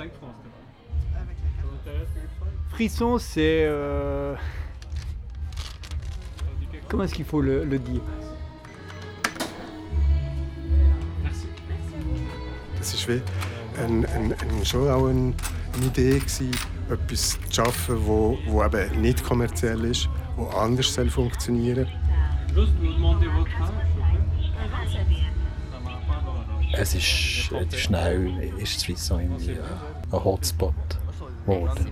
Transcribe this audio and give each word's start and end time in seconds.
5 0.00 0.10
francs. 0.18 0.34
Frisson, 2.70 3.18
c'est. 3.18 3.66
euh, 3.66 4.34
Comment 6.88 7.02
est-ce 7.04 7.14
qu'il 7.14 7.26
faut 7.26 7.42
le, 7.42 7.64
le 7.64 7.78
dire? 7.78 8.00
Das 12.78 13.08
wie 13.08 13.20
ein, 13.78 14.06
ein, 14.06 14.32
ein, 14.32 14.64
schon 14.64 14.88
auch 14.88 15.06
ein, 15.06 15.34
eine 15.74 15.86
Idee, 15.86 16.18
gewesen, 16.18 16.50
etwas 16.90 17.38
zu 17.50 17.52
schaffen, 17.52 17.96
wo, 18.06 18.38
wo 18.46 18.64
eben 18.64 19.02
nicht 19.02 19.22
kommerziell 19.22 19.84
ist, 19.84 20.08
wo 20.36 20.46
anders 20.46 20.94
soll 20.94 21.10
funktionieren 21.10 21.86
vous 22.54 22.66
votre 22.66 23.62
âge. 23.62 23.99
Es 26.80 26.94
ist 26.94 27.52
äh, 27.52 27.76
schnell 27.76 28.54
ist 28.58 28.80
Swissau 28.80 29.18
irgendwie 29.18 29.50
äh, 29.50 29.60
ein 30.12 30.24
Hotspot 30.24 30.72
geworden. 31.44 31.86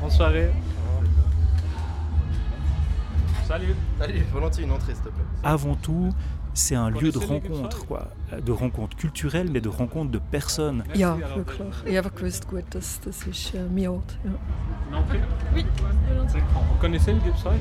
Bonne 0.00 0.10
soirée. 0.12 0.50
Salut. 3.48 3.74
Allez, 3.98 4.22
volontiers 4.32 4.62
une 4.62 4.70
entrée, 4.70 4.94
s'il 4.94 5.02
te 5.02 5.08
plaît. 5.08 5.24
Avant 5.42 5.74
tout, 5.74 6.10
c'est 6.54 6.76
un 6.76 6.90
lieu 6.90 7.10
de 7.10 7.18
rencontre, 7.18 7.84
quoi. 7.88 8.12
De 8.44 8.52
rencontre 8.52 8.96
culturelle, 8.96 9.50
mais 9.50 9.60
de 9.60 9.70
rencontre 9.70 10.12
de 10.12 10.20
personnes. 10.20 10.84
Ja, 10.94 11.16
wirklich. 11.34 11.74
Ich 11.84 11.96
habe 11.96 12.10
gewusst, 12.10 12.46
gut, 12.48 12.64
das, 12.70 13.00
das 13.00 13.26
ist 13.26 13.54
äh, 13.54 13.66
mein 13.74 13.88
Ort. 13.88 14.16
Ja. 14.24 15.02
Oui. 15.52 15.64
5 15.64 15.66
francs. 15.80 16.32
Vous 16.32 16.80
connaissez 16.80 17.12
le 17.12 17.18
Gipsreich 17.18 17.60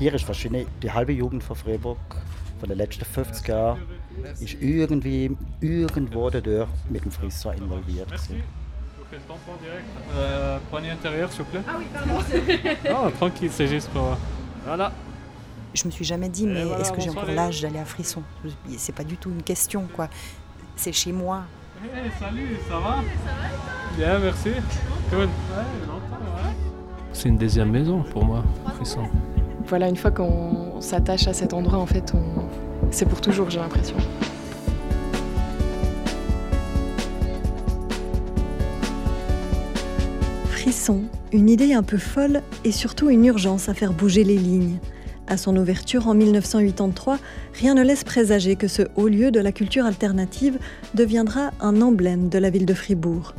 Hier 0.00 0.12
ist 0.12 0.26
wahrscheinlich 0.26 0.66
die 0.82 0.90
halbe 0.90 1.12
Jugend 1.12 1.44
von 1.44 1.54
Freiburg 1.54 1.98
von 2.58 2.68
den 2.68 2.78
letzten 2.78 3.04
50 3.04 3.46
Jahren 3.46 3.78
ist 4.40 4.56
irgendwie 4.60 5.36
irgendwo 5.60 6.30
dadurch 6.30 6.68
mit 6.90 7.04
dem 7.04 7.10
Frisson 7.10 7.52
involviert. 7.54 8.08
Gewesen. 8.08 8.42
Euh, 10.16 10.58
poignée 10.70 10.90
intérieure, 10.90 11.30
s'il 11.30 11.42
vous 11.44 11.50
plaît. 11.50 11.60
Ah 11.68 11.76
oui, 11.78 11.84
pardon. 11.92 13.10
Tranquille, 13.18 13.50
c'est 13.52 13.66
juste 13.66 13.90
pour. 13.90 14.16
Voilà. 14.64 14.92
Je 15.74 15.84
me 15.86 15.90
suis 15.90 16.04
jamais 16.04 16.28
dit, 16.28 16.46
mais 16.46 16.64
voilà, 16.64 16.80
est-ce 16.80 16.92
que 16.92 17.00
j'ai 17.00 17.10
encore 17.10 17.26
l'âge 17.26 17.62
d'aller 17.62 17.78
à 17.78 17.84
Frisson? 17.84 18.22
C'est 18.76 18.94
pas 18.94 19.04
du 19.04 19.16
tout 19.16 19.30
une 19.30 19.42
question, 19.42 19.88
quoi. 19.94 20.08
C'est 20.76 20.92
chez 20.92 21.12
moi. 21.12 21.44
Hey, 21.82 22.10
salut, 22.18 22.56
ça 22.68 22.78
va? 22.78 22.80
Ça 22.80 23.32
va 23.32 23.96
Bien, 23.96 24.18
merci. 24.18 24.50
Cool. 25.10 25.28
C'est 27.12 27.28
une 27.28 27.38
deuxième 27.38 27.70
maison 27.70 28.02
pour 28.02 28.24
moi, 28.24 28.44
Frisson. 28.76 29.08
Voilà, 29.66 29.88
une 29.88 29.96
fois 29.96 30.10
qu'on 30.10 30.80
s'attache 30.80 31.26
à 31.26 31.32
cet 31.32 31.52
endroit, 31.52 31.78
en 31.78 31.86
fait, 31.86 32.12
on... 32.14 32.48
c'est 32.90 33.08
pour 33.08 33.20
toujours, 33.20 33.50
j'ai 33.50 33.58
l'impression. 33.58 33.96
Frisson, 40.50 41.02
une 41.32 41.48
idée 41.48 41.74
un 41.74 41.82
peu 41.82 41.98
folle 41.98 42.42
et 42.64 42.72
surtout 42.72 43.10
une 43.10 43.24
urgence 43.24 43.68
à 43.68 43.74
faire 43.74 43.92
bouger 43.92 44.24
les 44.24 44.36
lignes. 44.36 44.78
À 45.28 45.36
son 45.36 45.56
ouverture 45.56 46.08
en 46.08 46.14
1983, 46.14 47.18
rien 47.54 47.74
ne 47.74 47.82
laisse 47.82 48.04
présager 48.04 48.56
que 48.56 48.68
ce 48.68 48.82
haut 48.96 49.08
lieu 49.08 49.30
de 49.30 49.40
la 49.40 49.52
culture 49.52 49.86
alternative 49.86 50.58
deviendra 50.94 51.50
un 51.60 51.80
emblème 51.80 52.28
de 52.28 52.38
la 52.38 52.50
ville 52.50 52.66
de 52.66 52.74
Fribourg. 52.74 53.34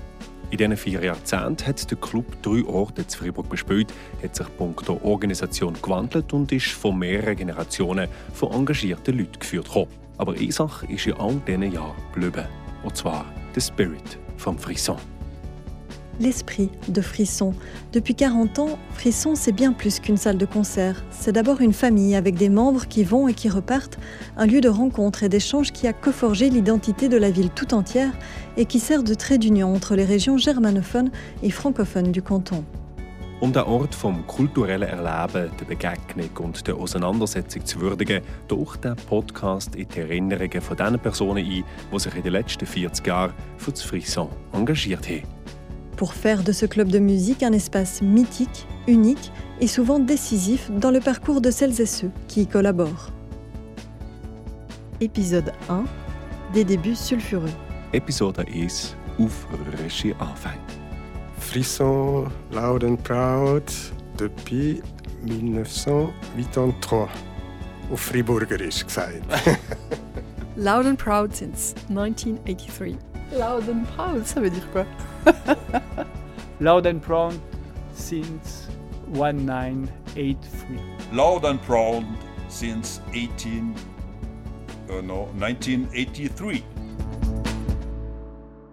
In 0.54 0.59
diesen 0.59 0.78
vier 0.78 1.04
Jahrzehnten 1.04 1.66
hat 1.66 1.90
der 1.90 1.98
Club 1.98 2.40
drei 2.44 2.64
Orte 2.66 3.08
zu 3.08 3.18
Freiburg 3.18 3.50
bespielt, 3.50 3.92
hat 4.22 4.36
sich 4.36 4.46
punkto 4.56 5.00
Organisation 5.02 5.73
gewandelt 5.82 6.32
und 6.32 6.52
ist 6.52 6.68
von 6.68 7.00
mehreren 7.00 7.36
Generationen 7.36 8.08
von 8.36 8.52
engagierten 8.52 9.18
Leuten 9.18 9.40
geführt. 9.40 9.74
worden. 9.74 9.90
Aber 10.20 10.34
eine 10.34 10.44
ist 10.44 11.08
in 11.08 11.14
all 11.14 11.42
diesen 11.48 11.72
Jahren 11.72 11.96
geblieben. 12.14 12.46
Und 12.84 12.96
zwar 12.96 13.26
der 13.56 13.62
Spirit 13.62 14.20
vom 14.38 14.56
Frisson. 14.59 15.12
L'esprit 16.19 16.69
de 16.90 17.01
Frisson. 17.01 17.53
Depuis 17.91 18.13
40 18.13 18.59
ans, 18.59 18.78
Frisson, 18.91 19.34
c'est 19.35 19.51
bien 19.51 19.74
plus 19.74 20.00
qu'une 20.00 20.18
salle 20.18 20.38
de 20.38 20.46
concert. 20.46 21.03
C'est 21.09 21.31
d'abord 21.31 21.62
une 21.62 21.74
famille 21.74 22.16
avec 22.16 22.35
des 22.35 22.50
membres 22.50 22.88
qui 22.88 23.03
vont 23.03 23.28
et 23.28 23.34
qui 23.34 23.50
repartent, 23.50 23.97
un 24.38 24.46
lieu 24.46 24.62
de 24.62 24.69
rencontre 24.69 25.23
et 25.23 25.29
d'échange 25.29 25.72
qui 25.72 25.88
a 25.88 25.94
coforgé 25.94 26.50
l'identité 26.50 27.09
de 27.09 27.18
la 27.18 27.31
ville 27.31 27.50
tout 27.50 27.73
entière 27.73 28.12
et 28.57 28.66
qui 28.66 28.79
sert 28.79 29.03
de 29.03 29.13
trait 29.16 29.40
d'union 29.40 29.73
entre 29.73 29.96
les 29.96 30.06
régions 30.06 30.38
germanophones 30.38 31.09
et 31.41 31.50
francophones 31.50 32.12
du 32.12 32.22
canton. 32.22 32.63
Um 33.41 33.52
den 33.52 33.63
Ort 33.63 33.94
vom 33.94 34.25
kulturellen 34.25 34.88
Erleben, 34.88 35.52
der 35.59 35.66
Begegnung 35.66 36.29
und 36.40 36.66
der 36.66 36.78
Auseinandersetzung 36.78 37.66
zu 37.66 37.81
würdigen, 37.81 38.22
taucht 38.47 38.85
der 38.85 38.96
Podcast 38.96 39.75
in 39.75 39.85
die 39.90 40.00
Erinnerungen 40.00 40.62
von 40.62 40.78
den 40.78 40.97
Personen 40.97 41.44
ein, 41.44 41.63
die 41.91 42.00
sich 42.00 42.16
in 42.16 42.23
den 42.23 42.31
letzten 42.31 42.66
40 42.66 43.06
Jahren 43.06 43.34
für 43.57 43.72
das 43.72 43.81
Frisson 43.81 44.29
engagiert 44.53 45.09
haben. 45.09 45.23
Pour 45.98 46.14
faire 46.14 46.44
de 46.44 46.52
ce 46.52 46.66
club 46.66 46.90
de 46.90 47.00
musique 47.00 47.44
un 47.44 47.54
espace 47.54 48.02
mythique, 48.02 48.68
unique 48.88 49.31
et 49.62 49.68
souvent 49.68 50.00
décisif 50.00 50.72
dans 50.72 50.92
le 50.92 51.00
parcours 51.00 51.40
de 51.42 51.52
celles 51.52 51.80
et 51.80 51.86
ceux 51.86 52.12
qui 52.28 52.42
y 52.42 52.48
collaborent. 52.48 53.12
Épisode 55.00 55.53
1 55.70 55.84
Des 56.53 56.64
débuts 56.64 56.96
sulfureux. 56.96 57.52
Episode 57.94 58.40
1 58.40 59.24
Aufrührerische 59.24 60.16
Anfänge. 60.20 60.59
Frisson, 61.38 62.26
loud 62.52 62.84
and 62.84 62.96
proud, 63.03 63.64
depuis 64.18 64.82
1983. 65.26 67.09
Auf 67.92 68.00
Friburgerisch 68.00 68.86
gesagt. 68.86 69.22
Loud 70.58 70.86
and 70.86 70.98
proud 70.98 71.36
since 71.36 71.76
1983. 71.90 72.98
Loud 73.31 73.69
and 73.69 73.85
proud, 73.95 74.25
ça 74.25 74.41
veut 74.41 74.50
dire 74.50 74.69
quoi? 74.72 74.85
Loud 76.59 76.85
and 76.85 77.00
proud 77.00 77.34
since 77.94 78.67
1983. 79.07 80.78
Loud 81.11 81.45
and 81.45 81.59
proud 81.61 82.06
since 82.47 83.01
18, 83.13 83.75
uh, 84.89 85.01
no, 85.01 85.28
1983. 85.34 86.63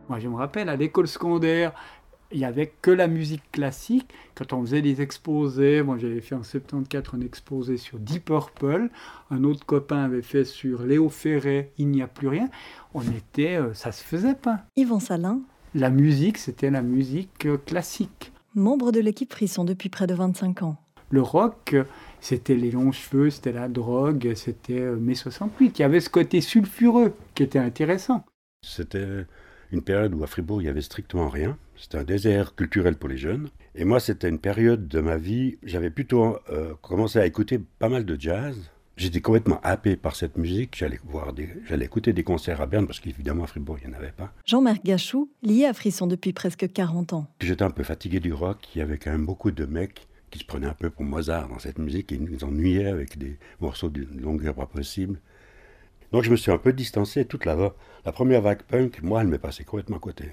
Moi, 0.09 0.19
je 0.19 0.29
me 0.29 0.37
rappelle, 0.37 0.69
à 0.69 0.77
l'école 0.77 1.07
secondaire, 1.07 1.73
il 2.33 2.39
n'y 2.39 2.45
avait 2.45 2.73
que 2.83 2.91
la 2.91 3.07
musique 3.09 3.43
classique. 3.53 4.09
Quand 4.35 4.53
on 4.53 4.61
faisait 4.63 4.83
des 4.83 5.03
exposés, 5.03 5.83
moi 5.83 5.99
j'avais 5.99 6.21
fait 6.21 6.35
en 6.35 6.43
74 6.43 7.19
un 7.19 7.25
exposé 7.25 7.77
sur 7.77 7.99
Deep 7.99 8.27
Purple, 8.27 8.89
un 9.31 9.45
autre 9.45 9.67
copain 9.67 10.05
avait 10.05 10.23
fait 10.23 10.45
sur 10.45 10.83
Léo 10.83 11.09
Ferré, 11.09 11.73
Il 11.79 11.89
n'y 11.89 12.03
a 12.03 12.07
plus 12.07 12.29
rien. 12.29 12.49
On 12.95 13.03
était, 13.03 13.57
euh, 13.57 13.75
ça 13.75 13.93
se 13.93 14.03
faisait 14.05 14.35
pas. 14.35 14.65
Yvan 14.77 15.01
Salin, 15.01 15.41
La 15.75 15.91
musique, 15.91 16.39
c'était 16.39 16.71
la 16.71 16.83
musique 16.83 17.47
euh, 17.47 17.57
classique. 17.59 18.33
membre 18.55 18.93
de 18.93 19.01
l'équipe 19.01 19.33
Frisson 19.33 19.65
depuis 19.65 19.89
près 19.89 20.07
de 20.07 20.15
25 20.15 20.63
ans. 20.63 20.77
Le 21.11 21.23
rock, 21.23 21.75
c'était 22.21 22.55
les 22.55 22.71
longs 22.71 22.93
cheveux, 22.93 23.31
c'était 23.31 23.53
la 23.53 23.69
drogue, 23.69 24.33
c'était 24.37 24.81
euh, 24.81 24.97
mai 24.97 25.15
68. 25.17 25.79
Il 25.79 25.83
y 25.83 25.85
avait 25.85 26.01
ce 26.01 26.09
côté 26.11 26.41
sulfureux 26.41 27.15
qui 27.35 27.43
était 27.43 27.59
intéressant. 27.59 28.25
C'était 28.65 29.27
une 29.73 29.83
période 29.83 30.15
où 30.15 30.23
à 30.23 30.27
Fribourg, 30.29 30.61
il 30.61 30.65
n'y 30.65 30.71
avait 30.71 30.81
strictement 30.83 31.29
rien. 31.29 31.57
C'était 31.81 31.97
un 31.97 32.05
désert 32.05 32.55
culturel 32.55 32.97
pour 32.97 33.09
les 33.09 33.17
jeunes. 33.17 33.49
Et 33.75 33.85
moi, 33.85 34.01
c'était 34.01 34.29
une 34.29 34.39
période 34.39 34.87
de 34.87 35.01
ma 35.01 35.17
vie, 35.17 35.57
j'avais 35.63 35.89
plutôt 35.89 36.37
euh, 36.51 36.75
commencé 36.83 37.19
à 37.19 37.25
écouter 37.25 37.59
pas 37.79 37.89
mal 37.89 38.05
de 38.05 38.21
jazz. 38.21 38.71
J'étais 38.99 39.23
complètement 39.23 39.61
happé 39.63 39.97
par 39.97 40.15
cette 40.15 40.37
musique. 40.37 40.77
J'allais 40.77 41.01
voir 41.05 41.33
des, 41.33 41.49
j'allais 41.67 41.87
écouter 41.87 42.13
des 42.13 42.23
concerts 42.23 42.61
à 42.61 42.67
Berne 42.67 42.87
parce 42.87 43.01
qu'évidemment 43.01 43.45
à 43.45 43.47
Fribourg, 43.47 43.79
il 43.83 43.89
n'y 43.89 43.95
en 43.95 43.99
avait 43.99 44.13
pas. 44.13 44.35
Jean-Marc 44.45 44.85
Gachou, 44.85 45.31
lié 45.43 45.65
à 45.65 45.73
Frisson 45.73 46.07
depuis 46.07 46.35
presque 46.35 46.71
40 46.71 47.15
ans. 47.15 47.27
J'étais 47.41 47.63
un 47.63 47.71
peu 47.71 47.83
fatigué 47.83 48.21
du 48.21 48.35
rock. 48.35 48.59
Il 48.75 48.81
y 48.81 48.83
avait 48.83 48.99
quand 48.99 49.11
même 49.11 49.25
beaucoup 49.25 49.51
de 49.51 49.65
mecs 49.65 50.07
qui 50.31 50.41
se 50.41 50.45
prenaient 50.45 50.67
un 50.67 50.75
peu 50.75 50.91
pour 50.91 51.05
Mozart 51.05 51.49
dans 51.49 51.59
cette 51.59 51.79
musique 51.79 52.13
et 52.13 52.17
ils 52.17 52.25
nous 52.25 52.45
ennuyaient 52.45 52.89
avec 52.89 53.17
des 53.17 53.39
morceaux 53.61 53.89
d'une 53.89 54.21
longueur 54.21 54.55
pas 54.55 54.67
possible. 54.67 55.19
Donc 56.13 56.25
je 56.25 56.31
me 56.31 56.37
suis 56.37 56.53
un 56.53 56.59
peu 56.59 56.75
distancé. 56.75 57.25
Toute 57.25 57.47
la, 57.47 57.73
la 58.05 58.13
première 58.13 58.43
vague 58.43 58.65
punk, 58.65 59.01
moi, 59.03 59.23
elle 59.23 59.29
m'est 59.29 59.39
passée 59.39 59.65
complètement 59.65 59.97
à 59.97 60.01
côté. 60.01 60.27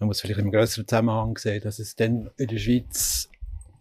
Man 0.00 0.08
muss 0.08 0.22
vielleicht 0.22 0.40
im 0.40 0.50
größeren 0.50 0.88
Zusammenhang 0.88 1.36
sehen, 1.36 1.62
dass 1.62 1.78
es 1.78 1.94
dann 1.94 2.30
in 2.38 2.48
der 2.48 2.58
Schweiz 2.58 3.28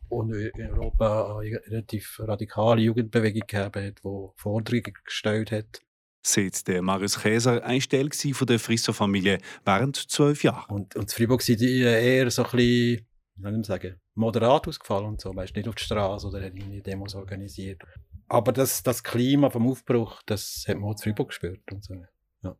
und 0.09 0.33
in 0.33 0.69
Europa 0.71 1.39
eine 1.39 1.61
relativ 1.67 2.19
radikale 2.19 2.81
Jugendbewegung 2.81 3.47
gegeben 3.47 3.87
hat, 3.87 4.03
die 4.03 4.27
Forderungen 4.35 4.93
gestellt 5.05 5.51
hat. 5.51 5.81
Seit 6.21 6.67
der 6.67 6.81
Marius 6.81 7.21
Käser 7.21 7.63
ein 7.63 7.79
Teil 7.79 8.09
von 8.33 8.47
der 8.47 8.59
Frisso-Familie 8.59 9.37
während 9.63 9.95
zwölf 9.95 10.43
Jahren. 10.43 10.69
Und, 10.69 10.95
und 10.97 11.03
in 11.03 11.07
Freiburg 11.07 11.41
sind 11.41 11.61
die 11.61 11.79
eher 11.79 12.29
so 12.29 12.43
ein 12.43 12.51
bisschen, 12.51 13.61
ich 13.61 13.65
sagen, 13.65 13.95
moderat 14.15 14.67
ausgefallen 14.67 15.05
und 15.05 15.21
so. 15.21 15.33
Weißt, 15.33 15.55
nicht 15.55 15.69
auf 15.69 15.75
die 15.75 15.83
Straße 15.85 16.27
oder 16.27 16.43
hat 16.43 16.53
irgendwie 16.53 16.81
Demos 16.81 17.15
organisiert. 17.15 17.81
Aber 18.27 18.51
das, 18.51 18.83
das 18.83 19.03
Klima 19.03 19.49
vom 19.49 19.69
Aufbruch, 19.69 20.21
das 20.25 20.65
hat 20.67 20.75
man 20.75 20.89
auch 20.89 20.91
in 20.91 20.97
Freiburg 20.97 21.29
gespürt 21.29 21.71
und 21.71 21.81
so. 21.81 21.95
Ja. 22.43 22.57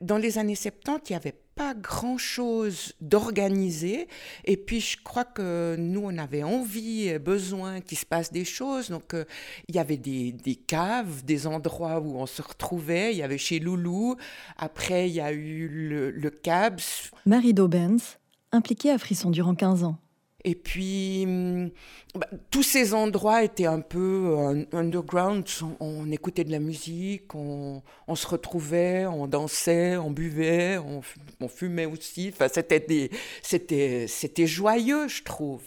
Dans 0.00 0.16
les 0.16 0.38
années 0.38 0.54
70, 0.54 1.08
il 1.08 1.12
n'y 1.12 1.16
avait 1.16 1.40
pas 1.54 1.74
grand-chose 1.74 2.94
d'organisé. 3.02 4.08
Et 4.44 4.56
puis, 4.56 4.80
je 4.80 4.96
crois 5.02 5.24
que 5.24 5.76
nous, 5.78 6.00
on 6.02 6.16
avait 6.16 6.42
envie, 6.42 7.18
besoin 7.18 7.82
qu'il 7.82 7.98
se 7.98 8.06
passe 8.06 8.32
des 8.32 8.46
choses. 8.46 8.88
Donc, 8.88 9.12
euh, 9.12 9.24
il 9.68 9.76
y 9.76 9.78
avait 9.78 9.98
des, 9.98 10.32
des, 10.32 10.54
caves, 10.54 11.22
des 11.24 11.46
endroits 11.46 12.00
où 12.00 12.16
on 12.16 12.26
se 12.26 12.40
retrouvait. 12.40 13.12
Il 13.12 13.18
y 13.18 13.22
avait 13.22 13.36
chez 13.36 13.58
Loulou. 13.58 14.16
Après, 14.56 15.10
il 15.10 15.14
y 15.14 15.20
a 15.20 15.32
eu 15.32 15.68
le, 15.68 16.10
le 16.10 16.30
CABS. 16.30 17.10
Marie 17.26 17.52
Daubens, 17.52 18.18
impliquée 18.52 18.90
à 18.90 18.98
Frisson 18.98 19.30
durant 19.30 19.54
15 19.54 19.84
ans. 19.84 19.98
Et 20.44 20.54
puis, 20.54 21.24
hum, 21.26 21.70
bah, 22.14 22.26
tous 22.50 22.62
ces 22.62 22.94
endroits 22.94 23.42
étaient 23.42 23.66
un 23.66 23.80
peu 23.80 24.36
euh, 24.38 24.64
underground. 24.72 25.46
On, 25.80 26.10
écoutait 26.10 26.44
de 26.44 26.50
la 26.50 26.58
musique, 26.58 27.34
on, 27.34 27.82
se 28.14 28.26
retrouvait, 28.26 29.06
on 29.06 29.26
dansait, 29.26 29.96
on 29.96 30.10
buvait, 30.10 30.78
on, 30.78 31.02
on 31.40 31.48
fumait 31.48 31.86
aussi. 31.86 32.30
Enfin, 32.32 32.48
c'était, 32.52 32.80
des, 32.80 33.10
c'était, 33.42 34.06
c'était 34.08 34.46
joyeux, 34.46 35.08
je 35.08 35.22
trouve. 35.22 35.62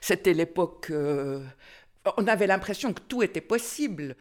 C'était 0.00 0.32
l'époque. 0.32 0.88
Euh, 0.90 1.44
on 2.16 2.26
avait 2.26 2.46
l'impression 2.46 2.92
que 2.92 3.00
tout 3.00 3.22
était 3.22 3.40
possible. 3.40 4.16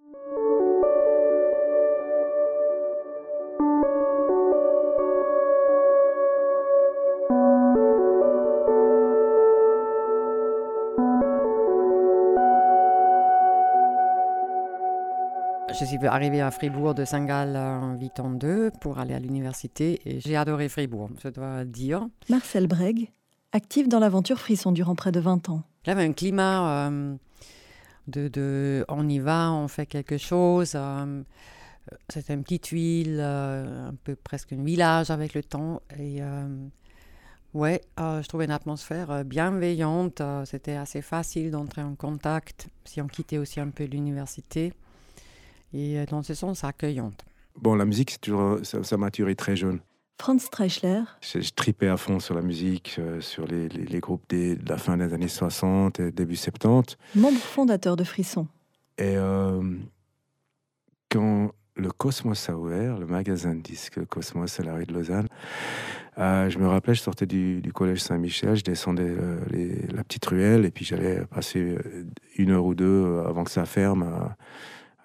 Je 15.80 15.86
suis 15.86 16.08
arrivée 16.08 16.42
à 16.42 16.50
Fribourg 16.50 16.96
de 16.96 17.06
Saint-Gall 17.06 17.56
en 17.56 17.96
82 18.00 18.72
pour 18.82 18.98
aller 18.98 19.14
à 19.14 19.20
l'université 19.20 20.02
et 20.06 20.20
j'ai 20.20 20.36
adoré 20.36 20.70
Fribourg, 20.70 21.12
je 21.24 21.28
dois 21.28 21.66
dire. 21.66 22.08
Marcel 22.30 22.66
Breg, 22.66 23.12
actif 23.52 23.88
dans 23.88 24.00
l'aventure 24.00 24.40
Frisson 24.40 24.72
durant 24.72 24.96
près 24.96 25.12
de 25.12 25.20
20 25.20 25.50
ans. 25.50 25.62
Il 25.86 25.90
y 25.90 25.92
avait 25.92 26.04
un 26.04 26.14
climat 26.14 26.88
euh, 26.88 27.16
de, 28.08 28.28
de, 28.28 28.86
on 28.90 29.08
y 29.08 29.20
va, 29.20 29.52
on 29.52 29.68
fait 29.68 29.86
quelque 29.86 30.18
chose. 30.18 30.72
Euh, 30.74 31.22
C'était 32.10 32.34
une 32.34 32.42
petite 32.42 32.70
ville, 32.70 33.20
euh, 33.20 33.90
un 33.90 33.96
peu 34.04 34.16
presque 34.16 34.54
un 34.54 34.64
village 34.64 35.12
avec 35.12 35.36
le 35.36 35.44
temps. 35.44 35.84
Et 36.00 36.22
ouais, 37.54 37.84
je 38.00 38.28
trouvais 38.28 38.46
une 38.46 38.52
atmosphère 38.52 39.24
bienveillante. 39.24 40.24
C'était 40.46 40.76
assez 40.76 41.04
facile 41.04 41.52
d'entrer 41.52 41.84
en 41.84 41.94
contact 41.94 42.68
si 42.84 43.00
on 43.00 43.08
quittait 43.08 43.38
aussi 43.38 43.60
un 43.60 43.70
peu 43.70 43.84
l'université 43.84 44.74
et 45.74 46.00
euh, 46.00 46.06
dans 46.06 46.24
ce 46.24 46.34
sens 46.34 46.64
accueillante. 46.64 47.26
Bon, 47.56 47.76
la 47.76 47.86
musique, 47.86 48.12
c'est 48.12 48.22
toujours, 48.22 48.60
ça, 48.64 48.84
ça 48.84 48.98
m'a 48.98 49.10
très 49.10 49.56
jeune. 49.56 49.80
Franz 50.20 50.46
Streichler. 50.46 51.02
Je, 51.22 51.42
je, 51.42 51.52
tripais 51.54 51.88
à 51.88 51.98
fond 51.98 52.20
sur 52.20 52.34
la 52.34 52.42
musique, 52.42 52.96
euh, 52.98 53.22
sur 53.22 53.46
les, 53.46 53.70
les, 53.70 53.86
les 53.86 54.00
groupes 54.00 54.24
des, 54.30 54.56
de 54.56 54.68
la 54.68 54.78
fin 54.78 54.98
des 54.98 55.14
années 55.14 55.28
60 55.28 56.00
et 56.00 56.12
début 56.12 56.36
70. 56.36 56.98
Membre 57.16 57.38
fondateur 57.38 57.96
de 57.96 58.04
Frisson. 58.04 58.48
Et 58.98 59.16
euh, 59.16 59.62
quand 61.12 61.52
le 61.76 61.92
Cosmos 61.92 62.50
a 62.50 62.58
ouvert, 62.58 62.98
le 62.98 63.06
magasin 63.06 63.54
de 63.54 63.62
disques 63.62 64.04
Cosmos 64.06 64.60
à 64.60 64.64
la 64.64 64.74
rue 64.74 64.86
de 64.86 64.94
Lausanne, 64.94 65.28
euh, 66.18 66.50
je 66.50 66.58
me 66.58 66.68
rappelais, 66.68 66.96
je 66.96 67.02
sortais 67.02 67.28
du, 67.28 67.62
du 67.62 67.72
collège 67.72 68.00
Saint-Michel, 68.00 68.56
je 68.56 68.64
descendais 68.64 69.04
euh, 69.08 69.40
les, 69.52 69.88
la 69.94 70.04
petite 70.04 70.26
ruelle 70.26 70.66
et 70.66 70.72
puis 70.72 70.84
j'allais 70.84 71.24
passer 71.26 71.60
euh, 71.60 72.06
une 72.38 72.52
heure 72.52 72.66
ou 72.66 72.74
deux 72.74 73.22
avant 73.28 73.44
que 73.44 73.52
ça 73.52 73.66
ferme. 73.66 74.04
À, 74.04 74.36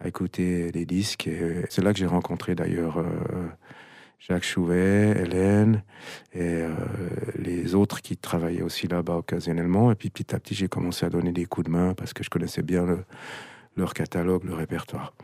à 0.02 0.08
écouter 0.08 0.72
des 0.72 0.84
disques. 0.84 1.26
Et 1.26 1.64
c'est 1.70 1.82
là 1.82 1.92
que 1.92 1.98
j'ai 1.98 2.06
rencontré 2.06 2.54
d'ailleurs 2.54 2.98
euh, 2.98 3.04
Jacques 4.18 4.44
Chouvet, 4.44 5.10
Hélène 5.10 5.82
et 6.32 6.40
euh, 6.40 6.70
les 7.36 7.74
autres 7.74 8.02
qui 8.02 8.16
travaillaient 8.16 8.62
aussi 8.62 8.88
là-bas 8.88 9.16
occasionnellement. 9.16 9.92
Et 9.92 9.94
puis 9.94 10.10
petit 10.10 10.34
à 10.34 10.40
petit, 10.40 10.54
j'ai 10.54 10.68
commencé 10.68 11.06
à 11.06 11.10
donner 11.10 11.32
des 11.32 11.44
coups 11.44 11.66
de 11.66 11.72
main 11.72 11.94
parce 11.94 12.12
que 12.12 12.24
je 12.24 12.30
connaissais 12.30 12.62
bien 12.62 12.84
le, 12.84 13.04
leur 13.76 13.94
catalogue, 13.94 14.44
le 14.44 14.54
répertoire. 14.54 15.14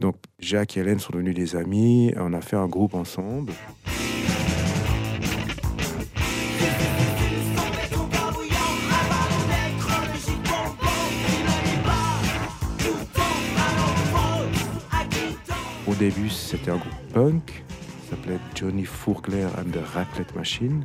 Donc 0.00 0.16
Jacques 0.38 0.76
et 0.76 0.80
Hélène 0.80 0.98
sont 0.98 1.12
devenus 1.12 1.34
des 1.34 1.54
amis, 1.54 2.12
on 2.16 2.32
a 2.32 2.40
fait 2.40 2.56
un 2.56 2.66
groupe 2.66 2.94
ensemble. 2.94 3.52
Début, 16.10 16.30
c'était 16.30 16.72
un 16.72 16.78
groupe 16.78 17.12
punk, 17.14 17.62
s'appelait 18.10 18.40
Johnny 18.56 18.84
Fourgler 18.84 19.44
and 19.44 19.70
the 19.70 19.84
Raclette 19.94 20.34
Machine. 20.34 20.84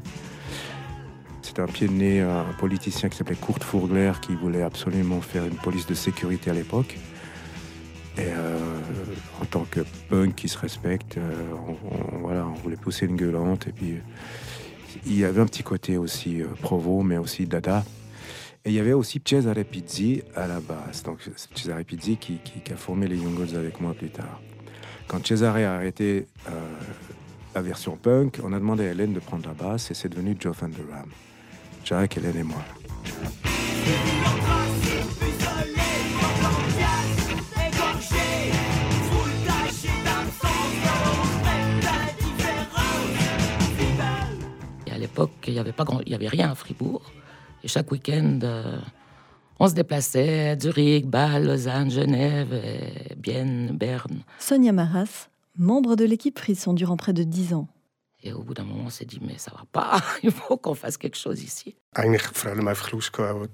C'était 1.42 1.64
un 1.64 1.66
pied 1.66 1.88
de 1.88 1.94
nez, 1.94 2.22
un 2.22 2.54
politicien 2.60 3.10
qui 3.10 3.18
s'appelait 3.18 3.36
Kurt 3.36 3.64
Fourgler 3.64 4.12
qui 4.22 4.36
voulait 4.36 4.62
absolument 4.62 5.20
faire 5.22 5.44
une 5.46 5.56
police 5.56 5.88
de 5.88 5.96
sécurité 5.96 6.52
à 6.52 6.54
l'époque. 6.54 7.00
Et 8.20 8.26
euh, 8.28 8.60
en 9.42 9.46
tant 9.46 9.66
que 9.66 9.80
punk 10.08 10.36
qui 10.36 10.50
se 10.50 10.58
respecte, 10.60 11.18
euh, 11.18 11.32
on, 11.68 12.18
voilà, 12.20 12.46
on 12.46 12.54
voulait 12.54 12.76
pousser 12.76 13.08
une 13.08 13.16
gueulante. 13.16 13.68
Et 13.68 13.72
puis, 13.72 13.96
il 15.08 15.18
y 15.18 15.26
avait 15.26 15.42
un 15.42 15.48
petit 15.48 15.64
côté 15.64 15.98
aussi 15.98 16.44
euh, 16.44 16.48
provo, 16.62 17.02
mais 17.02 17.18
aussi 17.18 17.48
dada. 17.48 17.84
Et 18.66 18.70
il 18.70 18.76
y 18.76 18.80
avait 18.80 18.94
aussi 18.94 19.20
Cesare 19.26 19.66
Pizzi 19.66 20.22
à 20.36 20.46
la 20.46 20.60
base. 20.60 21.02
Donc, 21.02 21.28
Cesare 21.56 21.84
Pizzi 21.86 22.18
qui, 22.18 22.38
qui, 22.38 22.72
a 22.72 22.76
formé 22.76 23.08
les 23.08 23.18
Young 23.18 23.34
Gods 23.34 23.56
avec 23.56 23.82
moi 23.82 23.96
plus 23.96 24.10
tard. 24.10 24.40
Quand 25.08 25.26
Cesare 25.26 25.58
a 25.58 25.76
arrêté 25.76 26.28
euh, 26.48 26.52
la 27.56 27.62
version 27.62 27.96
punk, 27.96 28.40
on 28.44 28.52
a 28.52 28.60
demandé 28.60 28.88
à 28.88 28.92
Hélène 28.92 29.14
de 29.14 29.20
prendre 29.20 29.48
la 29.48 29.54
basse 29.54 29.90
et 29.90 29.94
c'est 29.94 30.10
devenu 30.10 30.36
Joe 30.38 30.56
Van 30.56 30.68
Der 30.68 30.86
Ram. 30.92 31.10
Jack, 31.86 32.18
Hélène 32.18 32.38
et 32.38 32.44
moi. 32.44 32.62
Et 44.86 44.92
à 44.92 44.98
l'époque, 44.98 45.32
il 45.48 45.54
n'y 45.54 45.60
avait, 45.60 45.72
pas 45.72 45.86
grand... 45.86 46.02
il 46.06 46.14
avait 46.14 46.28
rien 46.28 46.52
à 46.52 46.56
Fribourg. 46.56 47.02
Et 47.64 47.70
chaque 47.70 47.90
week-end, 47.92 48.40
euh, 48.44 48.78
on 49.60 49.68
se 49.68 49.74
déplaçait 49.74 50.50
à 50.50 50.60
Zurich, 50.60 51.08
Bâle, 51.08 51.46
Lausanne, 51.46 51.92
Genève, 51.92 52.54
et 52.54 53.16
Bienne, 53.16 53.78
Berne. 53.78 54.24
Sonia 54.40 54.72
Maras, 54.72 55.30
membre 55.58 55.96
de 55.96 56.06
l'équipe 56.06 56.38
Frisson 56.38 56.74
durant 56.74 56.98
près 56.98 57.14
de 57.14 57.24
dix 57.24 57.54
ans. 57.54 57.68
Et 58.24 58.34
au 58.34 58.42
bout 58.42 58.54
d'un 58.54 58.64
moment, 58.64 58.86
on 58.88 58.90
s'est 58.90 59.06
dit, 59.06 59.20
mais 59.22 59.38
ça 59.38 59.52
va 59.52 59.64
pas, 59.72 60.02
il 60.24 60.32
faut 60.32 60.58
qu'on 60.58 60.76
fasse 60.76 60.98
quelque 60.98 61.18
chose 61.18 61.44
ici. 61.44 61.76
Eigentlich 61.94 62.24
vor 62.34 62.52
allem 62.52 62.68
einfach 62.68 62.92
Lust 62.92 63.14
gehabt, 63.14 63.50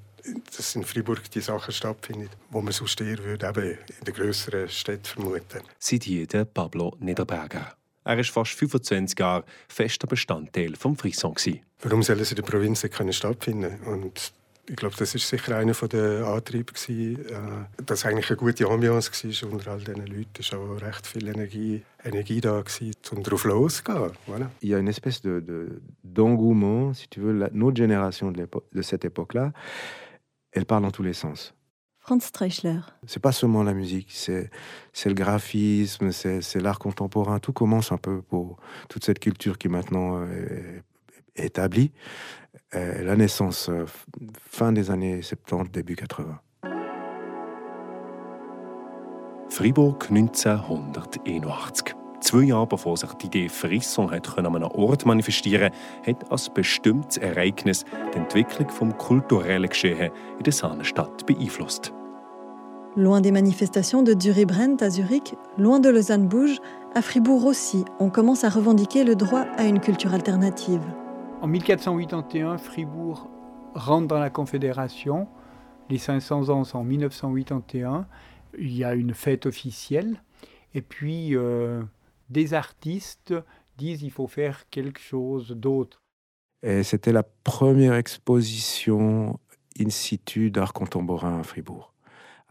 dass 0.55 0.75
in 0.75 0.83
Freiburg 0.83 1.29
die 1.31 1.41
Sachen 1.41 1.73
stattfinden, 1.73 2.29
wo 2.50 2.61
man 2.61 2.71
sonst 2.71 3.00
eher 3.01 3.17
würde, 3.23 3.45
eben 3.47 3.77
in 4.00 4.05
den 4.05 4.13
grösseren 4.13 4.69
Städten 4.69 5.05
vermuten. 5.05 5.61
Seit 5.79 6.03
hier 6.03 6.27
der 6.27 6.45
Pablo 6.45 6.95
Niederberger. 7.00 7.75
Er 8.05 8.17
war 8.17 8.24
fast 8.24 8.51
25 8.53 9.17
Jahre 9.17 9.45
fester 9.67 10.07
Bestandteil 10.07 10.75
vom 10.75 10.95
Frisson. 10.98 11.36
Warum 11.81 12.03
sollen 12.03 12.24
sie 12.24 12.31
in 12.31 12.36
der 12.38 12.43
Provinz 12.43 12.81
können 12.91 13.13
stattfinden? 13.13 13.79
Und 13.86 14.33
ich 14.67 14.75
glaube, 14.77 14.96
das 14.98 15.13
ist 15.13 15.27
sicher 15.27 15.58
einer 15.58 15.74
der 15.74 16.25
Antriebe, 16.25 16.72
gewesen, 16.72 17.25
äh, 17.25 17.84
dass 17.84 18.05
eigentlich 18.05 18.29
eine 18.29 18.38
gute 18.38 18.65
Ambiance 18.67 19.12
war 19.12 19.51
unter 19.51 19.72
all 19.72 19.79
diesen 19.79 20.05
Leuten. 20.05 20.29
Es 20.39 20.51
war 20.53 20.60
auch 20.60 20.82
recht 20.82 21.05
viel 21.05 21.27
Energie, 21.27 21.84
Energie 22.03 22.39
da, 22.39 22.62
gewesen, 22.62 22.93
um 23.12 23.24
drauf 23.24 23.43
loszugehen. 23.43 24.12
Voilà. 24.27 24.50
Il 24.62 24.70
y 24.70 24.75
a 24.75 24.79
une 24.79 24.88
espèce 24.88 25.22
de, 25.22 25.41
de, 25.41 25.82
d'engouement, 26.03 26.93
si 26.93 27.08
tu 27.10 27.20
veux, 27.20 27.34
la, 27.34 27.50
notre 27.51 27.77
génération 27.77 28.32
de, 28.32 28.48
de 28.72 28.82
cette 28.82 29.03
époque-là, 29.03 29.51
elle 30.51 30.65
parle 30.65 30.84
dans 30.84 30.91
tous 30.91 31.03
les 31.03 31.13
sens. 31.13 31.53
Franz 32.00 32.25
Streichler. 32.25 32.79
C'est 33.05 33.22
pas 33.22 33.32
seulement 33.32 33.63
la 33.63 33.74
musique, 33.74 34.12
c'est, 34.12 34.50
le 35.05 35.13
graphisme, 35.13 36.12
c'est, 36.12 36.41
c'est 36.41 36.60
l'art 36.60 36.79
contemporain. 36.79 37.39
Tout 37.39 37.53
commence 37.53 37.91
un 37.93 37.98
peu 37.98 38.22
pour 38.22 38.58
toute 38.89 39.05
cette 39.05 39.20
culture 39.20 39.58
qui 39.58 39.70
maintenant 39.70 40.25
est, 40.25 40.84
est 41.36 41.46
établie. 41.46 41.91
Euh, 42.75 43.03
la 43.03 43.15
naissance 43.15 43.70
euh, 43.70 43.86
fin 44.50 44.72
des 44.72 44.89
années 44.89 45.22
70, 45.22 45.72
début 45.72 45.96
80. 45.96 46.24
Fribourg 49.50 50.00
1981. 50.10 51.96
Zwei 52.22 52.46
Jahre 52.46 52.68
bevor 52.68 52.98
sich 52.98 53.13
die 53.15 53.27
Idee 53.27 53.50
Frisson 53.50 54.10
hat 54.10 54.38
an 54.38 54.48
einem 54.48 54.63
Ort 54.63 55.06
manifestieren 55.06 55.72
hat 56.08 56.32
als 56.32 56.50
bestimmtes 56.50 57.18
Ereignis 57.18 57.84
die 58.13 58.18
Entwicklung 58.18 58.70
vom 58.70 58.98
kulturellen 58.98 59.70
Geschehen 59.70 60.12
in 60.38 60.44
der 60.44 60.53
Sahnestadt 60.53 61.25
beeinflusst. 61.25 61.94
Loin 62.96 63.22
des 63.22 63.32
manifestations 63.32 64.03
de 64.03 64.15
Zurich-Brent 64.15 64.82
à 64.82 64.89
Zurich, 64.89 65.36
loin 65.58 65.80
de 65.80 65.89
Lausanne-Bouge, 65.89 66.60
à 66.96 67.01
Fribourg 67.01 67.46
aussi, 67.46 67.86
on 68.00 68.10
commence 68.10 68.44
à 68.44 68.50
revendiquer 68.50 69.03
le 69.03 69.15
droit 69.15 69.46
à 69.58 69.65
une 69.65 69.80
culture 69.80 70.13
alternative. 70.13 70.82
En 71.43 71.47
1481, 71.47 72.57
Fribourg 72.57 73.29
rentre 73.75 74.07
dans 74.07 74.17
la 74.17 74.29
Confédération. 74.29 75.27
Les 75.89 75.97
500 75.97 76.47
ans 76.47 76.63
sont 76.63 76.77
en 76.77 76.83
1981. 76.85 78.07
Il 78.57 78.73
y 78.73 78.85
a 78.85 78.93
une 78.93 79.13
fête 79.13 79.45
officielle. 79.45 80.23
Et 80.73 80.81
puis, 80.81 81.35
euh, 81.35 81.83
des 82.29 82.53
artistes 82.53 83.33
disent 83.77 84.03
il 84.03 84.12
faut 84.12 84.27
faire 84.27 84.69
quelque 84.69 85.01
chose 85.01 85.51
d'autre. 85.51 86.01
Et 86.65 86.81
c'était 86.83 87.12
la 87.12 87.23
première 87.23 87.95
exposition 87.95 89.38
in 89.77 89.89
situ 89.89 90.50
d'art 90.50 90.71
contemporain 90.71 91.41
à 91.41 91.43
Fribourg, 91.43 91.92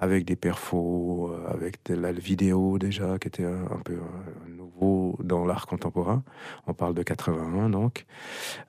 avec 0.03 0.25
des 0.25 0.35
perfos, 0.35 1.31
euh, 1.31 1.47
avec 1.47 1.79
la 1.89 2.11
vidéo 2.11 2.77
déjà, 2.77 3.21
qui 3.21 3.29
était 3.29 3.45
un, 3.45 3.79
peu 3.85 4.01
nouveau 4.49 5.17
dans 5.23 5.47
l'art 5.47 5.69
contemporain. 5.69 6.25
On 6.67 6.75
parle 6.75 6.95
de 6.95 7.05
81 7.05 7.71
donc. 7.71 8.05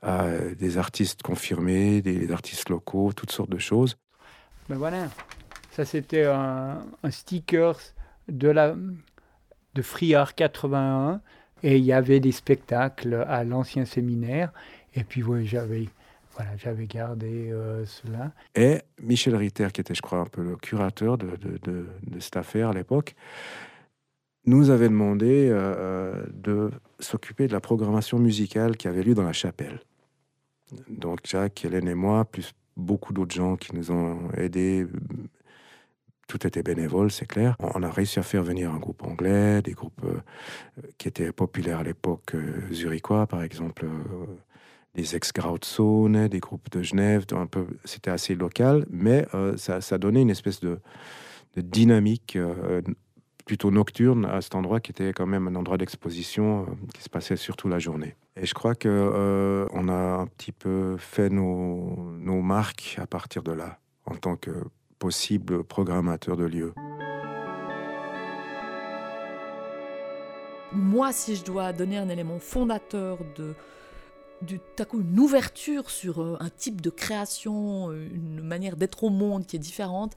Euh, 0.03 0.53
des 0.53 0.77
artistes 0.77 1.23
confirmés, 1.23 2.03
des, 2.03 2.31
artistes 2.31 2.69
locaux, 2.69 3.13
toutes 3.13 3.31
sortes 3.31 3.49
de 3.49 3.57
choses. 3.57 3.97
Ben 4.69 4.75
voilà, 4.75 5.09
ça 5.71 5.85
c'était 5.85 6.25
un, 6.25 6.85
un 7.01 7.11
sticker 7.11 7.79
de 8.27 8.49
la 8.49 8.75
de 9.73 9.81
Free 9.81 10.13
Art 10.13 10.35
81 10.35 11.19
et 11.63 11.77
il 11.77 11.83
y 11.83 11.93
avait 11.93 12.19
des 12.19 12.31
spectacles 12.31 13.25
à 13.27 13.43
l'ancien 13.43 13.85
séminaire 13.85 14.53
et 14.93 15.03
puis 15.03 15.23
oui, 15.23 15.47
j'avais 15.47 15.89
voilà, 16.35 16.57
j'avais 16.57 16.87
gardé 16.87 17.51
euh, 17.51 17.85
cela. 17.85 18.31
Et 18.55 18.79
Michel 19.01 19.35
Ritter, 19.35 19.67
qui 19.71 19.81
était, 19.81 19.93
je 19.93 20.01
crois, 20.01 20.19
un 20.19 20.25
peu 20.25 20.43
le 20.43 20.55
curateur 20.55 21.17
de, 21.17 21.87
cette 22.19 22.37
affaire 22.37 22.69
à 22.69 22.73
l'époque, 22.73 23.15
nous 24.45 24.69
avait 24.69 24.89
demandé 24.89 25.49
euh, 25.49 25.55
euh, 25.55 26.25
de 26.33 26.71
s'occuper 26.99 27.47
de 27.47 27.53
la 27.53 27.61
programmation 27.61 28.19
musicale 28.19 28.77
qui 28.77 28.87
avait 28.87 29.03
lieu 29.03 29.13
dans 29.13 29.23
la 29.23 29.33
chapelle. 29.33 29.79
Donc 30.89 31.19
Jacques, 31.25 31.63
Hélène 31.65 31.87
et 31.87 31.93
moi, 31.93 32.25
plus 32.25 32.53
beaucoup 32.75 33.13
d'autres 33.13 33.35
gens 33.35 33.55
qui 33.55 33.75
nous 33.75 33.91
ont 33.91 34.31
aidés, 34.35 34.87
tout 36.27 36.47
était 36.47 36.63
bénévole, 36.63 37.11
c'est 37.11 37.27
clair. 37.27 37.55
On 37.59 37.83
a 37.83 37.91
réussi 37.91 38.17
à 38.17 38.23
faire 38.23 38.41
venir 38.41 38.71
un 38.71 38.79
groupe 38.79 39.03
anglais, 39.03 39.61
des 39.61 39.73
groupes 39.73 40.03
qui 40.97 41.07
étaient 41.07 41.31
populaires 41.31 41.79
à 41.79 41.83
l'époque, 41.83 42.35
zurichois 42.71 43.27
par 43.27 43.43
exemple 43.43 43.85
des 44.95 45.15
ex-Grauzone, 45.15 46.27
des 46.27 46.39
groupes 46.39 46.69
de 46.71 46.83
Genève, 46.83 47.25
c'était 47.83 48.11
assez 48.11 48.35
local, 48.35 48.85
mais 48.89 49.25
euh, 49.33 49.57
ça, 49.57 49.81
ça, 49.81 49.97
donnait 49.97 50.21
une 50.21 50.29
espèce 50.29 50.59
de, 50.59 50.79
de 51.55 51.61
dynamique 51.61 52.35
euh, 52.35 52.81
plutôt 53.45 53.71
nocturne 53.71 54.25
à 54.25 54.41
cet 54.41 54.55
endroit 54.55 54.79
qui 54.79 54.91
était 54.91 55.11
quand 55.13 55.25
même 55.25 55.47
un 55.47 55.55
endroit 55.55 55.77
d'exposition 55.77 56.61
euh, 56.61 56.65
qui 56.93 57.01
se 57.01 57.09
passait 57.09 57.37
surtout 57.37 57.67
la 57.67 57.79
journée. 57.79 58.15
Et 58.35 58.45
je 58.45 58.53
crois 58.53 58.75
que 58.75 59.67
on 59.73 59.89
a 59.89 59.93
un 59.93 60.27
petit 60.27 60.51
peu 60.51 60.97
fait 60.97 61.29
nos, 61.29 62.11
nos 62.19 62.41
marques 62.41 62.97
à 62.99 63.05
partir 63.05 63.43
de 63.43 63.51
là, 63.51 63.79
en 64.05 64.15
tant 64.15 64.35
que 64.35 64.51
possible 64.97 65.63
programmateur 65.63 66.37
de 66.37 66.45
lieux. 66.45 66.73
Moi, 70.71 71.11
si 71.11 71.35
je 71.35 71.43
dois 71.43 71.71
donner 71.73 71.97
un 71.97 72.09
élément 72.09 72.39
fondateur 72.39 73.19
de, 73.35 73.53
du 74.43 74.59
à 74.79 74.85
coup 74.85 75.01
une 75.01 75.19
ouverture 75.19 75.89
sur 75.89 76.21
euh, 76.21 76.37
un 76.39 76.49
type 76.49 76.81
de 76.81 76.89
création, 76.89 77.89
euh, 77.89 78.07
une 78.13 78.41
manière 78.41 78.75
d'être 78.77 79.03
au 79.03 79.09
monde 79.09 79.45
qui 79.45 79.55
est 79.55 79.59
différente. 79.59 80.13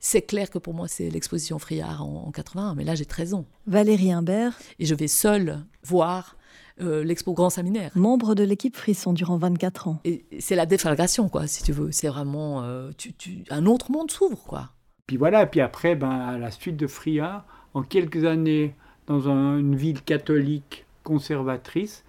C'est 0.00 0.22
clair 0.22 0.50
que 0.50 0.58
pour 0.58 0.74
moi, 0.74 0.88
c'est 0.88 1.10
l'exposition 1.10 1.58
Friard 1.58 2.02
en, 2.02 2.26
en 2.26 2.30
81, 2.30 2.74
mais 2.74 2.84
là, 2.84 2.94
j'ai 2.94 3.04
13 3.04 3.34
ans. 3.34 3.44
Valérie 3.66 4.12
Imbert. 4.12 4.58
Et 4.78 4.86
je 4.86 4.94
vais 4.94 5.08
seule 5.08 5.64
voir 5.82 6.36
euh, 6.80 7.04
l'expo 7.04 7.32
Grand 7.32 7.50
Saminaire. 7.50 7.90
Membre 7.94 8.34
de 8.34 8.44
l'équipe 8.44 8.76
Frisson 8.76 9.12
durant 9.12 9.36
24 9.36 9.88
ans. 9.88 10.00
Et 10.04 10.24
c'est 10.38 10.56
la 10.56 10.66
déflagration, 10.66 11.28
quoi, 11.28 11.46
si 11.46 11.62
tu 11.62 11.72
veux. 11.72 11.92
C'est 11.92 12.08
vraiment. 12.08 12.64
tu, 12.96 13.12
un 13.50 13.66
autre 13.66 13.90
monde 13.90 14.10
s'ouvre, 14.10 14.42
quoi. 14.44 14.70
Puis 15.06 15.16
voilà, 15.16 15.44
puis 15.46 15.60
après, 15.60 15.96
ben, 15.96 16.10
à 16.10 16.38
la 16.38 16.50
suite 16.50 16.76
de 16.76 16.86
Friard, 16.86 17.44
en 17.74 17.82
quelques 17.82 18.24
années, 18.24 18.74
dans 19.06 19.28
une 19.28 19.74
ville 19.74 20.02
catholique 20.02 20.86
conservatrice, 21.02 22.04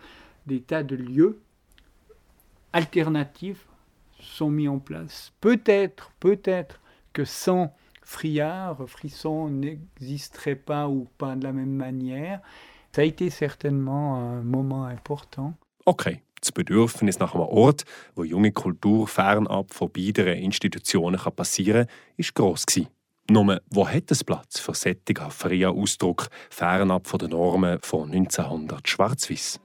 des 0.46 0.62
tas 0.62 0.84
de 0.84 0.96
lieux 0.96 1.40
alternatifs 2.74 3.68
sont 4.20 4.50
mis 4.50 4.68
en 4.68 4.80
place. 4.80 5.32
Peut-être, 5.42 6.12
peut-être 6.20 6.80
que 7.14 7.26
sans 7.26 7.74
Friard, 8.04 8.78
Frisson 8.88 9.50
n'existerait 9.50 10.56
pas 10.56 10.88
ou 10.88 11.08
pas 11.18 11.36
de 11.36 11.44
la 11.44 11.54
même 11.54 11.76
manière. 11.76 12.42
Ça 12.94 13.02
a 13.02 13.06
été 13.06 13.30
certainement 13.30 14.16
un 14.16 14.42
moment 14.42 14.86
important. 14.86 15.54
Okay. 15.86 16.22
Das 16.42 16.52
Bedürfnis 16.52 17.20
nach 17.20 17.36
einem 17.36 17.44
Ort, 17.44 17.84
wo 18.16 18.24
junge 18.24 18.52
Kultur 18.52 19.08
fernab 19.08 19.72
von 19.72 19.92
beiden 19.92 20.26
Institutionen 20.28 21.20
passieren 21.36 21.86
kann, 21.86 22.18
war 22.18 22.32
gross. 22.34 22.66
Nur, 23.30 23.62
wo 23.70 23.88
hat 23.88 24.10
es 24.10 24.24
Platz 24.24 24.60
für 24.60 24.74
solchen 24.74 25.30
freien 25.30 25.70
Ausdruck 25.70 26.30
fernab 26.50 27.08
von 27.08 27.20
den 27.20 27.30
Normen 27.30 27.78
von 27.82 28.12
1900 28.12 28.88
Schwarz-Weiß? 28.88 29.60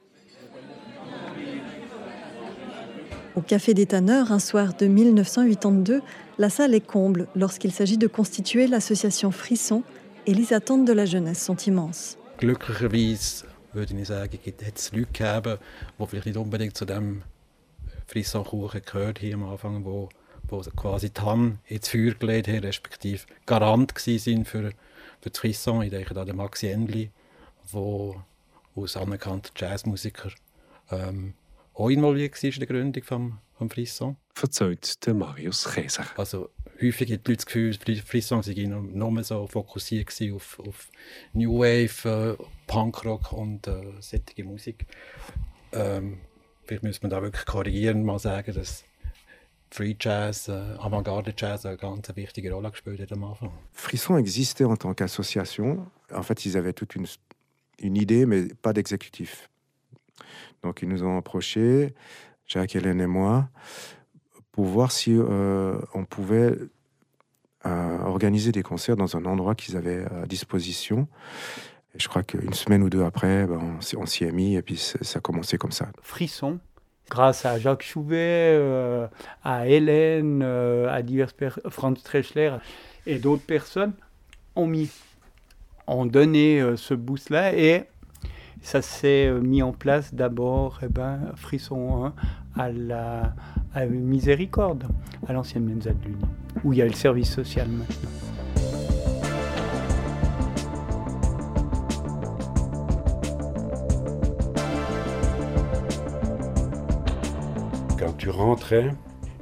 Au 3.36 3.42
Café 3.42 3.74
des 3.74 3.84
Tanneurs, 3.84 4.32
un 4.32 4.38
soir 4.38 4.72
de 4.72 4.86
1982, 4.86 6.00
la 6.38 6.48
salle 6.48 6.74
est 6.74 6.80
comble 6.80 7.28
lorsqu'il 7.34 7.70
s'agit 7.70 7.98
de 7.98 8.06
constituer 8.06 8.66
l'association 8.66 9.30
Frisson 9.30 9.82
et 10.26 10.32
les 10.32 10.54
attentes 10.54 10.86
de 10.86 10.92
la 10.94 11.04
jeunesse 11.04 11.44
sont 11.44 11.56
immenses. 11.56 12.16
Glücklicherweise 12.38 13.44
würde 13.74 13.92
ich 13.94 14.08
sagen, 14.08 14.38
gibt 14.42 14.62
es 14.62 14.90
Leute 14.90 15.12
gegeben, 15.12 15.58
die 15.98 16.06
vielleicht 16.06 16.26
nicht 16.26 16.38
unbedingt 16.38 16.78
zu 16.78 16.86
dem 16.86 17.24
Frisson-Kuchen 18.06 18.80
gehört 18.86 19.20
haben 19.20 19.34
am 19.34 19.50
Anfang, 19.50 19.84
wo, 19.84 20.08
wo 20.48 20.60
quasi 20.74 21.10
die 21.10 21.20
Hand 21.20 21.58
ins 21.66 21.88
Feuer 21.90 22.14
gelegt 22.14 22.48
haben, 22.48 22.60
respektive 22.60 23.20
Garant 23.44 23.92
sind 23.98 24.48
für, 24.48 24.70
für 25.20 25.30
das 25.30 25.38
Frisson. 25.38 25.82
Ich 25.82 25.90
denke 25.90 26.18
an 26.18 26.36
Maxi 26.36 26.68
Endli, 26.68 27.10
der 27.70 28.14
als 28.74 28.96
anerkannter 28.96 29.50
Jazzmusiker 29.54 30.30
ähm, 30.90 31.34
auch 31.76 31.90
involviert 31.90 32.42
war 32.42 32.50
in 32.50 32.58
der 32.58 32.66
Gründung 32.66 33.02
vom, 33.02 33.38
vom 33.54 33.70
Frisson. 33.70 34.16
Verzeiht 34.34 35.06
der 35.06 35.14
Marius 35.14 35.70
Käser. 35.72 36.06
Also 36.16 36.50
häufig 36.80 37.12
hat 37.12 37.26
die 37.26 37.30
Leute 37.30 37.36
das 37.36 37.46
Gefühl, 37.46 37.74
Frisson 38.04 38.42
sei 38.42 38.54
nur 38.66 39.24
so 39.24 39.46
fokussiert 39.46 40.10
auf, 40.32 40.58
auf 40.60 40.88
New 41.32 41.58
Wave, 41.58 42.36
äh, 42.38 42.44
Punkrock 42.66 43.32
und 43.32 43.66
äh, 43.66 43.92
solche 44.00 44.44
Musik. 44.44 44.86
Ähm, 45.72 46.20
vielleicht 46.64 46.82
müsste 46.82 47.02
man 47.04 47.10
da 47.10 47.22
wirklich 47.22 47.44
korrigieren, 47.44 48.04
mal 48.04 48.18
sagen, 48.18 48.54
dass 48.54 48.84
Free 49.70 49.96
Jazz, 49.98 50.48
äh, 50.48 50.52
Avantgarde 50.52 51.34
Jazz 51.36 51.66
eine 51.66 51.76
ganz 51.76 52.08
wichtige 52.14 52.52
Rolle 52.52 52.70
gespielt 52.70 53.00
hat 53.00 53.12
am 53.12 53.24
Anfang. 53.24 53.52
Frisson 53.72 54.16
existait 54.16 54.64
en 54.64 54.76
tant 54.76 54.94
qu'association. 54.94 55.90
En 56.10 56.22
fait, 56.22 56.46
ils 56.46 56.56
avaient 56.56 56.72
toute 56.72 56.94
une, 56.94 57.06
une 57.80 57.96
idée, 57.96 58.26
mais 58.26 58.48
pas 58.62 58.72
d'exécutif. 58.72 59.50
Donc 60.66 60.82
ils 60.82 60.88
nous 60.88 61.04
ont 61.04 61.16
approchés, 61.16 61.94
Jacques, 62.48 62.74
Hélène 62.74 63.00
et 63.00 63.06
moi, 63.06 63.48
pour 64.50 64.64
voir 64.64 64.90
si 64.90 65.14
euh, 65.16 65.78
on 65.94 66.04
pouvait 66.04 66.58
euh, 67.64 67.98
organiser 68.00 68.50
des 68.50 68.64
concerts 68.64 68.96
dans 68.96 69.16
un 69.16 69.24
endroit 69.26 69.54
qu'ils 69.54 69.76
avaient 69.76 70.04
à 70.06 70.26
disposition. 70.26 71.06
Je 71.96 72.08
crois 72.08 72.24
qu'une 72.24 72.52
semaine 72.52 72.82
ou 72.82 72.90
deux 72.90 73.04
après, 73.04 73.46
ben, 73.46 73.78
on, 73.96 74.06
s'y 74.06 74.24
est 74.24 74.32
mis 74.32 74.56
et 74.56 74.62
puis 74.62 74.76
ça 74.76 75.18
a 75.18 75.20
commencé 75.20 75.56
comme 75.56 75.70
ça. 75.70 75.86
Frisson, 76.02 76.58
grâce 77.08 77.46
à 77.46 77.60
Jacques 77.60 77.84
Chouvet, 77.84 78.56
euh, 78.58 79.06
à 79.44 79.68
Hélène, 79.68 80.42
à 80.42 81.00
divers 81.02 81.30
Franz 81.68 82.02
Treschler 82.02 82.56
et 83.06 83.20
d'autres 83.20 83.46
personnes, 83.46 83.92
ont 84.56 84.66
mis, 84.66 84.90
ont 85.86 86.06
donné 86.06 86.74
ce 86.76 86.92
boost-là 86.92 87.54
et 87.54 87.84
ça 88.66 88.82
s'est 88.82 89.28
euh, 89.28 89.40
mis 89.40 89.62
en 89.62 89.70
place 89.70 90.12
d'abord, 90.12 90.80
eh 90.82 90.88
ben, 90.88 91.20
Frisson 91.36 92.12
1 92.56 92.60
à 92.60 92.68
la 92.72 93.32
Miséricorde, 93.88 94.88
à 95.28 95.32
l'ancienne 95.32 95.72
Mensa 95.72 95.90
de 95.92 96.04
l'Union, 96.04 96.28
où 96.64 96.72
il 96.72 96.80
y 96.80 96.82
a 96.82 96.84
le 96.84 96.92
service 96.92 97.32
social 97.32 97.68
maintenant. 97.68 98.10
Quand 107.96 108.16
tu 108.18 108.30
rentrais, 108.30 108.90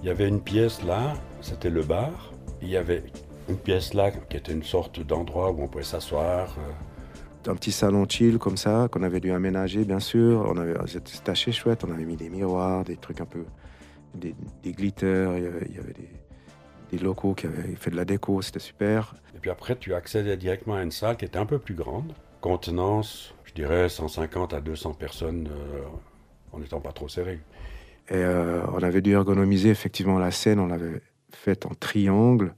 il 0.02 0.08
y 0.08 0.10
avait 0.10 0.28
une 0.28 0.42
pièce 0.42 0.84
là, 0.84 1.14
c'était 1.40 1.70
le 1.70 1.82
bar. 1.82 2.34
Il 2.60 2.68
y 2.68 2.76
avait 2.76 3.02
une 3.48 3.56
pièce 3.56 3.94
là 3.94 4.10
qui 4.10 4.36
était 4.36 4.52
une 4.52 4.62
sorte 4.62 5.00
d'endroit 5.00 5.50
où 5.50 5.62
on 5.62 5.68
pouvait 5.68 5.82
s'asseoir. 5.82 6.54
Euh, 6.58 6.93
un 7.48 7.54
petit 7.54 7.72
salon 7.72 8.06
chill 8.08 8.38
comme 8.38 8.56
ça, 8.56 8.88
qu'on 8.90 9.02
avait 9.02 9.20
dû 9.20 9.32
aménager, 9.32 9.84
bien 9.84 10.00
sûr. 10.00 10.44
On 10.48 10.56
avait, 10.56 10.74
c'était 10.86 11.30
assez 11.30 11.52
chouette. 11.52 11.84
On 11.84 11.92
avait 11.92 12.04
mis 12.04 12.16
des 12.16 12.28
miroirs, 12.28 12.84
des 12.84 12.96
trucs 12.96 13.20
un 13.20 13.26
peu, 13.26 13.44
des, 14.14 14.34
des 14.62 14.72
glitters. 14.72 15.36
Il 15.36 15.44
y 15.44 15.46
avait, 15.46 15.66
il 15.68 15.76
y 15.76 15.78
avait 15.78 15.92
des, 15.92 16.10
des, 16.92 16.98
locaux 16.98 17.34
qui 17.34 17.46
avaient 17.46 17.74
fait 17.76 17.90
de 17.90 17.96
la 17.96 18.04
déco. 18.04 18.42
C'était 18.42 18.58
super. 18.58 19.14
Et 19.34 19.38
puis 19.38 19.50
après, 19.50 19.76
tu 19.76 19.94
accédais 19.94 20.36
directement 20.36 20.76
à 20.76 20.82
une 20.82 20.90
salle 20.90 21.16
qui 21.16 21.24
était 21.24 21.38
un 21.38 21.46
peu 21.46 21.58
plus 21.58 21.74
grande. 21.74 22.12
Contenance, 22.40 23.34
je 23.44 23.54
dirais 23.54 23.88
150 23.88 24.54
à 24.54 24.60
200 24.60 24.94
personnes 24.94 25.48
euh, 25.50 25.82
en 26.52 26.58
n'étant 26.58 26.80
pas 26.80 26.92
trop 26.92 27.08
serré. 27.08 27.40
Et 28.08 28.16
euh, 28.16 28.62
on 28.72 28.82
avait 28.82 29.00
dû 29.00 29.12
ergonomiser 29.12 29.70
effectivement 29.70 30.18
la 30.18 30.30
scène. 30.30 30.60
On 30.60 30.66
l'avait 30.66 31.00
faite 31.30 31.66
en 31.66 31.74
triangle 31.74 32.54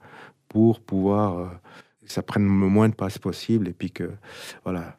pour 0.49 0.81
pouvoir 0.81 1.39
euh, 1.39 1.47
que 2.07 2.13
ça 2.13 2.23
prenne 2.23 2.45
le 2.45 2.69
moins 2.69 2.89
de 2.89 2.95
place 2.95 3.19
possible 3.19 3.69
et 3.69 3.73
puis 3.73 3.91
que 3.91 4.11
voilà, 4.65 4.97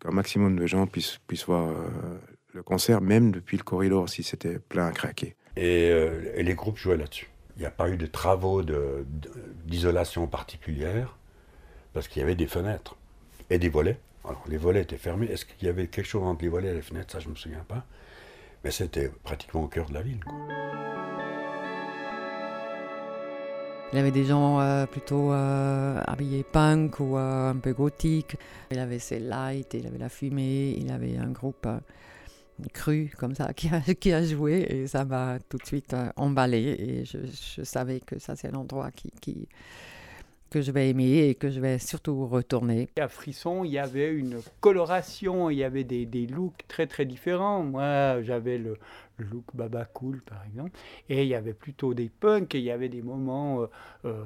qu'un 0.00 0.10
maximum 0.10 0.56
de 0.56 0.66
gens 0.66 0.86
puissent, 0.86 1.18
puissent 1.26 1.46
voir 1.46 1.70
euh, 1.70 2.18
le, 2.54 2.62
concert, 2.62 3.00
même 3.00 3.32
depuis 3.32 3.56
le 3.56 3.64
corridor, 3.64 4.08
si 4.08 4.22
c'était 4.22 4.58
plein 4.58 4.86
à 4.86 4.92
craquer. 4.92 5.34
Et, 5.56 5.90
euh, 5.90 6.40
les 6.40 6.54
groupes 6.54 6.78
jouaient 6.78 6.96
là-dessus. 6.96 7.28
Il 7.56 7.60
n'y 7.60 7.66
a 7.66 7.70
pas 7.70 7.90
eu 7.90 7.96
de 7.96 8.06
travaux 8.06 8.62
d'isolation 9.64 10.26
particulière, 10.26 11.18
parce 11.92 12.08
qu'il 12.08 12.20
y 12.20 12.22
avait 12.22 12.34
des 12.34 12.46
fenêtres 12.46 12.96
et 13.50 13.58
des 13.58 13.68
volets. 13.68 13.98
Alors, 14.24 14.44
les 14.48 14.56
volets 14.56 14.82
étaient 14.82 14.96
fermés. 14.96 15.26
Est-ce 15.26 15.44
qu'il 15.44 15.66
y 15.66 15.68
avait 15.68 15.88
quelque 15.88 16.06
chose 16.06 16.22
entre 16.22 16.42
les 16.42 16.48
volets 16.48 16.68
et 16.68 16.74
les 16.74 16.82
fenêtres? 16.82 17.12
Ça, 17.12 17.20
je 17.20 17.26
ne 17.26 17.32
me 17.32 17.36
souviens 17.36 17.64
pas. 17.66 17.84
Mais 18.64 18.70
c'était 18.70 19.10
pratiquement 19.24 19.64
au 19.64 19.68
cœur 19.68 19.86
de 19.86 19.94
la 19.94 20.02
ville. 20.02 20.20
Il 23.92 23.98
avait 23.98 24.10
des 24.10 24.24
gens 24.24 24.58
euh, 24.58 24.86
plutôt 24.86 25.34
euh, 25.34 26.00
habillés 26.06 26.44
punk 26.44 26.98
ou 26.98 27.18
euh, 27.18 27.50
un 27.50 27.56
peu 27.56 27.74
gothique. 27.74 28.36
Il 28.70 28.78
avait 28.78 28.98
ses 28.98 29.18
lights, 29.18 29.74
il 29.74 29.86
avait 29.86 29.98
la 29.98 30.08
fumée, 30.08 30.74
il 30.78 30.90
avait 30.90 31.18
un 31.18 31.30
groupe 31.30 31.68
cru 32.72 33.12
comme 33.18 33.34
ça 33.34 33.52
qui 34.00 34.12
a, 34.12 34.24
joué 34.24 34.66
et 34.68 34.86
ça 34.86 35.04
m'a 35.04 35.38
tout 35.48 35.58
de 35.58 35.66
suite 35.66 35.94
emballé 36.16 36.76
et 36.78 37.04
je, 37.04 37.62
savais 37.64 38.00
que 38.00 38.18
ça 38.18 38.36
c'est 38.36 38.50
l'endroit 38.50 38.90
qui, 38.92 39.48
que 40.52 40.60
je 40.60 40.70
vais 40.70 40.90
aimer 40.90 41.28
et 41.28 41.34
que 41.34 41.48
je 41.48 41.60
vais 41.60 41.78
surtout 41.78 42.26
retourner. 42.26 42.90
À 42.98 43.08
Frisson, 43.08 43.64
il 43.64 43.70
y 43.70 43.78
avait 43.78 44.12
une 44.12 44.40
coloration, 44.60 45.48
il 45.48 45.56
y 45.56 45.64
avait 45.64 45.82
des, 45.82 46.26
looks 46.26 46.68
très 46.68 46.86
très 46.86 47.06
différents. 47.06 47.62
Moi, 47.62 48.22
j'avais 48.22 48.58
le, 48.58 48.76
look 49.18 49.44
Baba 49.54 49.86
Cool 49.86 50.20
par 50.20 50.44
exemple, 50.44 50.78
et 51.08 51.22
il 51.22 51.28
y 51.28 51.34
avait 51.34 51.54
plutôt 51.54 51.94
des 51.94 52.10
punks, 52.10 52.54
et 52.54 52.58
il 52.58 52.64
y 52.64 52.70
avait 52.70 52.90
des 52.90 53.00
moments 53.00 53.62
euh, 53.62 53.66
euh, 54.04 54.24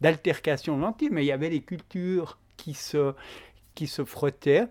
d'altercation 0.00 0.80
gentille, 0.80 1.10
mais 1.12 1.22
il 1.22 1.28
y 1.28 1.32
avait 1.32 1.50
des 1.50 1.62
cultures 1.62 2.40
qui 2.56 2.74
se, 2.74 3.14
qui 3.76 3.86
se 3.86 4.04
frottaient. 4.04 4.66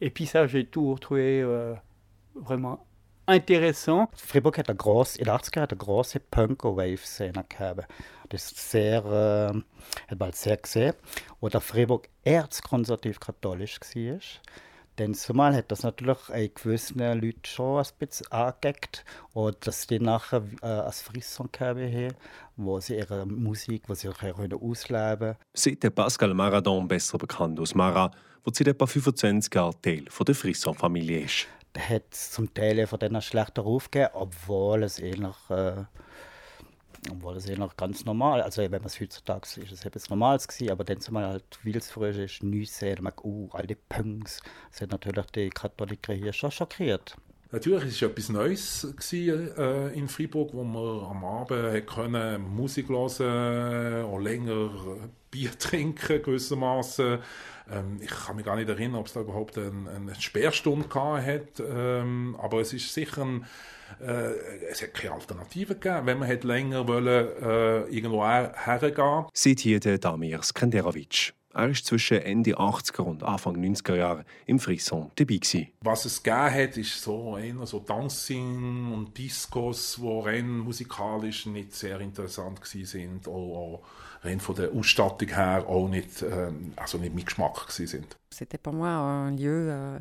Et 0.00 0.08
puis 0.08 0.24
ça, 0.24 0.46
j'ai 0.46 0.64
tout 0.64 0.92
retrouvé 0.92 1.42
euh, 1.42 1.74
vraiment 2.34 2.86
interessant. 3.34 4.10
Fribourg 4.14 4.56
hat 4.58 4.68
eine 4.68 4.76
grosse, 4.76 5.18
in 5.18 5.24
den 5.24 5.34
80 5.34 5.56
hat 5.56 5.72
eine 5.72 5.78
große 5.78 6.20
Punk-Wave-Szene 6.20 7.44
gehabt. 7.48 7.88
Das 8.28 8.52
ist 8.52 8.70
sehr, 8.70 9.04
äh, 9.04 9.62
hat 10.10 10.18
man 10.18 10.32
sehr 10.32 10.56
gesehen. 10.56 10.94
Oder 11.40 11.60
Fribourg 11.60 12.08
erzkonservativ-katholisch 12.24 13.80
war. 13.80 14.20
Denn 14.98 15.14
zumal 15.14 15.54
hat 15.54 15.70
das 15.70 15.82
natürlich 15.82 16.30
einen 16.30 16.54
gewissen 16.54 16.98
Leuten 16.98 17.44
schon 17.44 17.78
ein 17.78 17.86
bisschen 17.98 18.30
angeeckt. 18.32 19.04
Und 19.32 19.66
dass 19.66 19.86
die 19.86 19.98
nachher 19.98 20.42
äh, 20.62 20.66
als 20.66 21.02
Frisson 21.02 21.48
gehabt 21.52 21.80
haben, 21.80 22.14
wo 22.56 22.80
sie 22.80 22.96
ihre 22.96 23.26
Musik, 23.26 23.88
wo 23.88 23.94
sie 23.94 24.08
ausleben 24.08 25.18
können. 25.18 25.36
C'était 25.54 25.90
Pascal 25.90 26.32
Maradon, 26.32 26.88
besser 26.88 27.18
bekannt 27.18 27.58
als 27.60 27.74
Mara, 27.74 28.10
wo 28.44 28.50
seit 28.52 28.68
etwa 28.68 28.86
25 28.86 29.54
Jahren 29.54 29.74
Teil 29.82 30.04
der 30.04 30.34
Frisson-Familie 30.34 31.20
ist. 31.20 31.46
Hat 31.78 32.04
es 32.10 32.32
zum 32.32 32.52
Teil 32.52 32.86
von 32.86 32.98
denen 32.98 33.22
schlechter 33.22 33.62
Ruf 33.62 33.90
gegeben, 33.90 34.10
obwohl 34.14 34.82
es 34.82 35.00
eigentlich, 35.00 35.36
äh, 35.50 35.84
obwohl 37.10 37.36
es 37.36 37.48
eigentlich 37.48 37.76
ganz 37.76 38.04
normal, 38.04 38.42
also 38.42 38.62
wenn 38.62 38.70
man 38.70 38.84
es 38.84 39.00
heutzutage 39.00 39.60
ist, 39.60 39.72
es 39.72 39.84
etwas 39.84 40.10
Normales 40.10 40.48
gewesen, 40.48 40.70
aber 40.70 40.84
dann 40.84 41.00
zumal 41.00 41.26
halt, 41.26 41.44
weil 41.62 41.76
es 41.76 41.90
früher 41.90 42.16
ist, 42.16 42.42
nichts 42.42 42.78
sehen, 42.78 43.02
man 43.02 43.12
uh, 43.22 43.48
all 43.52 43.66
die 43.66 43.76
Punks, 43.76 44.40
sind 44.70 44.92
natürlich 44.92 45.26
die 45.26 45.50
Katholiker 45.50 46.14
hier 46.14 46.32
schon 46.32 46.50
schockiert. 46.50 47.16
Natürlich 47.52 47.80
war 47.80 47.88
es 47.88 48.02
etwas 48.02 48.28
Neues 48.28 48.88
gewesen, 48.96 49.56
äh, 49.56 49.88
in 49.94 50.08
Freiburg, 50.08 50.50
wo 50.52 50.64
man 50.64 51.10
am 51.10 51.24
Abend 51.24 51.86
können 51.86 52.42
Musik 52.42 52.88
hören 52.88 54.04
und 54.04 54.24
länger 54.24 54.70
Bier 55.30 55.50
trinken 55.58 56.22
gewissermaßen. 56.22 57.18
Ähm, 57.70 58.00
ich 58.00 58.10
kann 58.10 58.36
mich 58.36 58.44
gar 58.44 58.56
nicht 58.56 58.68
erinnern, 58.68 59.00
ob 59.00 59.06
es 59.06 59.12
da 59.12 59.20
überhaupt 59.20 59.58
eine, 59.58 59.90
eine 59.90 60.14
Sperrstunde 60.16 60.88
hat, 60.94 61.60
ähm, 61.60 62.36
aber 62.40 62.60
es 62.60 62.72
ist 62.72 62.92
sicher 62.92 63.22
ein, 63.22 63.44
äh, 64.00 64.32
es 64.70 64.82
hat 64.82 64.94
keine 64.94 65.14
Alternative 65.14 65.74
gegeben, 65.74 66.06
wenn 66.06 66.18
man 66.18 66.28
hat 66.28 66.44
länger 66.44 66.86
wollen, 66.88 67.28
äh, 67.42 67.82
irgendwo 67.94 68.24
hergehen. 68.24 69.26
Der 69.80 69.98
Damir 69.98 70.42
Skenderovic. 70.42 71.32
Er 71.56 71.68
war 71.68 71.74
zwischen 71.74 72.18
Ende 72.18 72.58
80er 72.58 73.00
und 73.00 73.22
Anfang 73.22 73.56
90er 73.56 73.94
Jahre 73.94 74.26
im 74.44 74.58
Frisson 74.58 75.10
dabei. 75.16 75.36
Gewesen. 75.36 75.68
Was 75.80 76.04
es 76.04 76.22
gegeben 76.22 76.50
hat, 76.52 76.76
ist 76.76 77.00
so 77.00 77.38
eher 77.38 77.64
so 77.64 77.80
Dancing 77.80 78.92
und 78.92 79.16
Discos, 79.16 79.98
die 79.98 80.20
rein 80.22 80.58
musikalisch 80.58 81.46
nicht 81.46 81.74
sehr 81.74 81.98
interessant 82.00 82.60
waren. 82.60 83.20
Auch, 83.26 83.82
rein 84.22 84.38
von 84.38 84.54
der 84.54 84.70
Ausstattung 84.70 85.28
her 85.28 85.64
auch 85.66 85.88
nicht, 85.88 86.20
ähm, 86.20 86.74
also 86.76 86.98
nicht 86.98 87.14
mein 87.14 87.24
Geschmack 87.24 87.70
sind. 87.70 88.18
C'était 88.30 88.58
pour 88.58 88.74
moi 88.74 88.90
un 88.90 89.30
lieu 89.30 89.70
euh, 89.70 89.98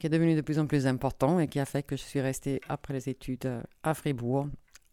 qui 0.00 0.06
est 0.06 0.10
devenu 0.10 0.34
de 0.36 0.40
plus 0.40 0.58
en 0.58 0.66
plus 0.66 0.86
important 0.86 1.38
et 1.38 1.48
qui 1.48 1.60
a 1.60 1.66
fait 1.66 1.82
que 1.82 1.98
je 1.98 2.02
suis 2.02 2.22
restée 2.22 2.62
après 2.66 2.94
les 2.94 3.10
études 3.10 3.60
à 3.82 3.92
Fribourg 3.92 4.48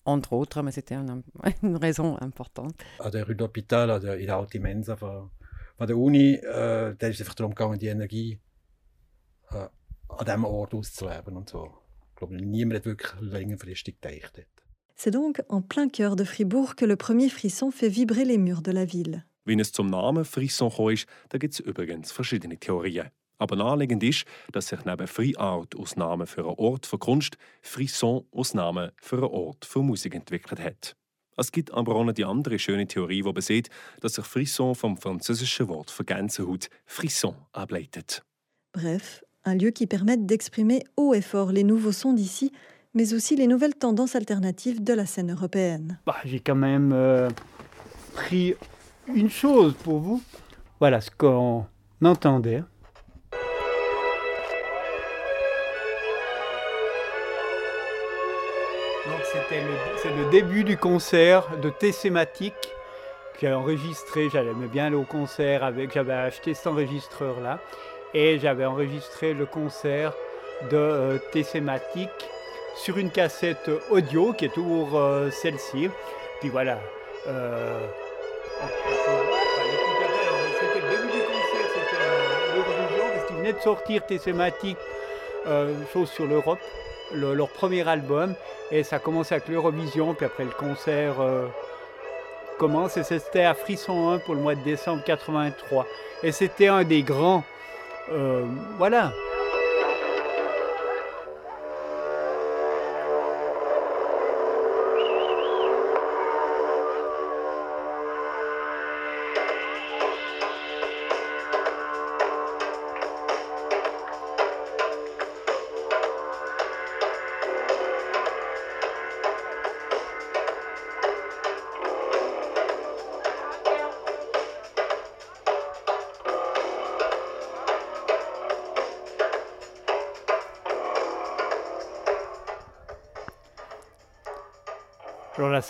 entre 0.06 0.34
autres, 0.34 0.62
mais 0.62 0.74
c'était 0.74 0.96
une, 0.96 1.24
une, 1.64 1.78
raison 1.78 2.18
importante. 2.20 2.76
An 3.00 3.10
der 3.10 3.26
Rue 3.26 3.36
d'Hôpital, 3.36 3.90
in 3.92 4.26
der 4.26 4.36
alten 4.36 4.62
Mensa 4.62 4.98
von 5.78 5.88
der 5.88 5.98
Uni, 5.98 6.36
äh, 6.36 6.96
da 6.98 7.08
ist 7.08 7.16
es 7.16 7.22
einfach 7.22 7.36
darum 7.36 7.56
gegangen, 7.56 7.80
die 7.80 7.88
Energie 7.88 8.40
äh, 9.52 9.68
an 10.10 10.26
diesem 10.26 10.46
Ort 10.46 10.74
auszuleben 10.74 11.36
und 11.38 11.50
so. 11.50 11.74
Ich 12.10 12.16
glaube, 12.16 12.36
niemand 12.36 12.80
hat 12.80 12.86
wirklich 12.86 13.12
längerfristig 13.20 14.00
gedacht. 14.00 14.46
C'est 14.96 15.12
donc 15.12 15.42
en 15.50 15.62
plein 15.62 15.90
cœur 15.90 16.16
de 16.16 16.24
Fribourg 16.24 16.76
que 16.76 16.86
le 16.86 16.96
premier 16.96 17.30
frisson 17.30 17.72
fait 17.72 17.90
vibrer 17.90 18.26
les 18.26 18.38
murs 18.38 18.62
de 18.62 18.72
la 18.72 18.86
ville. 18.86 19.24
Wie 19.46 19.60
es 19.60 19.72
zum 19.72 19.88
Namen 19.88 20.24
Frisson 20.24 20.70
gekommen 20.70 20.94
ist, 20.94 21.08
da 21.30 21.38
gibt 21.38 21.56
es 21.56 21.60
übrigens 21.60 22.12
verschiedene 22.12 22.58
Theorien. 22.58 23.10
Aber 23.38 23.58
naheliegend 23.58 24.04
ist, 24.04 24.26
dass 24.54 24.68
sich 24.68 24.86
neben 24.86 25.08
Free 25.08 25.36
Art 25.36 25.76
aus 25.76 25.98
Namen 25.98 26.28
für 26.28 26.46
einen 26.46 26.56
Ort 26.58 26.86
für 26.86 26.98
Kunst 26.98 27.38
Frisson 27.62 28.26
aus 28.32 28.54
Namen 28.54 28.92
für 29.02 29.18
einen 29.18 29.26
Ort 29.26 29.66
für 29.66 29.82
Musik 29.82 30.16
entwickelt 30.16 30.62
hat. 30.62 30.96
Es 31.38 31.52
gibt 31.52 31.74
aber 31.74 31.96
auch 31.96 32.04
noch 32.04 32.14
die 32.14 32.26
andere 32.26 32.60
schöne 32.60 32.88
Theorie, 32.88 33.22
die 33.22 33.34
besagt, 33.34 33.70
dass 34.02 34.14
sich 34.16 34.26
Frisson 34.26 34.76
vom 34.76 34.98
französischen 34.98 35.68
Wort 35.68 35.92
für 35.92 36.04
Gänsehaut 36.04 36.70
Frisson 36.86 37.36
ableitet. 37.52 38.24
Bref, 38.74 39.24
un 39.46 39.58
lieu 39.60 39.72
qui 39.72 39.88
permet 39.88 40.18
d'exprimer 40.18 40.84
haut 40.98 41.14
et 41.14 41.22
fort 41.22 41.52
les 41.52 41.64
nouveaux 41.64 41.92
sons 41.92 42.14
d'ici, 42.14 42.52
mais 42.94 43.14
aussi 43.14 43.36
les 43.36 43.48
nouvelles 43.48 43.76
tendances 43.76 44.16
alternatives 44.16 44.84
de 44.84 44.94
la 44.94 45.06
scène 45.06 45.32
européenne. 45.32 46.00
Bah, 46.06 46.18
J'ai 46.26 46.40
quand 46.40 46.56
même 46.56 46.92
euh, 46.94 47.30
pris 48.14 48.56
une 49.14 49.30
chose 49.30 49.74
pour 49.84 50.00
vous. 50.00 50.22
Voilà 50.80 51.02
ce 51.02 51.10
qu'on 51.12 51.66
entendait. 52.04 52.64
C'était 59.34 59.62
le, 59.62 60.24
le, 60.24 60.30
début 60.30 60.64
du 60.64 60.78
concert 60.78 61.58
de 61.58 61.72
Tessématique 61.72 62.54
que 63.34 63.40
j'ai 63.42 63.54
enregistré. 63.54 64.30
J'allais 64.30 64.54
bien 64.54 64.86
aller 64.86 64.96
au 64.96 65.06
concert 65.06 65.64
avec. 65.64 65.92
J'avais 65.92 66.14
acheté 66.14 66.54
cet 66.54 66.68
enregistreur 66.68 67.40
là 67.42 67.60
et 68.14 68.38
j'avais 68.38 68.66
enregistré 68.66 69.34
le 69.34 69.48
concert 69.48 70.14
de 70.70 70.78
euh, 70.78 71.18
sur 72.76 72.98
une 72.98 73.10
cassette 73.10 73.72
audio 73.90 74.34
qui 74.34 74.46
est 74.46 74.54
toujours 74.54 74.98
euh, 74.98 75.32
celle-ci. 75.32 75.90
Puis 76.40 76.50
voilà. 76.50 76.80
Euh, 77.28 77.88
c'était 80.60 80.82
le 80.82 80.90
début 80.90 81.12
du 81.12 81.24
concert, 81.24 81.68
c'était 81.74 82.56
l'Eurovision, 82.56 83.06
parce 83.14 83.26
qu'ils 83.26 83.38
venaient 83.38 83.54
de 83.54 83.60
sortir 83.60 84.02
euh, 85.48 85.74
chose 85.92 86.10
sur 86.10 86.26
l'Europe, 86.26 86.60
le, 87.14 87.34
leur 87.34 87.50
premier 87.50 87.88
album, 87.88 88.36
et 88.72 88.84
ça 88.84 89.00
commence 89.00 89.32
avec 89.32 89.48
l'Eurovision, 89.48 90.14
puis 90.14 90.26
après 90.26 90.44
le 90.44 90.52
concert 90.52 91.22
euh, 91.22 91.48
commence, 92.58 92.98
et 92.98 93.04
c'était 93.04 93.44
à 93.44 93.54
Frisson 93.54 94.10
1 94.10 94.20
pour 94.20 94.36
le 94.36 94.42
mois 94.42 94.56
de 94.56 94.64
décembre 94.64 95.04
83. 95.04 95.86
Et 96.24 96.32
c'était 96.32 96.68
un 96.68 96.84
des 96.84 97.04
grands. 97.04 97.44
Euh, 98.12 98.44
voilà. 98.78 99.12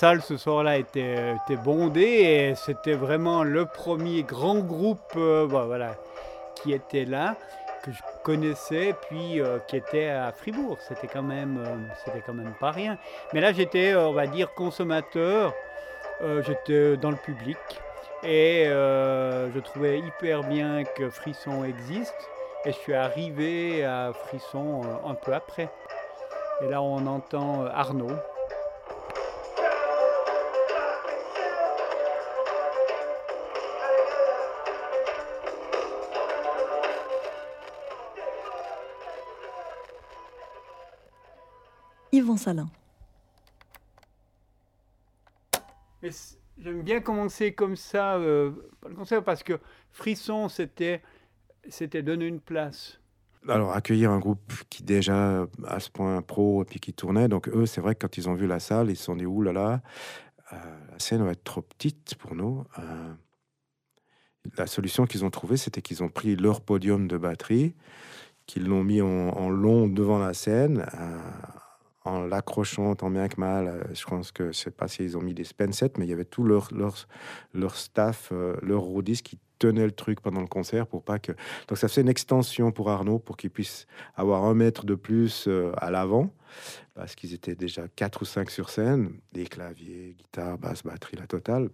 Salle 0.04 0.22
ce 0.22 0.36
soir-là 0.36 0.80
était, 0.80 1.34
était, 1.34 1.56
bondée 1.56 2.02
et 2.02 2.56
c'était 2.56 2.92
vraiment 2.92 3.46
le 3.46 3.66
premier 3.66 4.24
grand 4.24 4.60
groupe 4.60 5.00
euh, 5.16 5.48
bah, 5.48 5.96
qui 6.56 6.74
était 6.74 7.06
là. 7.06 7.38
que 7.82 7.92
je 7.94 8.02
connaissais, 8.22 8.94
puis 9.08 9.40
euh, 9.40 9.60
qui 9.60 9.78
était 9.78 10.10
à 10.10 10.34
Fribourg. 10.34 10.78
C'était 10.82 11.08
quand 11.08 11.24
même, 11.24 11.58
euh, 11.58 11.78
c'était 12.04 12.20
quand 12.20 12.34
même 12.34 12.54
pas 12.60 12.72
rien. 12.72 12.98
Mais 13.32 13.40
là, 13.40 13.54
j'étais, 13.54 13.96
on 13.96 14.12
va 14.12 14.28
dire, 14.28 14.54
consommateur. 14.54 15.54
j'étais 16.46 16.98
dans 16.98 17.12
le 17.12 17.22
public 17.30 17.58
et 18.24 18.66
je 18.66 19.60
trouvais 19.60 20.00
hyper 20.00 20.44
bien 20.44 20.84
que 20.84 21.10
Frisson 21.10 21.64
existe. 21.64 22.30
Et 22.66 22.74
je 22.74 22.78
suis 22.78 22.94
arrivé 22.94 23.86
à 23.86 24.12
Frisson 24.12 24.82
un 25.06 25.14
peu 25.14 25.34
après. 25.34 25.70
Et 26.62 26.68
là, 26.68 26.82
on 26.82 27.08
entend 27.08 27.66
Arnaud. 27.68 28.18
Yvan 42.14 42.38
Salin. 42.38 42.70
J'aime 46.60 46.84
bien 46.84 47.02
commencer 47.02 47.54
comme 47.54 47.76
ça 47.76 48.16
euh, 48.18 48.52
le 48.88 48.94
concert 48.94 49.24
parce 49.24 49.42
que 49.42 49.60
Frisson, 49.92 50.48
c'était 50.48 51.02
c'était 51.68 52.04
donner 52.04 52.28
une 52.28 52.40
place. 52.40 53.00
Alors, 53.50 53.74
accueillir 53.74 54.12
un 54.12 54.20
groupe 54.20 54.54
qui 54.70 54.84
déjà 54.84 55.48
à 55.66 55.80
ce 55.80 55.90
point 55.90 56.22
pro 56.22 56.62
et 56.62 56.66
puis 56.66 56.80
qui 56.80 56.94
tournait, 56.94 57.28
donc 57.28 57.50
eux, 57.50 57.66
c'est 57.66 57.82
vrai 57.82 57.96
que 57.96 58.06
quand 58.06 58.18
ils 58.18 58.30
ont 58.30 58.36
vu 58.36 58.48
la 58.48 58.60
salle, 58.60 58.90
ils 58.90 58.96
se 58.96 59.06
sont 59.06 59.16
dit, 59.16 59.26
ouh 59.26 59.42
là 59.42 59.52
là, 59.52 59.82
euh, 60.54 60.58
la 60.92 61.00
scène 61.00 61.24
va 61.24 61.32
être 61.32 61.44
trop 61.44 61.62
petite 61.62 62.16
pour 62.16 62.36
nous. 62.36 62.64
Euh, 62.80 63.14
la 64.58 64.68
solution 64.68 65.06
qu'ils 65.06 65.26
ont 65.26 65.30
trouvée, 65.30 65.58
c'était 65.58 65.82
qu'ils 65.82 66.04
ont 66.04 66.10
pris 66.10 66.36
leur 66.36 66.62
podium 66.62 67.08
de 67.08 67.18
batterie, 67.18 67.76
qu'ils 68.46 68.68
l'ont 68.68 68.84
mis 68.84 69.02
en, 69.02 69.50
long 69.50 69.88
devant 69.88 70.20
la 70.20 70.34
scène, 70.34 70.86
en 72.06 72.26
l'accrochant 72.26 72.96
tant 72.96 73.10
bien 73.10 73.28
que 73.28 73.40
mal. 73.40 73.68
Euh, 73.68 73.84
je 73.94 74.06
pense 74.06 74.32
que, 74.32 74.52
sais 74.52 74.72
pas 74.72 74.88
s'ils 74.88 75.18
ont 75.18 75.22
mis 75.22 75.34
des 75.34 75.44
Spenset, 75.44 75.92
mais 75.98 76.06
il 76.06 76.10
y 76.10 76.14
avait 76.14 76.26
tout 76.26 76.44
leur, 76.44 76.70
leur, 76.74 76.96
leur 77.54 77.76
staff, 77.76 78.30
euh, 78.32 78.56
leur 78.62 78.82
roadies 78.82 79.22
qui 79.22 79.40
tenait 79.60 79.86
le 79.86 79.92
truc 79.92 80.20
pendant 80.20 80.42
le 80.42 80.48
concert 80.48 80.88
pour 80.88 81.04
pas 81.04 81.20
que. 81.20 81.32
Donc 81.68 81.78
ça 81.78 81.88
fait 81.88 82.02
une 82.02 82.10
extension 82.10 82.72
pour 82.72 82.90
Arnaud 82.90 83.20
pour 83.20 83.38
qu'il 83.38 83.50
puisse 83.50 83.88
avoir 84.16 84.44
un 84.44 84.54
mètre 84.54 84.86
de 84.86 84.96
plus 84.96 85.48
euh, 85.48 85.72
à 85.78 85.92
l'avant 85.92 86.34
parce 86.94 87.16
qu'ils 87.16 87.34
étaient 87.34 87.56
déjà 87.56 87.88
quatre 87.88 88.22
ou 88.22 88.26
cinq 88.26 88.52
sur 88.52 88.70
scène, 88.70 89.20
des 89.32 89.46
claviers, 89.46 90.16
guitare, 90.18 90.58
basse, 90.58 90.84
batterie, 90.84 91.18
la 91.18 91.28
totale. 91.28 91.70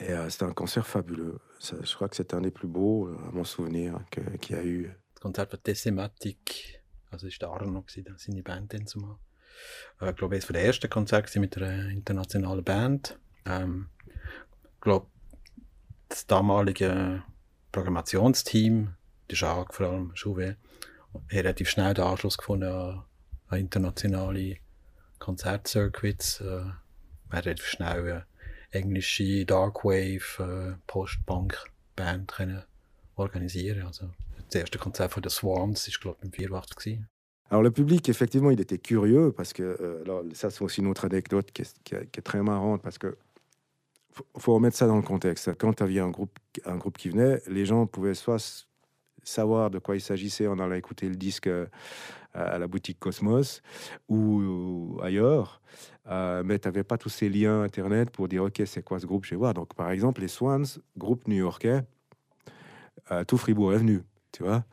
Et 0.00 0.12
c'était 0.28 0.44
un 0.46 0.52
concert 0.52 0.86
fabuleux. 0.86 1.38
je 1.60 1.94
crois 1.94 2.08
que 2.08 2.16
c'est 2.16 2.34
un 2.34 2.40
des 2.40 2.50
plus 2.50 2.66
beaux, 2.66 3.08
à 3.28 3.32
mon 3.32 3.44
souvenir, 3.44 4.00
qu'il 4.40 4.56
y 4.56 4.58
a 4.58 4.64
eu. 4.64 4.90
Concert 5.20 5.46
thématique 5.62 6.83
Also 7.14 7.28
ist 7.28 7.40
der 7.40 7.48
Arno, 7.48 7.82
gewesen, 7.82 8.14
seine 8.18 8.42
Band 8.42 8.74
dann 8.74 8.86
zumal. 8.88 9.16
Äh, 10.00 10.10
ich 10.10 10.16
glaube, 10.16 10.34
eines 10.34 10.48
der 10.48 10.64
ersten 10.64 10.90
Konzerte 10.90 11.38
mit 11.38 11.56
einer 11.56 11.88
internationalen 11.88 12.64
Band. 12.64 13.18
Ähm, 13.46 13.88
ich 14.06 14.80
glaube, 14.80 15.06
das 16.08 16.26
damalige 16.26 17.22
Programmationsteam, 17.70 18.94
die 19.30 19.36
Schag 19.36 19.72
vor 19.72 19.86
allem, 19.86 20.12
hat 20.12 20.56
relativ 21.30 21.70
schnell 21.70 21.94
den 21.94 22.04
Anschluss 22.04 22.36
gefunden 22.36 22.68
an, 22.68 23.04
an 23.46 23.58
internationale 23.60 24.56
Konzertcircuits. 25.20 26.40
Äh, 26.40 26.64
relativ 27.30 27.66
schnell 27.66 28.00
eine 28.00 28.26
englische 28.72 29.46
Darkwave, 29.46 30.74
äh, 30.74 30.82
Post-Punk-Band 30.88 32.66
organisieren 33.14 33.86
Also 33.86 34.10
das 34.48 34.60
erste 34.60 34.78
Konzert 34.78 35.12
von 35.12 35.24
war, 35.24 35.66
glaube 36.00 36.18
ich, 36.20 36.24
im 36.24 36.30
84. 36.30 36.98
Alors 37.50 37.62
le 37.62 37.70
public, 37.70 38.08
effectivement, 38.08 38.50
il 38.50 38.60
était 38.60 38.78
curieux 38.78 39.32
parce 39.32 39.52
que 39.52 39.62
euh, 39.62 40.34
ça, 40.34 40.50
c'est 40.50 40.62
aussi 40.62 40.80
une 40.80 40.86
autre 40.86 41.04
anecdote 41.04 41.50
qui 41.52 41.62
est, 41.62 42.22
très 42.22 42.42
marrante 42.42 42.82
parce 42.82 42.98
que 42.98 43.16
faut, 44.36 44.54
remettre 44.54 44.76
ça 44.76 44.86
dans 44.86 44.96
le 44.96 45.02
contexte. 45.02 45.54
Quand 45.58 45.80
il 45.80 45.80
y 45.80 45.82
avait 45.82 46.00
un 46.00 46.10
groupe, 46.10 46.38
un 46.64 46.76
groupe 46.76 46.96
qui 46.96 47.10
venait, 47.10 47.42
les 47.46 47.66
gens 47.66 47.86
pouvaient 47.86 48.14
soit 48.14 48.66
savoir 49.22 49.70
de 49.70 49.78
quoi 49.78 49.96
il 49.96 50.00
s'agissait 50.00 50.46
en 50.46 50.58
allant 50.58 50.74
écouter 50.74 51.08
le 51.08 51.16
disque 51.16 51.46
euh, 51.46 51.66
à 52.32 52.58
la 52.58 52.66
boutique 52.66 52.98
Cosmos 52.98 53.62
ou, 54.08 54.98
ailleurs, 55.02 55.60
euh, 56.08 56.42
mais 56.44 56.58
tu 56.58 56.66
n'avais 56.66 56.82
pas 56.82 56.98
tous 56.98 57.08
ces 57.08 57.28
liens 57.28 57.62
Internet 57.62 58.10
pour 58.10 58.26
dire, 58.28 58.44
OK, 58.44 58.62
c'est 58.66 58.82
quoi 58.82 58.98
ce 58.98 59.06
groupe, 59.06 59.24
je 59.24 59.30
vais 59.30 59.36
voir. 59.36 59.54
Donc, 59.54 59.74
par 59.74 59.90
exemple, 59.90 60.20
les 60.22 60.28
Swans, 60.28 60.64
groupe 60.96 61.28
new-yorkais, 61.28 61.82
tout 63.28 63.36
Fribourg 63.36 63.74
est 63.74 63.78
venu 63.78 64.02
tu 64.34 64.42
vois, 64.42 64.64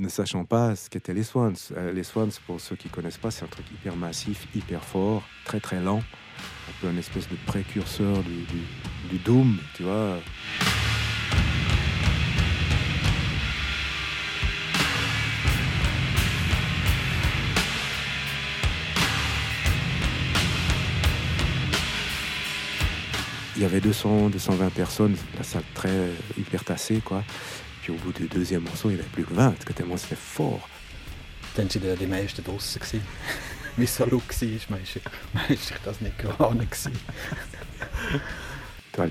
ne 0.00 0.08
sachant 0.08 0.44
pas 0.44 0.74
ce 0.74 0.90
qu'étaient 0.90 1.14
les 1.14 1.22
Swans. 1.22 1.54
Euh, 1.76 1.92
les 1.92 2.02
Swans, 2.02 2.30
pour 2.46 2.60
ceux 2.60 2.74
qui 2.74 2.88
connaissent 2.88 3.18
pas, 3.18 3.30
c'est 3.30 3.44
un 3.44 3.48
truc 3.48 3.66
hyper 3.70 3.96
massif, 3.96 4.48
hyper 4.54 4.84
fort, 4.84 5.22
très 5.44 5.60
très 5.60 5.80
lent, 5.80 6.00
un 6.00 6.72
peu 6.80 6.90
une 6.90 6.98
espèce 6.98 7.28
de 7.28 7.36
précurseur 7.46 8.18
du, 8.24 8.44
du 9.08 9.18
Doom, 9.18 9.58
tu 9.74 9.84
vois. 9.84 10.18
il 23.56 23.64
y 23.64 23.66
avait 23.66 23.80
200, 23.82 24.30
220 24.30 24.70
personnes, 24.70 25.14
la 25.36 25.44
salle 25.44 25.64
très 25.74 26.08
hyper 26.38 26.64
tassée, 26.64 27.02
quoi. 27.04 27.22
Puis 27.82 27.92
au 27.92 27.96
bout 27.96 28.12
du 28.12 28.26
deuxième 28.28 28.62
morceau, 28.62 28.90
il 28.90 28.94
n'y 28.94 29.00
avait 29.00 29.08
plus 29.08 29.24
que 29.24 29.34
20, 29.34 29.64
que 29.64 29.72
tellement 29.72 29.96
c'était 29.96 30.16
fort. 30.16 30.68
Das 35.84 36.00
nicht 36.00 36.20
geahnt. 36.20 36.90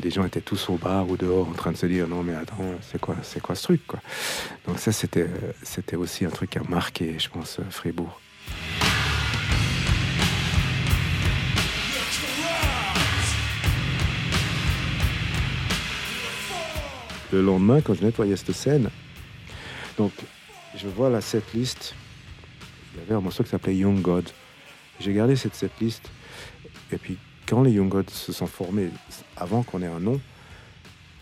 Les 0.03 0.12
gens 0.12 0.25
étaient 0.25 0.41
tous 0.41 0.69
au 0.69 0.75
bar 0.77 1.10
ou 1.10 1.17
dehors 1.17 1.47
en 1.47 1.53
train 1.53 1.71
de 1.71 1.77
se 1.77 1.86
dire 1.88 2.08
non 2.08 2.21
mais 2.21 2.36
attends 2.36 2.75
c'est 2.82 2.99
quoi 3.01 3.15
c'est 3.23 3.41
quoi 3.41 3.55
ce 3.55 3.63
truc 3.63 3.88
quoi? 3.88 3.99
Donc 4.67 4.77
ça 4.77 4.91
c'était 4.91 5.27
c'était 5.63 5.95
aussi 5.95 6.25
un 6.25 6.29
truc 6.29 6.58
à 6.58 6.63
marquer 6.63 7.17
je 7.17 7.29
pense 7.29 7.60
Fribourg 7.71 8.19
le 17.32 17.42
lendemain, 17.42 17.82
quand 17.82 17.94
je 17.94 18.04
nettoyais 18.04 18.36
cette 18.36 18.54
scène, 18.54 18.89
donc 19.98 20.12
je 20.76 20.88
vois 20.88 21.10
la 21.10 21.22
setlist. 21.22 21.94
Il 22.94 23.02
y 23.02 23.04
avait 23.04 23.15
un 23.15 23.22
morceau 23.22 23.44
qui 23.44 23.50
s'appelait 23.50 23.76
Young 23.76 24.02
God. 24.02 24.30
J'ai 25.00 25.13
gardé 25.13 25.36
cette 25.36 25.56
setlist. 25.56 26.10
Et 26.92 26.98
puis, 26.98 27.18
quand 27.48 27.62
les 27.62 27.72
Young 27.72 27.89
Gods 27.89 28.10
se 28.12 28.32
sont 28.32 28.48
formés, 28.48 28.89
avant 29.36 29.63
qu'on 29.63 29.82
ait 29.82 29.88
un 29.88 30.00
nom, 30.00 30.20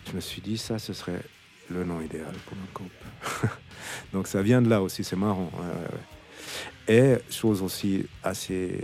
je 0.08 0.16
me 0.16 0.20
suis 0.20 0.40
dit, 0.40 0.58
ça, 0.58 0.78
ce 0.78 0.92
serait 0.92 1.22
le 1.70 1.84
nom 1.84 2.00
idéal 2.00 2.34
pour 2.46 2.56
un 2.56 2.72
groupe. 2.74 3.50
donc 4.12 4.26
ça 4.26 4.42
vient 4.42 4.62
de 4.62 4.68
là 4.68 4.82
aussi, 4.82 5.04
c'est 5.04 5.16
marrant. 5.16 5.50
Et 6.86 7.16
chose 7.30 7.62
aussi 7.62 8.06
assez 8.22 8.82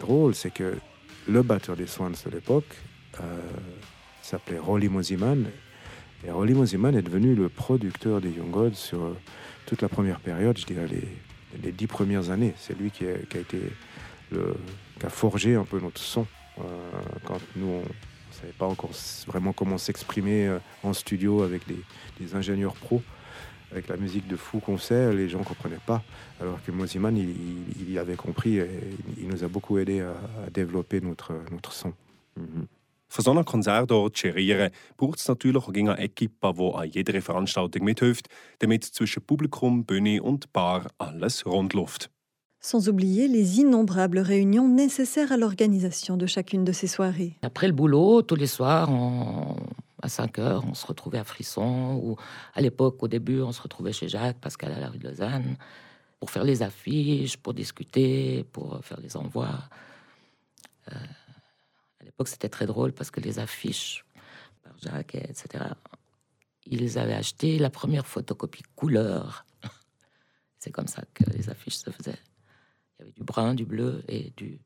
drôle, 0.00 0.34
c'est 0.34 0.50
que 0.50 0.76
le 1.28 1.42
batteur 1.42 1.76
des 1.76 1.86
Swans 1.86 2.12
de 2.24 2.30
l'époque 2.30 2.76
euh, 3.20 3.40
s'appelait 4.22 4.58
Rolly 4.58 4.88
Mosiman 4.88 5.44
et 6.24 6.30
Rolly 6.30 6.54
Mosiman 6.54 6.96
est 6.96 7.02
devenu 7.02 7.34
le 7.34 7.48
producteur 7.48 8.20
des 8.20 8.30
Young 8.30 8.50
Gods 8.50 8.74
sur 8.74 9.02
euh, 9.02 9.16
toute 9.66 9.82
la 9.82 9.88
première 9.88 10.20
période, 10.20 10.56
je 10.58 10.66
dirais 10.66 10.86
les, 10.86 11.08
les 11.62 11.72
dix 11.72 11.86
premières 11.86 12.30
années. 12.30 12.54
C'est 12.56 12.78
lui 12.78 12.90
qui 12.90 13.04
a, 13.06 15.08
forgé 15.08 15.54
un 15.54 15.64
peu 15.64 15.80
notre 15.80 16.00
son. 16.00 16.26
Euh, 16.58 16.62
quand 17.24 17.40
nous, 17.56 17.66
on 17.66 17.80
ne 17.80 18.32
savait 18.32 18.52
pas 18.58 18.66
encore 18.66 18.90
vraiment 19.26 19.52
comment 19.52 19.78
s'exprimer 19.78 20.46
euh, 20.46 20.58
en 20.82 20.92
studio 20.92 21.42
avec 21.42 21.62
des, 21.66 22.34
ingénieurs 22.34 22.74
pros. 22.74 23.02
Avec 23.72 23.88
la 23.88 23.96
musique 23.96 24.28
de 24.28 24.36
fou 24.36 24.60
qu'on 24.60 24.78
sait, 24.78 25.12
les 25.12 25.28
gens 25.28 25.40
ne 25.40 25.44
comprenaient 25.44 25.80
pas. 25.84 26.02
Alors 26.40 26.62
que 26.64 26.70
Mosiman, 26.70 27.16
il, 27.16 27.98
avait 27.98 28.14
compris 28.14 28.58
et 28.58 28.68
il 29.18 29.28
nous 29.28 29.42
a 29.42 29.48
beaucoup 29.48 29.78
aidé 29.78 30.00
à, 30.00 30.14
développer 30.50 31.00
notre, 31.00 31.32
notre 31.50 31.72
son. 31.72 31.92
Mm-hmm. 32.38 32.75
Von 33.08 33.24
so 33.24 34.10
gerieren, 34.12 34.70
braucht 34.96 35.18
es 35.20 35.28
natürlich 35.28 35.62
auch 35.62 35.72
eine 35.72 35.98
Equipe, 35.98 36.52
die 36.54 36.74
an 36.74 36.90
jeder 36.90 37.22
Veranstaltung 37.22 37.84
mithilft, 37.84 38.28
damit 38.58 38.84
zwischen 38.84 39.22
Publikum, 39.22 39.84
Bühne 39.84 40.22
und 40.22 40.52
Bar 40.52 40.88
alles 40.98 41.46
rund 41.46 41.72
läuft. 41.72 42.10
Sans 42.58 42.88
oublier 42.88 43.28
les 43.28 43.58
innombrables 43.58 44.18
réunions 44.18 44.68
nécessaires 44.68 45.30
à 45.30 45.36
l'organisation 45.36 46.16
de 46.16 46.26
chacune 46.26 46.64
de 46.64 46.72
ces 46.72 46.88
soirées. 46.88 47.36
Après 47.42 47.68
le 47.68 47.72
boulot, 47.72 48.22
tous 48.22 48.34
les 48.34 48.48
soirs, 48.48 48.90
on... 48.90 49.54
à 50.02 50.08
5 50.08 50.38
heures, 50.40 50.64
on 50.68 50.74
se 50.74 50.84
retrouvait 50.84 51.18
à 51.18 51.24
Frisson, 51.24 52.00
ou 52.02 52.16
à 52.54 52.60
l'époque, 52.60 53.00
au 53.04 53.08
début, 53.08 53.40
on 53.40 53.52
se 53.52 53.62
retrouvait 53.62 53.92
chez 53.92 54.08
Jacques, 54.08 54.40
Pascal 54.40 54.72
à 54.72 54.80
la 54.80 54.88
rue 54.88 54.98
de 54.98 55.08
Lausanne, 55.08 55.56
pour 56.18 56.30
faire 56.30 56.42
les 56.42 56.62
affiches, 56.62 57.36
pour 57.36 57.54
discuter, 57.54 58.44
pour 58.50 58.80
faire 58.82 58.98
les 59.00 59.16
envois. 59.16 59.60
Euh 60.90 60.96
l'époque, 62.16 62.28
c'était 62.28 62.48
très 62.48 62.64
drôle 62.64 62.92
parce 62.92 63.10
que 63.10 63.20
les 63.20 63.38
affiches 63.38 64.06
par 64.62 64.72
Jacques, 64.78 65.16
etc., 65.16 65.64
ils 66.64 66.98
avaient 66.98 67.14
acheté 67.14 67.58
la 67.58 67.68
première 67.68 68.06
photocopie 68.06 68.62
couleur. 68.74 69.44
C'est 70.58 70.72
comme 70.72 70.88
ça 70.88 71.02
que 71.12 71.24
les 71.30 71.50
affiches 71.50 71.76
se 71.76 71.90
faisaient. 71.90 72.18
Il 72.18 73.00
y 73.00 73.02
avait 73.02 73.12
du 73.12 73.22
brun, 73.22 73.54
du 73.54 73.66
bleu 73.66 74.02
et 74.08 74.32
du 74.38 74.58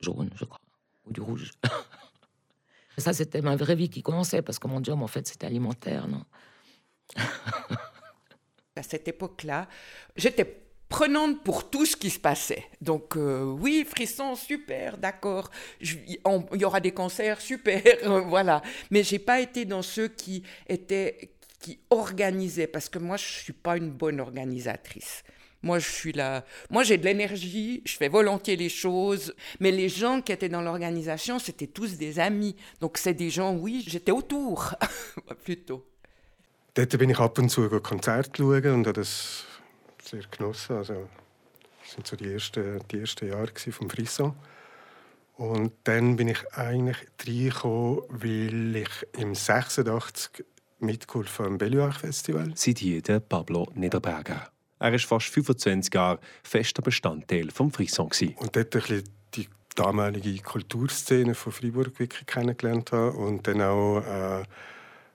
jaune, 0.00 0.30
je 0.34 0.46
crois, 0.46 0.58
ou 1.04 1.12
du 1.12 1.20
rouge. 1.20 1.50
ça, 2.96 3.12
c'était 3.12 3.42
ma 3.42 3.54
vraie 3.54 3.76
vie 3.76 3.90
qui 3.90 4.02
commençait, 4.02 4.40
parce 4.40 4.58
que 4.58 4.66
mon 4.66 4.82
job, 4.82 5.02
en 5.02 5.06
fait, 5.06 5.28
c'était 5.28 5.46
alimentaire, 5.46 6.08
non? 6.08 6.24
À 8.74 8.82
cette 8.82 9.06
époque-là, 9.06 9.68
j'étais 10.16 10.61
prenante 10.92 11.42
pour 11.42 11.70
tout 11.70 11.86
ce 11.86 11.96
qui 11.96 12.10
se 12.10 12.18
passait. 12.18 12.64
Donc 12.82 13.16
euh, 13.16 13.44
oui, 13.44 13.86
frisson, 13.88 14.34
super, 14.36 14.98
d'accord. 14.98 15.50
Il 15.80 16.18
y 16.60 16.64
aura 16.64 16.80
des 16.80 16.92
concerts, 16.92 17.40
super, 17.50 17.82
voilà. 18.28 18.60
Mais 18.90 19.02
j'ai 19.02 19.18
pas 19.18 19.40
été 19.40 19.64
dans 19.64 19.82
ceux 19.82 20.08
qui 20.08 20.42
étaient 20.68 21.30
qui 21.60 21.78
organisaient, 21.90 22.66
parce 22.66 22.88
que 22.90 22.98
moi 22.98 23.16
je 23.16 23.24
suis 23.44 23.52
pas 23.54 23.76
une 23.76 23.90
bonne 23.90 24.20
organisatrice. 24.20 25.24
Moi, 25.64 25.78
je 25.78 25.88
suis 25.88 26.12
là. 26.12 26.44
Moi, 26.70 26.82
j'ai 26.82 26.98
de 26.98 27.04
l'énergie, 27.04 27.82
je 27.84 27.96
fais 27.96 28.08
volontiers 28.08 28.56
les 28.56 28.68
choses. 28.68 29.32
Mais 29.60 29.70
les 29.70 29.88
gens 29.88 30.20
qui 30.20 30.32
étaient 30.32 30.48
dans 30.48 30.60
l'organisation, 30.60 31.38
c'était 31.38 31.68
tous 31.68 31.96
des 31.96 32.18
amis. 32.18 32.56
Donc, 32.80 32.98
c'est 32.98 33.14
des 33.14 33.30
gens, 33.30 33.54
oui, 33.54 33.84
j'étais 33.86 34.10
autour, 34.10 34.74
plutôt. 35.44 35.86
Dort 36.74 36.98
bin 36.98 37.10
ich 37.10 37.20
ab 37.20 37.38
und 37.38 37.50
zu 37.50 37.68
Konzerte 37.80 38.42
schauen 38.42 38.72
und 38.72 38.86
habe 38.86 38.94
das 38.94 39.44
sehr 40.02 40.22
genossen. 40.30 40.76
Also, 40.76 41.08
das 41.82 41.96
waren 41.96 42.04
so 42.04 42.16
die 42.16 42.32
ersten, 42.32 42.80
die 42.90 43.00
ersten 43.00 43.28
Jahre 43.28 43.50
vom 43.70 43.90
Frisson. 43.90 44.34
Und 45.36 45.72
dann 45.84 46.16
bin 46.16 46.28
ich 46.28 46.54
eigentlich 46.54 46.98
reingekommen, 47.26 48.02
weil 48.08 48.76
ich 48.76 49.06
im 49.18 49.34
86 49.34 50.44
mitgeholfen 50.78 51.46
am 51.46 51.58
Belluach 51.58 52.00
Festival. 52.00 52.52
Seit 52.54 52.78
hier 52.78 53.02
der 53.02 53.20
Pablo 53.20 53.68
Niederberger. 53.74 54.50
Er 54.78 54.94
ist 54.94 55.04
fast 55.04 55.28
25 55.28 55.94
Jahre 55.94 56.18
fester 56.42 56.82
Bestandteil 56.82 57.50
vom 57.50 57.70
Frisson. 57.70 58.10
Und 58.36 58.56
dort 58.56 58.74
ein 58.74 58.80
bisschen 58.80 59.04
die 59.34 59.48
damalige 59.74 60.42
Kulturszene 60.42 61.34
von 61.34 61.52
Freiburg 61.52 61.98
wirklich 61.98 62.26
kennengelernt 62.26 62.92
habe 62.92 63.16
und 63.16 63.46
dann 63.46 63.62
auch 63.62 64.00
äh, 64.00 64.42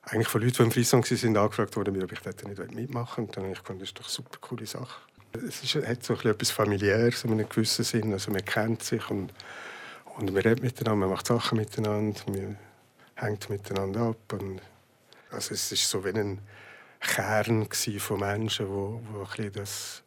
eigentlich 0.10 0.28
von 0.28 0.42
Leuten, 0.42 0.56
die 0.58 0.64
im 0.64 0.72
Frisson 0.72 1.04
waren, 1.04 1.38
angefragt 1.38 1.76
worden, 1.76 2.02
ob 2.02 2.12
ich 2.12 2.20
dort 2.20 2.48
nicht 2.48 2.74
mitmachen 2.74 3.24
will. 3.24 3.26
Und 3.28 3.38
dann 3.38 3.52
ich 3.52 3.64
gedacht, 3.64 3.82
das 3.82 3.90
ist 3.90 4.00
doch 4.00 4.06
eine 4.06 4.12
super 4.12 4.38
coole 4.40 4.66
Sache. 4.66 5.02
Es 5.34 5.64
ist, 5.64 5.76
hat 5.76 6.04
so 6.04 6.14
etwas 6.14 6.52
Familiäres 6.52 7.24
in 7.24 7.32
einem 7.32 7.50
gewissen 7.50 7.84
Sinn. 7.84 8.14
Also 8.14 8.32
man 8.32 8.44
kennt 8.46 8.84
sich 8.84 9.10
und, 9.10 9.34
und 10.18 10.32
man 10.32 10.42
redet 10.42 10.64
miteinander, 10.64 11.06
man 11.06 11.10
macht 11.10 11.28
Sachen 11.28 11.58
miteinander, 11.58 12.22
man 12.28 12.58
hängt 13.16 13.50
miteinander 13.50 14.02
ab. 14.02 14.34
Und, 14.34 14.62
also 15.32 15.54
es 15.54 15.72
ist 15.72 15.90
so 15.90 16.04
wie 16.06 16.10
ein 16.10 16.40
Kern 17.00 17.68
von 18.00 18.20
Menschen, 18.20 18.70
wo, 18.70 19.02
wo 19.12 19.28
ein 19.38 19.52
das 19.52 20.04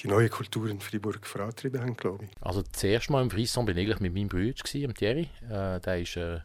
die 0.00 0.08
neue 0.08 0.28
Kultur 0.28 0.68
in 0.68 0.80
Freiburg 0.80 1.26
vorantrieben 1.26 1.80
haben, 1.80 1.96
glaube 1.96 2.24
ich. 2.24 2.30
Also 2.40 2.62
zuerst 2.62 3.10
mal 3.10 3.22
im 3.22 3.30
Frisson 3.30 3.66
bin 3.66 3.76
ich 3.76 3.98
mit 3.98 4.14
meinem 4.14 4.28
Bruder, 4.28 4.54
Thierry. 4.62 5.28
Äh, 5.50 5.80
der 5.80 6.00
ist 6.00 6.16
äh, 6.16 6.38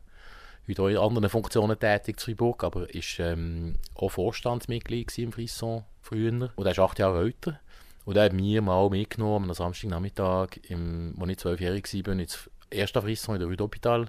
heute 0.67 0.81
auch 0.81 0.87
in 0.87 0.97
anderen 0.97 1.29
Funktionen 1.29 1.77
tätig 1.77 2.15
in 2.17 2.19
Freiburg, 2.19 2.63
aber 2.63 2.93
ist 2.93 3.19
ähm, 3.19 3.75
auch 3.95 4.09
Vorstandsmitglied 4.09 5.17
im 5.19 5.31
Frisson 5.31 5.83
früher. 6.01 6.49
Und 6.55 6.65
er 6.65 6.71
ist 6.71 6.79
acht 6.79 6.99
Jahre 6.99 7.21
älter. 7.21 7.59
Und 8.05 8.17
er 8.17 8.25
hat 8.25 8.33
mich 8.33 8.59
mal 8.61 8.89
mitgenommen 8.89 9.49
am 9.49 9.53
Samstagnachmittag, 9.53 10.59
als 10.69 11.29
ich 11.29 11.37
zwölfjährig 11.37 12.05
war, 12.05 12.13
ins 12.13 12.49
erste 12.69 13.01
Frisson 13.01 13.35
in 13.35 13.39
der 13.39 13.47
Rue 13.47 13.55
d'Hôpital 13.55 14.07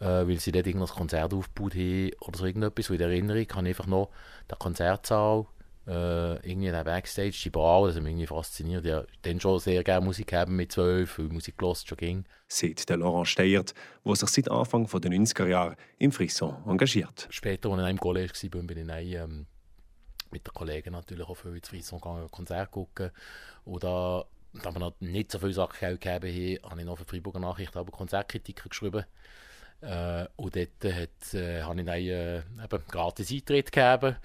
äh, 0.00 0.26
weil 0.26 0.38
sie 0.38 0.52
dort 0.52 0.66
irgendein 0.66 0.94
Konzert 0.94 1.34
aufgebaut 1.34 1.74
haben 1.74 2.10
oder 2.20 2.38
so 2.38 2.46
irgendetwas. 2.46 2.90
Und 2.90 2.96
in 2.96 3.02
Erinnerung 3.02 3.46
habe 3.50 3.68
ich 3.68 3.74
einfach 3.74 3.86
noch 3.86 4.10
den 4.50 4.58
Konzertsaal, 4.58 5.46
äh, 5.88 6.34
irgendwie 6.46 6.70
den 6.70 6.84
Backstage, 6.84 7.38
die 7.44 7.50
Bar, 7.50 7.86
das 7.86 7.96
hat 7.96 8.02
mich 8.02 8.10
irgendwie 8.10 8.26
fasziniert. 8.26 8.84
Ja, 8.84 9.04
dann 9.22 9.40
schon 9.40 9.58
sehr 9.58 9.82
gerne 9.82 10.04
Musik 10.04 10.32
haben 10.34 10.54
mit 10.54 10.72
zwölf, 10.72 11.18
weil 11.18 11.28
Musik 11.28 11.56
gehört 11.56 11.78
schon 11.78 11.96
ging. 11.96 12.24
Seit 12.46 12.88
der 12.88 12.98
Laurent 12.98 13.26
Steyert, 13.26 13.74
der 14.04 14.14
sich 14.14 14.28
seit 14.28 14.50
Anfang 14.50 14.86
der 14.86 15.10
90er 15.10 15.46
Jahre 15.46 15.76
im 15.98 16.12
Frisson 16.12 16.56
engagiert. 16.66 17.26
Später, 17.30 17.70
als 17.70 17.78
ich 17.78 17.80
in 17.80 17.86
einem 17.86 17.98
College 17.98 18.32
war, 18.32 18.62
bin 18.62 18.78
ich 18.78 18.86
dann, 18.86 19.00
ähm, 19.00 19.46
mit 20.30 20.46
den 20.46 20.52
Kollegen 20.52 20.92
natürlich 20.92 21.26
auch 21.26 21.36
viel 21.36 21.56
ins 21.56 21.68
Frisson 21.68 22.00
gegangen, 22.00 22.30
Konzert 22.30 22.70
gucken. 22.70 23.10
Oder 23.64 24.26
da 24.52 24.72
wir 24.72 24.80
noch 24.80 24.94
nicht 25.00 25.32
so 25.32 25.38
viele 25.38 25.54
Sachen 25.54 25.98
gegeben 25.98 26.60
haben, 26.62 26.70
habe 26.70 26.80
ich 26.80 26.86
noch 26.86 26.98
für 26.98 27.04
Freiburger 27.04 27.38
Nachrichten 27.38 27.78
aber 27.78 27.92
Konzertkritiker 27.92 28.68
geschrieben. 28.68 29.04
Äh, 29.80 30.26
und 30.36 30.54
dort 30.54 30.94
hat, 30.94 31.34
äh, 31.34 31.62
habe 31.62 31.80
ich 31.80 31.86
dann 31.86 31.96
äh, 31.96 32.38
eben 32.38 32.84
gratis 32.88 33.30
Eintritt 33.30 33.72
gegeben. 33.72 34.16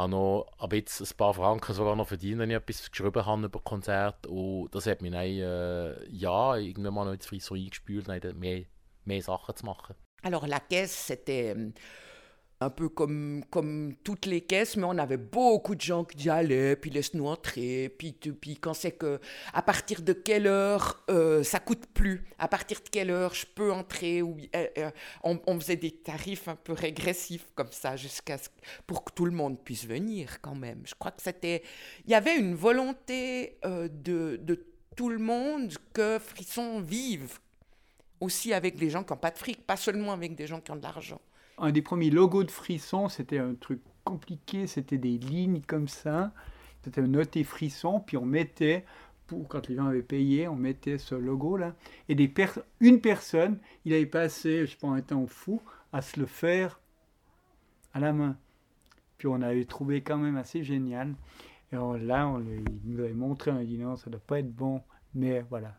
Habe 0.00 0.10
noch 0.10 0.46
ab 0.58 0.72
jetzt 0.72 1.00
ein 1.00 1.16
paar 1.16 1.34
Franken 1.34 1.74
sogar 1.74 1.94
noch 1.94 2.08
verdient, 2.08 2.38
wenn 2.38 2.50
ich 2.50 2.56
etwas 2.56 2.90
geschrieben 2.90 3.24
habe 3.24 3.46
über 3.46 3.60
Konzert. 3.60 4.26
Und 4.26 4.74
das 4.74 4.86
hat 4.86 5.02
mich 5.02 5.12
dann, 5.12 5.22
äh, 5.22 6.08
ja, 6.08 6.56
irgendwann 6.56 6.94
mal 6.94 7.04
noch 7.04 7.12
ins 7.12 7.26
Frisson 7.26 7.58
eingespült, 7.58 8.08
mehr, 8.08 8.64
mehr 9.04 9.22
Sachen 9.22 9.56
zu 9.56 9.66
machen. 9.66 9.94
Alors 10.22 10.46
la 10.46 10.60
caisse, 10.60 11.12
c'était 11.14 11.72
un 12.62 12.68
peu 12.68 12.90
comme, 12.90 13.42
comme 13.48 13.94
toutes 14.04 14.26
les 14.26 14.42
caisses, 14.42 14.76
mais 14.76 14.84
on 14.84 14.98
avait 14.98 15.16
beaucoup 15.16 15.74
de 15.74 15.80
gens 15.80 16.04
qui 16.04 16.26
y 16.26 16.30
allaient, 16.30 16.76
puis 16.76 16.90
laisse-nous 16.90 17.26
entrer, 17.26 17.88
puis, 17.88 18.12
puis 18.12 18.58
quand 18.58 18.74
c'est 18.74 18.92
que, 18.92 19.18
à 19.54 19.62
partir 19.62 20.02
de 20.02 20.12
quelle 20.12 20.46
heure 20.46 21.02
euh, 21.08 21.42
ça 21.42 21.58
coûte 21.58 21.86
plus, 21.94 22.22
à 22.38 22.48
partir 22.48 22.80
de 22.80 22.88
quelle 22.90 23.10
heure 23.10 23.32
je 23.32 23.46
peux 23.46 23.72
entrer, 23.72 24.20
ou, 24.20 24.36
euh, 24.54 24.66
euh, 24.76 24.90
on, 25.22 25.58
faisait 25.58 25.76
des 25.76 25.90
tarifs 25.90 26.48
un 26.48 26.56
peu 26.56 26.74
régressifs 26.74 27.46
comme 27.54 27.72
ça, 27.72 27.96
jusqu'à 27.96 28.36
pour 28.86 29.04
que 29.04 29.12
tout 29.12 29.24
le 29.24 29.32
monde 29.32 29.58
puisse 29.64 29.86
venir 29.86 30.40
quand 30.42 30.54
même. 30.54 30.82
Je 30.84 30.94
crois 30.94 31.12
que 31.12 31.22
c'était, 31.22 31.62
il 32.04 32.10
y 32.10 32.14
avait 32.14 32.36
une 32.36 32.54
volonté 32.54 33.58
de, 33.64 34.36
de 34.36 34.66
tout 34.96 35.08
le 35.08 35.18
monde 35.18 35.72
que 35.94 36.18
Frisson 36.18 36.80
vive 36.80 37.38
aussi 38.20 38.52
avec 38.52 38.78
les 38.78 38.90
gens 38.90 39.02
qui 39.02 39.12
n'ont 39.14 39.18
pas 39.18 39.30
de 39.30 39.38
fric, 39.38 39.66
pas 39.66 39.76
seulement 39.76 40.12
avec 40.12 40.34
des 40.34 40.46
gens 40.46 40.60
qui 40.60 40.70
ont 40.70 40.76
de 40.76 40.82
l'argent 40.82 41.20
un 41.60 41.72
des 41.72 41.82
premiers 41.82 42.10
logos 42.10 42.44
de 42.44 42.50
Frisson, 42.50 43.08
c'était 43.08 43.38
un 43.38 43.54
truc 43.54 43.80
compliqué, 44.04 44.66
c'était 44.66 44.98
des 44.98 45.18
lignes 45.18 45.60
comme 45.66 45.88
ça, 45.88 46.32
c'était 46.82 47.02
noté 47.02 47.44
Frisson, 47.44 48.00
puis 48.00 48.16
on 48.16 48.24
mettait, 48.24 48.84
pour, 49.26 49.46
quand 49.46 49.68
les 49.68 49.76
gens 49.76 49.86
avaient 49.86 50.02
payé, 50.02 50.48
on 50.48 50.56
mettait 50.56 50.98
ce 50.98 51.14
logo-là, 51.14 51.74
et 52.08 52.14
des 52.14 52.32
une 52.80 53.00
personne, 53.00 53.58
il 53.84 53.92
avait 53.92 54.06
passé, 54.06 54.66
je 54.66 54.76
pense, 54.76 54.96
un 54.96 55.02
temps 55.02 55.26
fou, 55.26 55.60
à 55.92 56.02
se 56.02 56.18
le 56.18 56.26
faire 56.26 56.80
à 57.92 58.00
la 58.00 58.12
main. 58.12 58.36
Puis 59.18 59.28
on 59.28 59.42
avait 59.42 59.64
trouvé 59.64 60.00
quand 60.00 60.16
même 60.16 60.36
assez 60.36 60.64
génial. 60.64 61.14
Et 61.72 61.76
là, 61.76 62.26
on, 62.26 62.40
il 62.40 62.64
nous 62.84 63.00
avait 63.00 63.12
montré, 63.12 63.50
on 63.50 63.56
a 63.56 63.64
dit 63.64 63.78
non, 63.78 63.96
ça 63.96 64.06
ne 64.06 64.12
doit 64.12 64.22
pas 64.26 64.38
être 64.38 64.52
bon, 64.52 64.82
mais 65.14 65.44
voilà, 65.50 65.76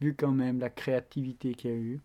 vu 0.00 0.14
quand 0.14 0.32
même 0.32 0.58
la 0.58 0.70
créativité 0.70 1.54
qu'il 1.54 1.70
y 1.70 1.74
a 1.74 1.76
eu, 1.76 2.00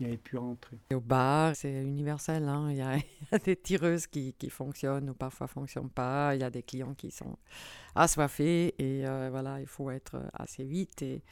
il 0.00 0.06
avait 0.06 0.16
pu 0.16 0.38
rentrer. 0.38 0.78
au 0.94 1.00
bar, 1.00 1.54
c'est 1.54 1.82
universel. 1.82 2.48
Hein? 2.48 2.68
Il, 2.70 2.78
y 2.78 2.82
a, 2.82 3.38
des 3.38 3.56
tireuses 3.56 4.06
qui, 4.06 4.32
qui, 4.32 4.48
fonctionnent 4.48 5.10
ou 5.10 5.14
parfois 5.14 5.46
ne 5.46 5.50
fonctionnent 5.50 5.90
pas. 5.90 6.34
Il 6.34 6.40
y 6.40 6.44
a 6.44 6.50
des 6.50 6.62
clients 6.62 6.94
qui 6.94 7.10
sont 7.10 7.36
assoiffés 7.94 8.74
et 8.78 9.06
euh, 9.06 9.28
voilà, 9.30 9.60
il 9.60 9.66
faut 9.66 9.90
être 9.90 10.22
assez 10.32 10.64
vite. 10.64 11.02
Et 11.02 11.22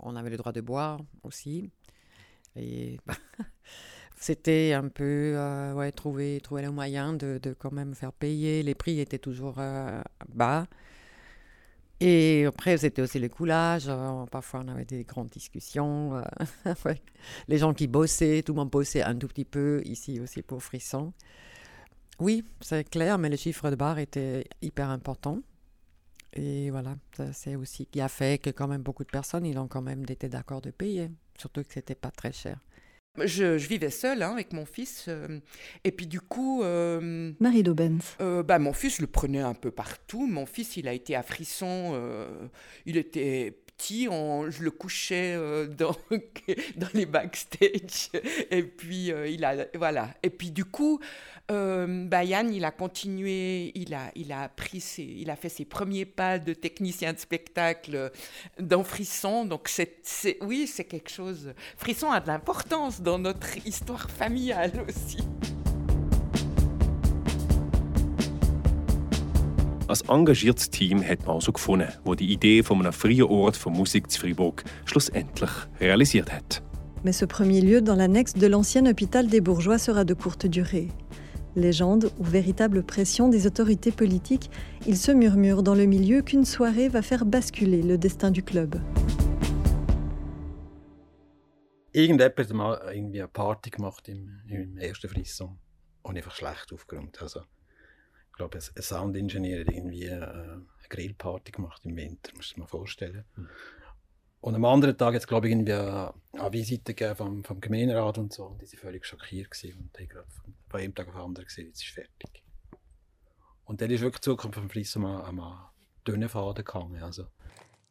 on 0.00 0.16
avait 0.16 0.30
le 0.30 0.38
droit 0.38 0.52
de 0.52 0.62
boire 0.62 1.00
aussi. 1.22 1.70
Et 2.56 2.98
c'était 4.16 4.72
un 4.72 4.88
peu 4.88 5.34
euh, 5.36 5.74
ouais, 5.74 5.92
trouver, 5.92 6.40
trouver 6.40 6.62
le 6.62 6.70
moyen 6.70 7.12
de, 7.12 7.38
quand 7.58 7.72
même 7.72 7.94
faire 7.94 8.12
payer. 8.12 8.62
Les 8.62 8.74
prix 8.74 9.00
étaient 9.00 9.18
toujours 9.18 9.56
euh, 9.58 10.00
bas. 10.28 10.66
Et 12.00 12.46
après, 12.46 12.78
c'était 12.78 13.02
aussi 13.02 13.18
le 13.18 13.28
coulage. 13.28 13.84
Euh, 13.88 14.24
parfois, 14.26 14.62
on 14.64 14.68
avait 14.68 14.86
des 14.86 15.04
grandes 15.04 15.28
discussions. 15.28 16.16
Euh, 16.16 16.74
les 17.48 17.58
gens 17.58 17.74
qui 17.74 17.86
bossaient, 17.86 18.42
tout 18.42 18.52
le 18.52 18.60
monde 18.60 18.70
bossait 18.70 19.02
un 19.02 19.14
tout 19.14 19.28
petit 19.28 19.44
peu, 19.44 19.82
ici 19.84 20.18
aussi 20.18 20.42
pour 20.42 20.62
Frisson. 20.62 21.12
Oui, 22.18 22.44
c'est 22.60 22.88
clair, 22.88 23.18
mais 23.18 23.28
le 23.28 23.36
chiffre 23.36 23.70
de 23.70 23.76
barre 23.76 23.98
était 23.98 24.46
hyper 24.62 24.88
important. 24.88 25.40
Et 26.32 26.70
voilà, 26.70 26.96
c'est 27.32 27.56
aussi 27.56 27.86
qui 27.86 28.00
a 28.00 28.08
fait 28.08 28.40
que 28.40 28.50
quand 28.50 28.68
même 28.68 28.82
beaucoup 28.82 29.04
de 29.04 29.10
personnes, 29.10 29.44
ils 29.44 29.58
ont 29.58 29.68
quand 29.68 29.82
même 29.82 30.04
été 30.08 30.28
d'accord 30.28 30.60
de 30.60 30.70
payer, 30.70 31.10
surtout 31.36 31.62
que 31.62 31.72
c'était 31.72 31.94
pas 31.94 32.10
très 32.10 32.32
cher. 32.32 32.58
Je, 33.18 33.56
vivais 33.56 33.90
seule 33.90 34.22
hein, 34.22 34.32
avec 34.32 34.52
mon 34.52 34.64
fils. 34.64 35.06
Euh, 35.08 35.40
et 35.84 35.90
puis 35.90 36.06
du 36.06 36.20
coup... 36.20 36.62
Euh, 36.62 37.32
Marie 37.40 37.62
Daubens. 37.62 38.16
Euh, 38.20 38.42
bah, 38.42 38.58
mon 38.58 38.72
fils 38.72 39.00
le 39.00 39.06
prenait 39.06 39.40
un 39.40 39.54
peu 39.54 39.70
partout. 39.70 40.26
Mon 40.26 40.46
fils, 40.46 40.76
il 40.76 40.88
a 40.88 40.92
été 40.92 41.16
à 41.16 41.22
Frisson. 41.22 41.98
il 42.86 42.96
était 42.96 43.58
petit, 43.80 44.04
je 44.04 44.62
le 44.62 44.70
couchais 44.70 45.36
dans, 45.78 45.96
dans 46.76 46.88
les 46.94 47.06
backstage. 47.06 48.10
Et 48.50 48.62
puis, 48.62 49.12
il 49.28 49.44
a... 49.44 49.66
Voilà. 49.74 50.10
Et 50.22 50.30
puis 50.30 50.50
du 50.50 50.64
coup, 50.64 51.00
euh, 51.50 52.08
Yann, 52.12 52.52
il 52.52 52.64
a 52.64 52.70
continué, 52.70 53.72
il 53.74 53.94
a, 53.94 54.12
il 54.14 54.32
a 54.32 54.42
appris, 54.42 54.84
il 54.98 55.30
a 55.30 55.36
fait 55.36 55.48
ses 55.48 55.64
premiers 55.64 56.04
pas 56.04 56.38
de 56.38 56.52
technicien 56.52 57.12
de 57.12 57.18
spectacle 57.18 58.12
dans 58.58 58.84
Frisson. 58.84 59.44
Donc, 59.44 59.68
c'est, 59.68 60.38
oui, 60.42 60.66
c'est 60.66 60.84
quelque 60.84 61.10
chose. 61.10 61.52
Frisson 61.76 62.10
a 62.10 62.20
de 62.20 62.28
l'importance 62.28 63.00
dans 63.00 63.18
notre 63.18 63.66
histoire 63.66 64.10
familiale 64.10 64.84
aussi. 64.88 65.18
Ein 69.90 70.08
engagiertes 70.08 70.70
Team 70.70 71.02
hat 71.02 71.26
man 71.26 71.34
also 71.34 71.50
gefunden, 71.50 71.88
wo 72.04 72.14
die 72.14 72.32
Idee 72.32 72.62
von 72.62 72.78
einem 72.78 72.92
freien 72.92 73.24
Ort 73.24 73.56
für 73.56 73.70
Musik 73.70 74.08
zu 74.08 74.20
Fribourg 74.20 74.62
schlussendlich 74.84 75.50
realisiert 75.80 76.30
hat. 76.30 76.62
Mais 77.02 77.18
ce 77.18 77.26
premier 77.26 77.60
lieu 77.60 77.82
dans 77.82 77.96
l'annexe 77.96 78.34
de 78.34 78.46
l'ancien 78.46 78.86
hôpital 78.86 79.26
des 79.26 79.40
Bourgeois 79.40 79.78
sera 79.78 80.04
de 80.04 80.14
courte 80.14 80.46
durée. 80.46 80.92
Légende 81.56 82.12
ou 82.20 82.22
véritable 82.22 82.84
pression 82.84 83.30
des 83.30 83.48
autorités 83.48 83.90
politiques, 83.90 84.48
il 84.86 84.96
se 84.96 85.10
murmure 85.10 85.64
dans 85.64 85.74
le 85.74 85.86
milieu 85.86 86.22
qu'une 86.22 86.44
soirée 86.44 86.88
va 86.88 87.02
faire 87.02 87.24
basculer 87.24 87.82
le 87.82 87.98
destin 87.98 88.30
du 88.30 88.44
club. 88.44 88.76
Irgendjemand 91.92 92.38
hat 92.38 92.54
mal 92.54 92.80
irgendwie 92.94 93.18
eine 93.18 93.26
Party 93.28 93.70
gemacht 93.70 94.08
im, 94.08 94.40
im 94.46 94.78
ersten 94.78 95.08
Frisson 95.08 95.58
und 96.02 96.16
einfach 96.16 96.36
schlecht 96.36 96.72
aufgeräumt. 96.72 97.20
Also, 97.20 97.40
glaube, 98.40 98.58
ein 98.58 98.82
Soundingenieur 98.82 99.60
hat 99.60 99.72
irgendwie 99.72 100.06
äh, 100.06 100.14
eine 100.14 100.66
Grillparty 100.88 101.52
gemacht 101.52 101.82
im 101.84 101.96
Winter, 101.96 102.32
musst 102.34 102.52
du 102.52 102.54
dir 102.54 102.60
mal 102.60 102.66
vorstellen. 102.66 103.24
Mhm. 103.36 103.48
Und 104.40 104.54
am 104.54 104.64
anderen 104.64 104.96
Tag 104.96 105.14
es, 105.14 105.26
glaube 105.26 105.48
ich, 105.48 105.52
irgendwie 105.52 105.74
eine, 105.74 106.14
eine 106.32 106.52
Visite 106.52 106.94
gegeben 106.94 107.16
vom, 107.16 107.44
vom 107.44 107.60
Gemeinderat 107.60 108.16
und 108.16 108.32
so. 108.32 108.46
Und 108.46 108.62
die 108.62 108.66
waren 108.66 108.78
völlig 108.78 109.04
schockiert 109.04 109.50
gewesen 109.50 109.78
und 109.78 109.98
haben 109.98 110.08
gerade 110.08 110.26
von 110.68 110.80
einem 110.80 110.94
Tag 110.94 111.08
auf 111.08 111.14
den 111.14 111.22
anderen 111.22 111.46
gesehen, 111.46 111.66
jetzt 111.66 111.82
ist 111.82 111.92
fertig. 111.92 112.42
Und 113.64 113.82
dann 113.82 113.90
ist 113.90 114.00
wirklich 114.00 114.20
die 114.20 114.30
Zukunft 114.30 114.58
vom 114.58 114.70
Frisson 114.70 115.04
am, 115.04 115.38
am 115.38 115.68
dünnen 116.06 116.28
Faden 116.30 116.64
gegangen. 116.64 117.02
Also. 117.02 117.26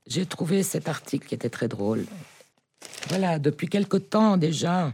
J'ai 0.07 0.25
trouvé 0.25 0.63
cet 0.63 0.89
article 0.89 1.27
qui 1.27 1.35
était 1.35 1.51
très 1.51 1.67
drôle. 1.67 2.05
Voilà, 3.09 3.37
depuis 3.37 3.67
quelque 3.67 3.97
temps 3.97 4.37
déjà, 4.37 4.93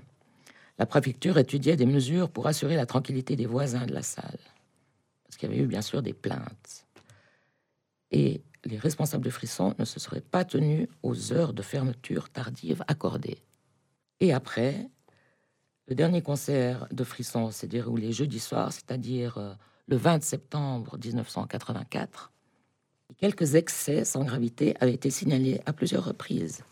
la 0.78 0.86
préfecture 0.86 1.38
étudiait 1.38 1.78
des 1.78 1.86
mesures 1.86 2.30
pour 2.30 2.48
assurer 2.48 2.76
la 2.76 2.86
tranquillité 2.86 3.38
des 3.38 3.46
voisins 3.46 3.86
de 3.86 3.94
la 3.94 4.04
salle. 4.04 4.40
Qu'il 5.46 5.54
y 5.54 5.58
avait 5.58 5.64
eu 5.64 5.68
bien 5.68 5.84
sûr 5.84 6.02
des 6.02 6.14
plaintes. 6.14 6.88
Et 8.10 8.42
les 8.64 8.78
responsables 8.78 9.24
de 9.24 9.30
Frisson 9.30 9.76
ne 9.78 9.86
se 9.86 10.00
seraient 10.00 10.22
pas 10.22 10.44
tenus 10.44 10.88
aux 11.04 11.34
heures 11.34 11.54
de 11.54 11.62
fermeture 11.62 12.30
tardive 12.30 12.84
accordées. 12.88 13.38
Et 14.20 14.34
après, 14.34 14.90
le 15.88 15.94
dernier 15.94 16.24
concert 16.24 16.88
de 16.92 17.04
Frisson 17.04 17.52
s'est 17.52 17.68
déroulé 17.68 18.12
jeudi 18.12 18.40
soir, 18.40 18.74
c'est-à-dire 18.74 19.38
euh, 19.38 19.54
le 19.88 19.98
20 19.98 20.24
septembre 20.24 20.98
1984. 20.98 22.32
quelques 23.18 23.54
excès 23.54 24.04
sans 24.04 24.24
gravité 24.24 24.76
avaient 24.80 24.96
été 24.96 25.12
signalés 25.12 25.62
à 25.68 25.74
plusieurs 25.74 26.06
reprises. 26.06 26.64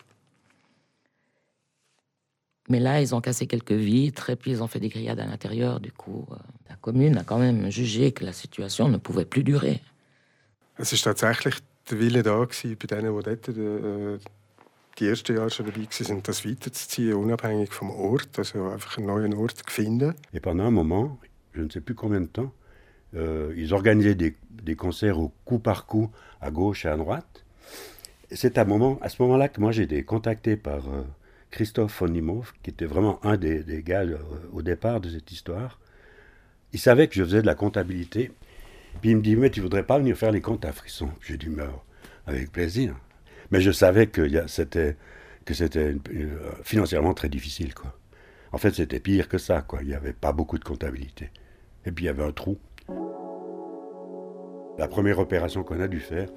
Mais 2.74 2.80
là, 2.80 3.00
ils 3.02 3.14
ont 3.14 3.22
cassé 3.22 3.46
quelques 3.46 3.80
vitres 3.94 4.32
et 4.32 4.36
puis 4.36 4.50
ils 4.50 4.64
ont 4.64 4.68
fait 4.68 4.80
des 4.80 4.90
grillades 4.90 5.20
à 5.20 5.28
l'intérieur. 5.28 5.80
Du 5.80 5.92
coup, 5.92 6.26
euh, 6.32 6.36
la 6.72 6.76
commune 6.76 7.16
a 7.20 7.24
quand 7.24 7.38
même 7.38 7.70
jugé 7.70 8.12
que 8.12 8.26
la 8.26 8.34
situation 8.34 8.90
ne 8.90 8.98
pouvait 8.98 9.26
plus 9.26 9.44
durer. 9.44 9.80
Es 10.80 10.92
ist 10.92 11.04
tatsächlich 11.04 11.54
der 11.88 12.00
Wille 12.00 12.24
da 12.24 12.44
gewesen, 12.46 12.76
bei 12.82 12.88
denen, 12.88 13.16
die 13.16 13.24
dort 13.24 13.48
äh, 13.50 14.18
die 14.98 15.08
ersten 15.08 15.36
Jahre 15.36 15.52
schon 15.52 15.68
dabei 15.68 15.86
waren, 15.86 16.24
das 16.24 16.44
weiterzuziehen, 16.44 17.14
unabhängig 17.14 17.72
vom 17.72 17.92
Ort, 17.92 18.40
also 18.40 18.70
einfach 18.70 18.98
einen 18.98 19.06
neuen 19.06 19.36
Ort 19.36 19.58
zu 19.58 19.64
finden. 19.68 20.16
Et 20.34 20.40
pendant 20.40 20.66
un 20.66 20.72
moment, 20.72 21.20
je 21.54 21.62
ne 21.62 21.70
sais 21.70 21.82
plus 21.82 21.94
combien 21.94 22.22
de 22.22 22.32
temps, 22.38 22.52
euh, 23.14 23.54
ils 23.56 23.72
organisaient 23.72 24.16
des, 24.16 24.36
des, 24.50 24.76
concerts 24.76 25.20
au 25.20 25.32
coup 25.46 25.60
par 25.60 25.86
coup, 25.86 26.10
à 26.42 26.50
gauche 26.50 26.86
et 26.86 26.90
à 26.90 26.98
droite. 26.98 27.46
C'est 28.32 28.58
à, 28.58 28.66
moment, 28.66 28.98
à 29.02 29.10
ce 29.10 29.22
moment-là 29.22 29.48
que 29.48 29.62
moi 29.62 29.72
j'ai 29.72 29.84
été 29.84 30.04
contacté 30.04 30.58
par 30.58 30.90
euh, 30.90 31.04
Christophe 31.54 31.94
Fonimov, 31.94 32.52
qui 32.64 32.72
était 32.72 32.86
vraiment 32.86 33.24
un 33.24 33.38
des, 33.38 33.64
gars 33.86 34.02
euh, 34.02 34.18
au 34.52 34.64
départ 34.64 35.00
de 35.00 35.10
cette 35.10 35.32
histoire. 35.32 35.80
Il 36.74 36.80
savait 36.80 37.08
que 37.08 37.14
je 37.14 37.24
faisais 37.24 37.42
de 37.42 37.46
la 37.46 37.54
comptabilité. 37.54 38.32
Puis 39.02 39.12
il 39.12 39.18
me 39.18 39.22
dit, 39.22 39.36
mais 39.36 39.52
tu 39.52 39.62
voudrais 39.62 39.84
pas 39.84 40.00
venir 40.00 40.18
faire 40.18 40.32
les 40.32 40.42
comptes 40.42 40.66
à 40.66 40.72
Frisson 40.72 41.10
J'ai 41.22 41.38
dit, 41.38 41.50
mais 41.50 41.64
avec 42.26 42.52
plaisir. 42.52 42.96
Mais 43.52 43.62
je 43.62 43.70
savais 43.70 44.08
que 44.08 44.48
c'était 44.48 44.98
que 45.46 45.54
c'était 45.54 45.96
financièrement 46.64 47.14
très 47.14 47.30
difficile, 47.30 47.76
quoi. 47.76 47.94
En 48.52 48.58
fait, 48.58 48.74
c'était 48.74 49.00
pire 49.00 49.28
que 49.28 49.38
ça, 49.38 49.62
quoi. 49.62 49.80
Il 49.82 49.90
n'y 49.90 49.94
avait 49.94 50.14
pas 50.14 50.32
beaucoup 50.32 50.58
de 50.58 50.64
comptabilité. 50.64 51.30
Et 51.86 51.92
puis 51.92 52.06
il 52.06 52.08
y 52.08 52.10
avait 52.10 52.24
un 52.24 52.32
trou. 52.32 52.58
La 54.80 54.88
première 54.88 55.20
opération 55.20 55.64
qu'on 55.64 55.82
a 55.82 55.88
dû 55.88 56.00
faire, 56.00 56.30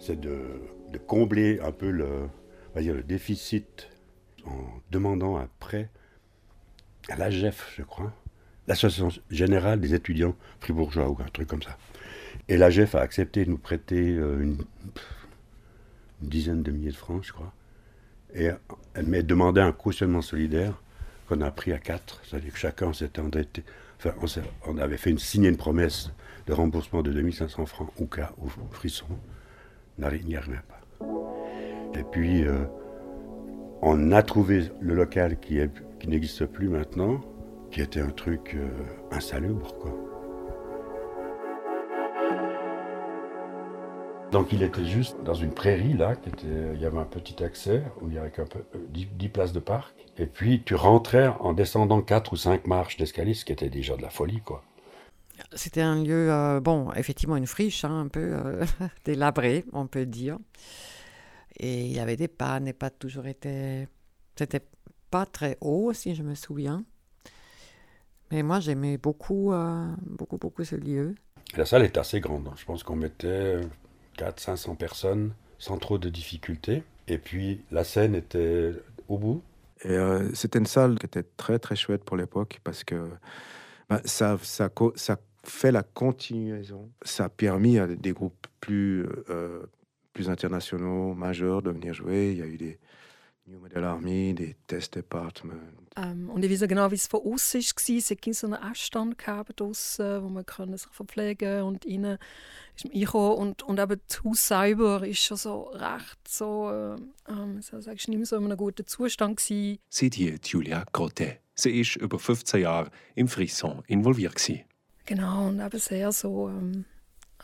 c'est 0.00 0.18
de, 0.18 0.60
de, 0.90 0.98
combler 0.98 1.60
un 1.60 1.70
peu 1.70 1.90
le, 1.90 2.28
dire, 2.80 2.94
le 2.94 3.02
déficit 3.02 3.88
en 4.46 4.80
demandant 4.90 5.46
prêt 5.60 5.90
à 7.08 7.16
l'AGEF, 7.16 7.72
je 7.76 7.82
crois, 7.82 8.12
l'Association 8.66 9.10
générale 9.30 9.80
des 9.80 9.94
étudiants 9.94 10.34
fribourgeois 10.60 11.08
ou 11.08 11.16
un 11.20 11.28
truc 11.28 11.48
comme 11.48 11.62
ça. 11.62 11.76
Et 12.48 12.56
l'AGEF 12.56 12.94
a 12.94 13.00
accepté 13.00 13.44
de 13.44 13.50
nous 13.50 13.58
prêter 13.58 14.16
euh, 14.16 14.42
une, 14.42 14.58
dizaine 16.20 16.62
de 16.62 16.70
milliers 16.70 16.90
de 16.90 16.96
francs, 16.96 17.22
je 17.24 17.32
crois. 17.32 17.52
Et 18.34 18.48
elle 18.94 19.06
m'a 19.06 19.22
demandé 19.22 19.60
un 19.60 19.72
cautionnement 19.72 20.22
solidaire 20.22 20.80
qu'on 21.28 21.40
a 21.40 21.50
pris 21.50 21.72
à 21.72 21.78
quatre. 21.78 22.20
C'est-à-dire 22.24 22.52
que 22.52 22.58
chacun 22.58 22.92
s'était 22.92 23.20
endetté. 23.20 23.64
Enfin, 23.98 24.14
on, 24.66 24.78
avait 24.78 24.96
fait 24.96 25.10
une, 25.10 25.18
signé 25.18 25.48
une 25.48 25.56
promesse 25.56 26.10
de 26.46 26.52
remboursement 26.52 27.02
de 27.02 27.12
2500 27.12 27.66
francs 27.66 27.90
au 27.98 28.06
cas 28.06 28.32
où 28.38 28.48
Frisson 28.70 29.06
n'y 29.98 30.36
arrivait 30.36 30.60
pas. 30.68 31.06
Et 31.94 32.04
puis, 32.04 32.44
euh, 32.44 32.64
on 33.82 34.12
a 34.12 34.22
trouvé 34.22 34.70
le 34.80 34.94
local 34.94 35.38
qui, 35.38 35.58
n'existe 36.06 36.46
plus 36.46 36.68
maintenant, 36.68 37.20
qui 37.70 37.80
était 37.80 38.00
un 38.00 38.10
truc 38.10 38.54
euh, 38.56 38.68
insalubre. 39.10 39.74
Donc 44.32 44.52
il 44.52 44.62
était 44.62 44.84
juste 44.84 45.16
dans 45.24 45.34
une 45.34 45.52
prairie 45.52 45.94
là, 45.94 46.14
il 46.42 46.80
y 46.80 46.84
avait 46.84 46.98
un 46.98 47.04
petit 47.04 47.42
accès 47.44 47.82
où 48.00 48.08
il 48.08 48.14
y 48.14 48.18
avait 48.18 48.32
un 48.38 48.44
peu, 48.44 48.64
10, 48.90 49.06
euh, 49.06 49.28
places 49.28 49.52
de 49.52 49.60
parc. 49.60 49.94
Et 50.18 50.26
puis 50.26 50.62
tu 50.64 50.74
rentrais 50.74 51.28
en 51.40 51.52
descendant 51.52 52.02
4 52.02 52.32
ou 52.32 52.36
5 52.36 52.66
marches 52.66 52.96
d'escalier, 52.96 53.34
ce 53.34 53.44
qui 53.44 53.52
était 53.52 53.70
déjà 53.70 53.96
de 53.96 54.02
la 54.02 54.10
folie 54.10 54.40
quoi. 54.40 54.62
C'était 55.52 55.82
un 55.82 56.02
lieu, 56.02 56.32
euh, 56.32 56.60
bon, 56.60 56.92
effectivement 56.92 57.36
une 57.36 57.46
friche, 57.46 57.84
hein, 57.84 58.00
un 58.00 58.08
peu 58.08 58.32
euh, 58.32 58.64
délabré, 59.04 59.64
on 59.72 59.86
peut 59.86 60.06
dire. 60.06 60.38
Et 61.58 61.86
il 61.86 61.92
y 61.92 61.98
avait 61.98 62.16
des 62.16 62.28
pannes, 62.28 62.68
et 62.68 62.72
pas 62.72 62.90
toujours 62.90 63.26
été. 63.26 63.88
C'était 64.36 64.66
pas 65.10 65.26
très 65.26 65.56
haut, 65.60 65.92
si 65.92 66.14
je 66.14 66.22
me 66.22 66.34
souviens. 66.34 66.84
Mais 68.30 68.42
moi, 68.42 68.60
j'aimais 68.60 68.98
beaucoup, 68.98 69.52
beaucoup, 70.02 70.36
beaucoup 70.36 70.64
ce 70.64 70.74
lieu. 70.74 71.14
La 71.56 71.64
salle 71.64 71.82
est 71.82 71.96
assez 71.96 72.20
grande. 72.20 72.48
Hein. 72.48 72.54
Je 72.56 72.64
pense 72.64 72.82
qu'on 72.82 72.96
mettait 72.96 73.60
400-500 74.18 74.76
personnes 74.76 75.32
sans 75.58 75.78
trop 75.78 75.98
de 75.98 76.08
difficultés. 76.08 76.82
Et 77.08 77.18
puis 77.18 77.60
la 77.70 77.84
scène 77.84 78.14
était 78.14 78.72
au 79.08 79.18
bout. 79.18 79.42
Et 79.84 79.90
euh, 79.90 80.32
c'était 80.34 80.58
une 80.58 80.66
salle 80.66 80.98
qui 80.98 81.06
était 81.06 81.24
très 81.36 81.58
très 81.58 81.76
chouette 81.76 82.02
pour 82.02 82.16
l'époque 82.16 82.60
parce 82.64 82.82
que 82.82 83.08
bah, 83.88 84.00
ça, 84.04 84.38
ça, 84.42 84.70
ça 84.94 85.16
fait 85.44 85.70
la 85.70 85.82
continuation. 85.82 86.90
Ça 87.02 87.26
a 87.26 87.28
permis 87.28 87.78
à 87.78 87.86
des 87.86 88.12
groupes 88.12 88.46
plus, 88.60 89.06
euh, 89.30 89.62
plus 90.16 90.28
internationaux, 90.28 91.14
majeurs, 91.14 91.62
de 91.62 91.70
venir 91.70 91.92
jouer. 91.92 92.32
Il 92.32 92.38
y 92.38 92.42
a 92.42 92.46
eu 92.46 92.56
des, 92.56 92.78
New 93.48 93.60
Model 93.60 93.84
Army, 93.84 94.34
die 94.34 94.56
Test 94.66 94.96
Department. 94.96 95.60
Ähm, 95.96 96.30
und 96.30 96.44
ich 96.44 96.50
weiß 96.50 96.66
genau, 96.68 96.90
wie 96.90 96.96
es 96.96 97.06
von 97.06 97.20
außen 97.20 97.60
war. 97.60 97.96
Es 97.98 98.08
gab 98.08 98.34
so 98.34 98.46
einen 98.48 98.72
Essstand 98.72 99.16
draussen, 99.24 100.24
wo 100.24 100.28
man 100.28 100.44
können 100.44 100.76
sich 100.76 100.90
verpflegen 100.90 101.62
und 101.62 101.84
innen 101.84 102.18
ist 102.74 102.84
man 102.84 102.92
reingekommen. 102.92 103.38
Und, 103.38 103.62
und 103.62 103.78
eben 103.78 104.00
das 104.08 104.24
Haus 104.24 104.48
selber 104.48 105.06
ist 105.06 105.20
schon 105.20 105.36
so 105.36 105.62
recht 105.74 106.18
so, 106.26 106.70
äh, 106.70 107.30
ähm, 107.32 107.62
so 107.62 107.80
sagst, 107.80 108.08
nicht 108.08 108.16
mehr 108.16 108.26
so 108.26 108.36
in 108.36 108.46
einem 108.46 108.56
guten 108.56 108.84
Zustand 108.84 109.36
gewesen. 109.36 109.78
Sieht 109.88 110.14
hier 110.14 110.38
Julia 110.42 110.84
Grotte. 110.92 111.38
Sie 111.54 111.80
ist 111.80 111.96
über 111.96 112.18
15 112.18 112.62
Jahre 112.62 112.90
im 113.14 113.28
Frisson 113.28 113.84
involviert 113.86 114.34
gewesen. 114.34 114.64
Genau, 115.06 115.46
und 115.46 115.60
eben 115.60 115.78
sehr 115.78 116.10
so 116.10 116.48
ähm, 116.48 116.84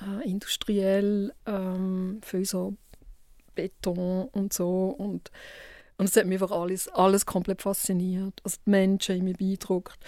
äh, 0.02 0.28
industriell, 0.28 1.32
ähm, 1.46 2.20
viel 2.22 2.44
so 2.44 2.74
Beton 3.54 4.28
und 4.32 4.52
so 4.52 4.86
und 4.86 5.30
und 5.98 6.08
es 6.08 6.16
hat 6.16 6.26
mich 6.26 6.42
einfach 6.42 6.56
alles, 6.56 6.88
alles 6.88 7.26
komplett 7.26 7.62
fasziniert. 7.62 8.40
Also 8.42 8.56
die 8.66 8.70
Menschen 8.70 9.16
haben 9.16 9.24
mich 9.24 9.36
beeindruckt, 9.36 9.98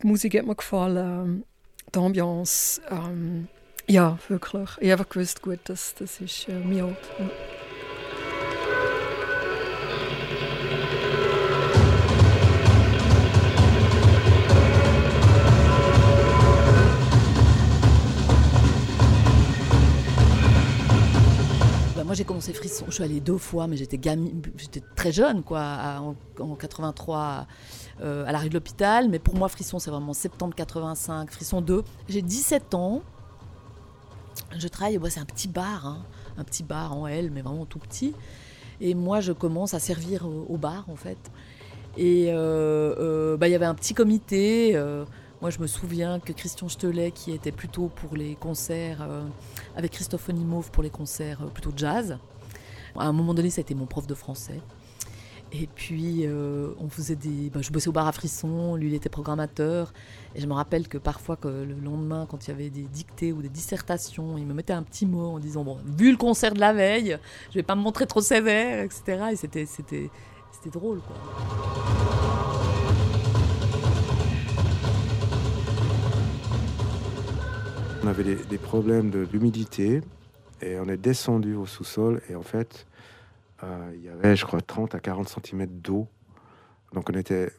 die 0.00 0.06
Musik 0.06 0.38
hat 0.38 0.46
mir 0.46 0.54
gefallen, 0.54 1.44
die 1.92 1.98
Ambiance. 1.98 2.80
Ähm, 2.88 3.48
ja, 3.88 4.18
wirklich. 4.28 4.70
Ich 4.78 4.92
habe 4.92 5.04
gewusst, 5.04 5.42
gut, 5.42 5.58
das, 5.64 5.94
das 5.94 6.20
ist 6.20 6.48
äh, 6.48 6.60
mein 6.60 6.82
Ort. 6.82 6.96
Ja. 7.18 7.30
Moi 22.12 22.16
j'ai 22.18 22.24
commencé 22.24 22.52
Frisson, 22.52 22.84
je 22.88 22.92
suis 22.92 23.04
allée 23.04 23.20
deux 23.20 23.38
fois, 23.38 23.66
mais 23.66 23.78
j'étais 23.78 23.98
j'étais 24.58 24.82
très 24.96 25.12
jeune, 25.12 25.42
quoi, 25.42 26.14
en, 26.38 26.54
83 26.56 27.46
euh, 28.02 28.26
à 28.26 28.32
la 28.32 28.38
rue 28.38 28.50
de 28.50 28.54
l'hôpital. 28.54 29.08
Mais 29.08 29.18
pour 29.18 29.34
moi, 29.34 29.48
Frisson, 29.48 29.78
c'est 29.78 29.90
vraiment 29.90 30.12
septembre 30.12 30.54
85, 30.54 31.30
Frisson 31.30 31.62
2. 31.62 31.82
J'ai 32.10 32.20
17 32.20 32.74
ans. 32.74 33.00
Je 34.58 34.68
travaille, 34.68 35.00
c'est 35.08 35.20
un 35.20 35.24
petit 35.24 35.48
bar, 35.48 35.86
hein, 35.86 36.04
un 36.36 36.44
petit 36.44 36.62
bar 36.62 36.94
en 36.94 37.06
L, 37.06 37.30
mais 37.32 37.40
vraiment 37.40 37.64
tout 37.64 37.78
petit. 37.78 38.12
Et 38.82 38.92
moi, 38.92 39.20
je 39.20 39.32
commence 39.32 39.72
à 39.72 39.78
servir 39.78 40.26
au, 40.26 40.58
bar, 40.58 40.84
en 40.90 40.96
fait. 40.96 41.16
Et 41.96 42.26
bah, 42.26 43.48
il 43.48 43.52
y 43.52 43.54
avait 43.54 43.64
un 43.64 43.74
petit 43.74 43.94
comité. 43.94 44.78
Moi, 45.42 45.50
je 45.50 45.58
me 45.58 45.66
souviens 45.66 46.20
que 46.20 46.32
Christian 46.32 46.68
Stelet, 46.68 47.10
qui 47.10 47.32
était 47.32 47.50
plutôt 47.50 47.88
pour 47.88 48.16
les 48.16 48.36
concerts, 48.36 49.04
avec 49.76 49.90
Christophe 49.90 50.28
Onimov 50.28 50.70
pour 50.70 50.84
les 50.84 50.90
concerts 50.90 51.38
plutôt 51.52 51.72
jazz. 51.76 52.16
À 52.96 53.06
un 53.08 53.12
moment 53.12 53.34
donné, 53.34 53.50
ça 53.50 53.58
a 53.58 53.62
été 53.62 53.74
mon 53.74 53.86
prof 53.86 54.06
de 54.06 54.14
français. 54.14 54.60
Et 55.50 55.66
puis, 55.66 56.26
euh, 56.26 56.68
on 56.78 56.88
faisait 56.88 57.16
des. 57.16 57.50
Bah, 57.50 57.60
je 57.60 57.72
bossais 57.72 57.88
au 57.88 57.92
bar 57.92 58.06
à 58.06 58.12
frisson, 58.12 58.76
lui, 58.76 58.86
il 58.86 58.94
était 58.94 59.08
programmateur. 59.08 59.92
Et 60.36 60.40
je 60.40 60.46
me 60.46 60.54
rappelle 60.54 60.86
que 60.86 60.96
parfois, 60.96 61.36
que 61.36 61.48
le 61.48 61.74
lendemain, 61.74 62.24
quand 62.30 62.46
il 62.46 62.50
y 62.50 62.54
avait 62.54 62.70
des 62.70 62.84
dictées 62.84 63.32
ou 63.32 63.42
des 63.42 63.48
dissertations, 63.48 64.38
il 64.38 64.46
me 64.46 64.54
mettait 64.54 64.72
un 64.72 64.84
petit 64.84 65.06
mot 65.06 65.34
en 65.34 65.40
disant 65.40 65.64
Bon, 65.64 65.78
vu 65.98 66.12
le 66.12 66.16
concert 66.16 66.54
de 66.54 66.60
la 66.60 66.72
veille, 66.72 67.18
je 67.50 67.54
vais 67.56 67.64
pas 67.64 67.74
me 67.74 67.82
montrer 67.82 68.06
trop 68.06 68.20
sévère, 68.20 68.84
etc. 68.84 69.24
Et 69.32 69.36
c'était 69.66 70.08
drôle, 70.70 71.00
quoi. 71.00 72.11
On 78.02 78.08
avait 78.08 78.24
des, 78.24 78.34
des 78.34 78.58
problèmes 78.58 79.10
de 79.10 79.26
l'humidité 79.32 80.00
et 80.60 80.78
on 80.78 80.88
est 80.88 80.96
descendu 80.96 81.54
au 81.54 81.66
sous-sol 81.66 82.20
et 82.28 82.34
en 82.34 82.42
fait, 82.42 82.86
euh, 83.62 83.92
il 83.94 84.02
y 84.02 84.08
avait, 84.08 84.34
je 84.34 84.44
crois, 84.44 84.60
30 84.60 84.94
à 84.94 85.00
40 85.00 85.28
cm 85.28 85.66
d'eau. 85.66 86.08
Donc 86.92 87.08
on 87.10 87.14
était 87.14 87.52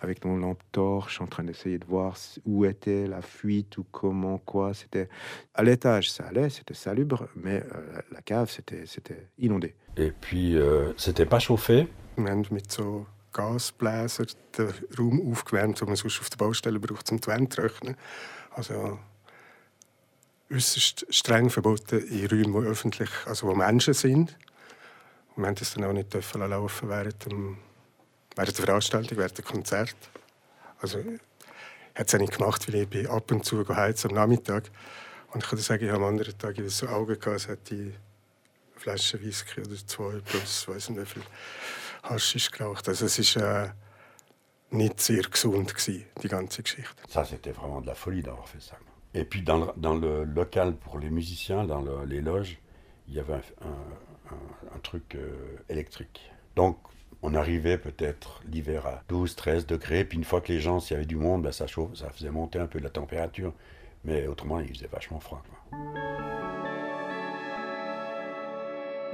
avec 0.00 0.24
nos 0.24 0.36
lampes 0.38 0.62
torches 0.70 1.20
en 1.20 1.26
train 1.26 1.42
d'essayer 1.42 1.78
de 1.78 1.84
voir 1.84 2.16
où 2.44 2.64
était 2.64 3.06
la 3.06 3.22
fuite 3.22 3.78
ou 3.78 3.84
comment, 3.90 4.38
quoi. 4.38 4.72
C'était 4.72 5.08
à 5.54 5.62
l'étage, 5.64 6.10
ça 6.10 6.26
allait, 6.26 6.48
c'était 6.50 6.74
salubre, 6.74 7.28
mais 7.34 7.64
euh, 7.74 8.00
la 8.12 8.22
cave, 8.22 8.50
c'était, 8.50 8.86
c'était 8.86 9.26
inondé. 9.38 9.74
Et 9.96 10.12
puis, 10.12 10.56
euh, 10.56 10.92
c'était 10.96 11.26
pas 11.26 11.40
chauffé 11.40 11.88
Gasbläser 13.34 14.24
den 14.56 14.72
Raum 14.98 15.30
aufgewärmt, 15.30 15.80
den 15.80 15.86
man 15.86 15.96
sonst 15.96 16.18
auf 16.18 16.30
der 16.30 16.38
Baustelle 16.38 16.80
braucht, 16.80 17.12
um 17.12 17.20
die 17.20 17.26
Wände 17.28 17.48
zu 17.50 17.60
trocknen. 17.60 17.94
Also 18.50 18.98
äußerst 20.50 21.06
streng 21.10 21.50
verboten 21.50 22.00
in 22.08 22.26
Räumen, 22.26 22.54
wo 22.54 22.62
öffentlich, 22.62 23.10
also 23.26 23.48
wo 23.48 23.54
Menschen 23.54 23.94
sind. 23.94 24.36
Wir 25.36 25.46
haben 25.46 25.54
das 25.54 25.74
dann 25.74 25.84
auch 25.84 25.92
nicht 25.92 26.12
dürfen 26.12 26.40
laufen 26.40 26.88
während, 26.88 27.24
dem, 27.26 27.58
während 28.34 28.58
der 28.58 28.64
Veranstaltung, 28.64 29.18
während 29.18 29.36
der 29.36 29.44
Konzert. 29.44 29.96
Also, 30.80 30.98
habe 30.98 32.06
es 32.06 32.12
nicht 32.12 32.38
gemacht, 32.38 32.66
weil 32.68 32.82
ich 32.82 32.88
bin 32.88 33.06
ab 33.08 33.30
und 33.30 33.44
zu 33.44 33.66
heizen 33.68 34.10
am 34.10 34.16
Nachmittag. 34.16 34.70
Und 35.32 35.42
ich 35.42 35.50
kann 35.50 35.58
sagen, 35.58 35.84
ich 35.84 35.90
habe 35.90 36.04
am 36.04 36.08
anderen 36.08 36.36
Tag 36.38 36.56
so 36.66 36.86
Augen 36.86 37.18
gehabt, 37.18 37.48
hätte 37.48 37.74
ich 37.74 37.80
eine 37.80 37.94
Flasche 38.76 39.20
Whisky 39.20 39.60
oder 39.60 39.76
zwei 39.86 40.20
plus, 40.20 40.62
ich 40.62 40.68
weiß 40.68 40.90
nicht 40.90 41.00
wie 41.00 41.06
viel 41.06 41.22
Haschisch 42.04 42.50
geraucht. 42.50 42.88
Also 42.88 43.06
es 43.06 43.36
war 43.36 43.64
äh, 43.64 43.70
nicht 44.70 45.00
sehr 45.00 45.22
gesund, 45.22 45.74
gewesen, 45.74 46.06
die 46.22 46.28
ganze 46.28 46.62
Geschichte. 46.62 47.02
Ça, 47.08 47.24
c'était 47.24 47.52
vraiment 47.52 47.80
de 47.80 47.86
la 47.86 47.94
folie 47.94 48.22
d'avoir 48.22 48.48
fait 48.48 48.60
ça. 48.60 48.76
Et 49.14 49.24
puis 49.24 49.42
dans 49.42 49.58
le, 49.58 50.24
local 50.24 50.74
pour 50.74 50.98
les 50.98 51.10
musiciens, 51.10 51.64
dans 51.64 51.80
le, 51.80 52.04
les 52.06 52.20
loges, 52.20 52.58
il 53.08 53.14
y 53.14 53.20
avait 53.20 53.40
un, 53.62 54.78
truc 54.82 55.16
euh, 55.16 55.34
électrique. 55.68 56.30
Donc, 56.54 56.78
on 57.22 57.34
arrivait 57.34 57.78
peut-être 57.78 58.42
l'hiver 58.48 58.86
à 58.86 59.02
12, 59.08 59.34
13 59.34 59.66
degrés, 59.66 60.04
puis 60.04 60.16
une 60.16 60.24
fois 60.24 60.40
que 60.40 60.52
les 60.52 60.60
gens, 60.60 60.78
s'il 60.78 60.94
y 60.94 60.96
avait 60.96 61.06
du 61.06 61.16
monde, 61.16 61.42
ben, 61.42 61.50
ça, 61.50 61.66
chauffe, 61.66 61.94
ça 61.94 62.10
faisait 62.10 62.30
monter 62.30 62.60
un 62.60 62.68
peu 62.68 62.78
la 62.78 62.90
température. 62.90 63.52
Mais 64.04 64.28
autrement, 64.28 64.60
il 64.60 64.68
faisait 64.68 64.86
vachement 64.86 65.18
froid. 65.18 65.42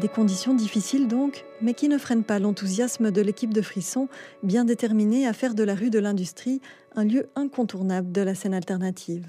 Des 0.01 0.09
conditions 0.09 0.55
difficiles 0.55 1.09
donc, 1.09 1.45
mais 1.63 1.73
qui 1.73 1.89
ne 1.89 1.99
freinent 1.99 2.25
pas 2.25 2.39
l'enthousiasme 2.39 3.11
de 3.11 3.23
l'équipe 3.23 3.55
de 3.55 3.63
Frisson, 3.63 4.09
bien 4.43 4.65
déterminée 4.65 5.27
à 5.27 5.33
faire 5.33 5.55
de 5.55 5.63
la 5.63 5.75
rue 5.75 5.91
de 5.91 5.99
l'Industrie 5.99 6.61
un 6.97 7.05
lieu 7.05 7.31
incontournable 7.37 8.13
de 8.13 8.21
la 8.21 8.35
scène 8.35 8.55
alternative. 8.55 9.27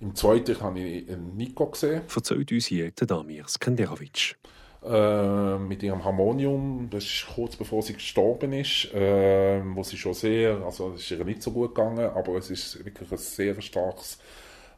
Im 0.00 0.14
zweiten 0.14 0.60
habe 0.60 0.80
ich 0.80 1.08
Nico 1.16 1.66
gesehen. 1.66 2.02
Erzählt 2.14 2.52
uns 2.52 2.66
hier 2.66 2.90
der 2.90 3.06
Damir 3.06 3.46
Skenderovic. 3.48 4.36
Äh, 4.84 5.58
mit 5.58 5.82
ihrem 5.82 6.04
Harmonium, 6.04 6.88
das 6.90 7.04
ist 7.04 7.26
kurz 7.34 7.56
bevor 7.56 7.80
sie 7.82 7.94
gestorben 7.94 8.52
ist, 8.52 8.92
äh, 8.92 9.62
wo 9.64 9.82
sie 9.82 9.96
schon 9.96 10.12
sehr, 10.12 10.62
also 10.62 10.92
es 10.92 11.00
ist 11.00 11.10
ihr 11.12 11.24
nicht 11.24 11.42
so 11.42 11.52
gut 11.52 11.74
gegangen, 11.74 12.10
aber 12.10 12.36
es 12.36 12.50
ist 12.50 12.84
wirklich 12.84 13.10
ein 13.10 13.16
sehr 13.16 13.58
starkes 13.62 14.18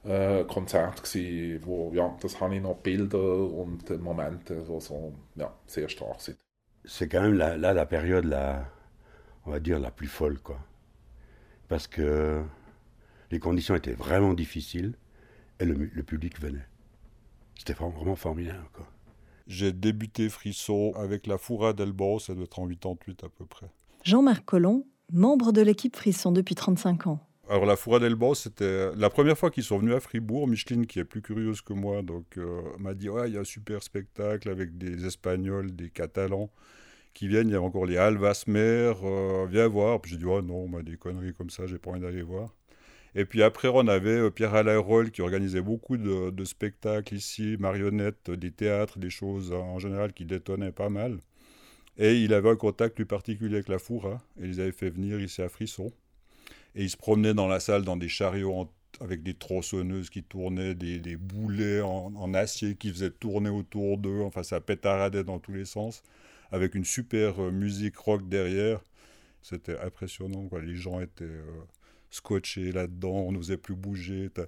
äh, 0.04 0.44
Konzert 0.44 1.02
gewesen, 1.02 1.60
wo, 1.66 1.90
ja, 1.92 2.16
das 2.20 2.40
habe 2.40 2.54
ich 2.54 2.62
noch 2.62 2.76
Bilder 2.76 3.18
und 3.18 3.90
Momente, 4.00 4.54
die 4.54 4.80
so, 4.80 5.12
ja, 5.34 5.52
sehr 5.66 5.88
stark 5.88 6.20
sind. 6.20 6.38
C'est 6.84 7.08
quand 7.08 7.22
même 7.22 7.36
la, 7.36 7.56
là 7.56 7.72
la 7.72 7.84
période 7.84 8.26
la, 8.26 8.70
on 9.44 9.50
va 9.50 9.58
dire 9.58 9.80
la 9.80 9.90
plus 9.90 10.06
folle 10.06 10.38
quoi, 10.38 10.60
parce 11.66 11.88
que 11.88 12.44
les 13.32 13.40
conditions 13.40 13.74
étaient 13.74 13.94
vraiment 13.98 14.34
difficiles 14.34 14.94
et 15.58 15.64
le, 15.64 15.74
le 15.74 16.02
public 16.04 16.40
venait. 16.40 16.68
C'était 17.58 17.72
vraiment 17.72 18.14
formidable 18.14 18.68
quoi. 18.72 18.86
J'ai 19.46 19.72
débuté 19.72 20.28
Frisson 20.28 20.92
avec 20.96 21.26
la 21.26 21.38
Foura 21.38 21.72
d'Elbo, 21.72 22.18
ça 22.18 22.34
doit 22.34 22.44
être 22.44 22.58
en 22.58 22.66
88 22.66 23.24
à 23.24 23.28
peu 23.28 23.46
près. 23.46 23.70
Jean-Marc 24.04 24.44
Collomb, 24.44 24.84
membre 25.12 25.52
de 25.52 25.62
l'équipe 25.62 25.94
Frisson 25.94 26.32
depuis 26.32 26.54
35 26.54 27.06
ans. 27.06 27.20
Alors 27.48 27.64
la 27.64 27.76
Foura 27.76 28.00
d'Elbo, 28.00 28.34
c'était 28.34 28.92
la 28.96 29.08
première 29.08 29.38
fois 29.38 29.50
qu'ils 29.50 29.62
sont 29.62 29.78
venus 29.78 29.94
à 29.94 30.00
Fribourg. 30.00 30.48
Micheline, 30.48 30.84
qui 30.84 30.98
est 30.98 31.04
plus 31.04 31.22
curieuse 31.22 31.60
que 31.60 31.72
moi, 31.72 32.02
donc 32.02 32.38
euh, 32.38 32.60
m'a 32.78 32.92
dit 32.92 33.08
ouais, 33.08 33.28
il 33.28 33.34
y 33.34 33.36
a 33.36 33.40
un 33.40 33.44
super 33.44 33.84
spectacle 33.84 34.48
avec 34.48 34.76
des 34.78 35.06
Espagnols, 35.06 35.74
des 35.74 35.90
Catalans 35.90 36.50
qui 37.14 37.28
viennent. 37.28 37.48
Il 37.48 37.52
y 37.52 37.56
a 37.56 37.62
encore 37.62 37.86
les 37.86 37.98
Alvasmer, 37.98 38.94
euh, 39.00 39.46
viens 39.48 39.68
voir. 39.68 40.00
Puis 40.00 40.12
j'ai 40.12 40.18
dit 40.18 40.24
oh 40.24 40.42
non, 40.42 40.66
des 40.80 40.96
conneries 40.96 41.34
comme 41.34 41.50
ça, 41.50 41.66
j'ai 41.68 41.78
pas 41.78 41.90
envie 41.90 42.00
d'aller 42.00 42.22
voir. 42.22 42.52
Et 43.18 43.24
puis 43.24 43.42
après, 43.42 43.68
on 43.68 43.88
avait 43.88 44.10
euh, 44.10 44.30
Pierre 44.30 44.54
Alain 44.54 44.82
qui 45.10 45.22
organisait 45.22 45.62
beaucoup 45.62 45.96
de, 45.96 46.44
spectacles 46.44 47.14
ici, 47.14 47.56
marionnettes, 47.58 48.30
des 48.30 48.50
théâtres, 48.50 48.98
des 48.98 49.08
choses 49.08 49.52
en 49.52 49.78
général 49.78 50.12
qui 50.12 50.26
détonnaient 50.26 50.70
pas 50.70 50.90
mal. 50.90 51.18
Et 51.96 52.20
il 52.20 52.34
avait 52.34 52.50
un 52.50 52.56
contact 52.56 52.94
plus 52.94 53.06
particulier 53.06 53.54
avec 53.54 53.68
la 53.68 53.78
Foura, 53.78 54.20
et 54.38 54.44
ils 54.46 54.60
avaient 54.60 54.70
fait 54.70 54.90
venir 54.90 55.18
ici 55.18 55.40
à 55.40 55.48
Frisson. 55.48 55.92
Et 56.74 56.84
ils 56.84 56.90
se 56.90 56.96
promenaient 56.98 57.32
dans 57.32 57.48
la 57.48 57.58
salle 57.58 57.84
dans 57.84 57.96
des 57.96 58.08
chariots 58.08 58.68
avec 59.00 59.22
des 59.22 59.32
tronçonneuses 59.32 60.10
qui 60.10 60.22
tournaient, 60.22 60.74
des, 60.74 61.16
boulets 61.16 61.80
en, 61.80 62.34
acier 62.34 62.74
qui 62.76 62.90
faisaient 62.90 63.10
tourner 63.10 63.48
autour 63.48 63.96
d'eux. 63.96 64.20
Enfin, 64.22 64.42
ça 64.42 64.60
pétaradait 64.60 65.24
dans 65.24 65.38
tous 65.38 65.52
les 65.52 65.64
sens, 65.64 66.02
avec 66.52 66.74
une 66.74 66.84
super 66.84 67.42
euh, 67.42 67.50
musique 67.50 67.96
rock 67.96 68.28
derrière. 68.28 68.80
C'était 69.40 69.78
impressionnant. 69.78 70.50
Les 70.62 70.76
gens 70.76 71.00
étaient 71.00 71.24
euh, 71.24 71.64
scotché 72.10 72.72
là-dedans, 72.72 73.14
on 73.14 73.32
n'osait 73.32 73.56
plus 73.56 73.74
bouger. 73.74 74.30
Tu 74.34 74.40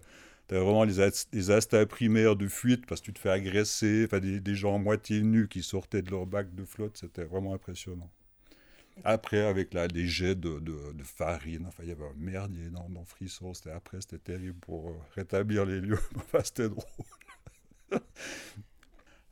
as, 0.55 0.61
vraiment 0.61 0.85
les, 0.85 1.11
les 1.33 1.87
primaires 1.87 2.37
de 2.37 2.49
fuite 2.49 2.87
parce 2.87 3.01
que 3.01 3.07
tu 3.07 3.13
te 3.13 3.19
fais 3.19 3.31
agresser, 3.31 4.05
enfin, 4.07 4.21
des, 4.21 4.55
gens 4.55 4.77
à 4.77 4.79
moitié 4.79 5.23
nus 5.23 5.49
qui 5.49 5.63
sortaient 5.63 6.03
de 6.03 6.11
leur 6.11 6.27
bac 6.27 6.55
de 6.55 6.65
flotte, 6.65 6.97
c'était 6.97 7.25
vraiment 7.25 7.55
impressionnant. 7.55 8.11
Après, 9.05 9.43
avec 9.43 9.75
là, 9.75 9.87
des 9.87 10.07
jets 10.07 10.35
de, 10.35 10.59
de, 10.59 11.05
farine, 11.05 11.67
enfin, 11.69 11.85
il 11.85 11.89
y 11.91 11.93
avait 11.93 12.05
un 12.05 12.15
merdier 12.17 12.69
dans, 12.71 12.89
dans 12.89 13.05
Frisson, 13.05 13.53
après, 13.73 14.01
c'était 14.01 14.19
terrible 14.19 14.59
pour 14.59 14.91
euh, 14.91 14.95
rétablir 15.15 15.65
les 15.65 15.81
lieux, 15.81 16.01
enfin, 16.17 16.41
c'était 16.43 16.69
drôle. 16.69 16.85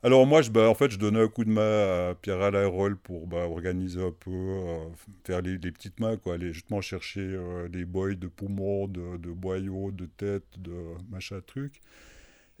Alors 0.07 0.25
moi, 0.25 0.41
je, 0.41 0.49
bah, 0.49 0.69
en 0.69 0.73
fait, 0.73 0.89
je 0.89 0.97
donnais 0.97 1.19
un 1.21 1.27
coup 1.27 1.43
de 1.43 1.49
main 1.49 2.11
à 2.11 2.15
Pierre 2.15 2.41
Alain 2.41 2.65
Roll 2.65 2.95
pour 2.95 3.27
bah, 3.27 3.45
organiser 3.45 4.01
un 4.01 4.13
peu, 4.17 4.31
euh, 4.31 4.85
faire 5.25 5.41
les, 5.41 5.57
les, 5.57 5.69
petites 5.69 5.99
mains, 5.99 6.15
aller 6.27 6.53
justement 6.53 6.79
chercher 6.79 7.19
euh, 7.19 7.67
des 7.67 7.83
boys 7.83 8.15
de 8.15 8.27
poumons, 8.27 8.87
de, 8.87 9.17
boyaux, 9.17 9.91
de 9.91 10.05
têtes, 10.05 10.47
de 10.59 10.71
machin 11.09 11.41
truc. 11.45 11.81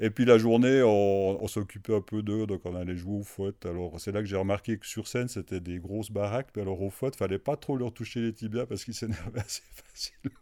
Et 0.01 0.09
puis 0.09 0.25
la 0.25 0.37
journée, 0.37 0.83
on, 0.83 1.47
s'occupait 1.47 1.95
un 1.95 2.01
peu 2.01 2.21
d'eux, 2.21 2.47
donc 2.47 2.65
on 2.65 2.75
allait 2.75 2.97
jouer 2.97 3.19
au 3.19 3.23
foot. 3.23 3.65
Alors 3.65 3.97
c'est 3.97 4.11
là 4.11 4.19
que 4.19 4.27
j'ai 4.27 4.35
remarqué 4.35 4.77
que 4.77 4.85
sur 4.85 5.07
scène, 5.07 5.29
c'était 5.29 5.61
des 5.61 5.79
grosses 5.79 6.11
baraques, 6.11 6.49
mais 6.53 6.63
alors 6.63 6.81
au 6.81 6.89
foot, 6.89 7.15
fallait 7.15 7.39
pas 7.39 7.55
trop 7.55 7.77
leur 7.77 7.93
toucher 7.93 8.19
les 8.19 8.33
tibias 8.33 8.65
parce 8.65 8.83
qu'ils 8.83 8.93
s'énervaient 8.93 9.39
assez 9.45 9.63
facilement. 9.71 10.35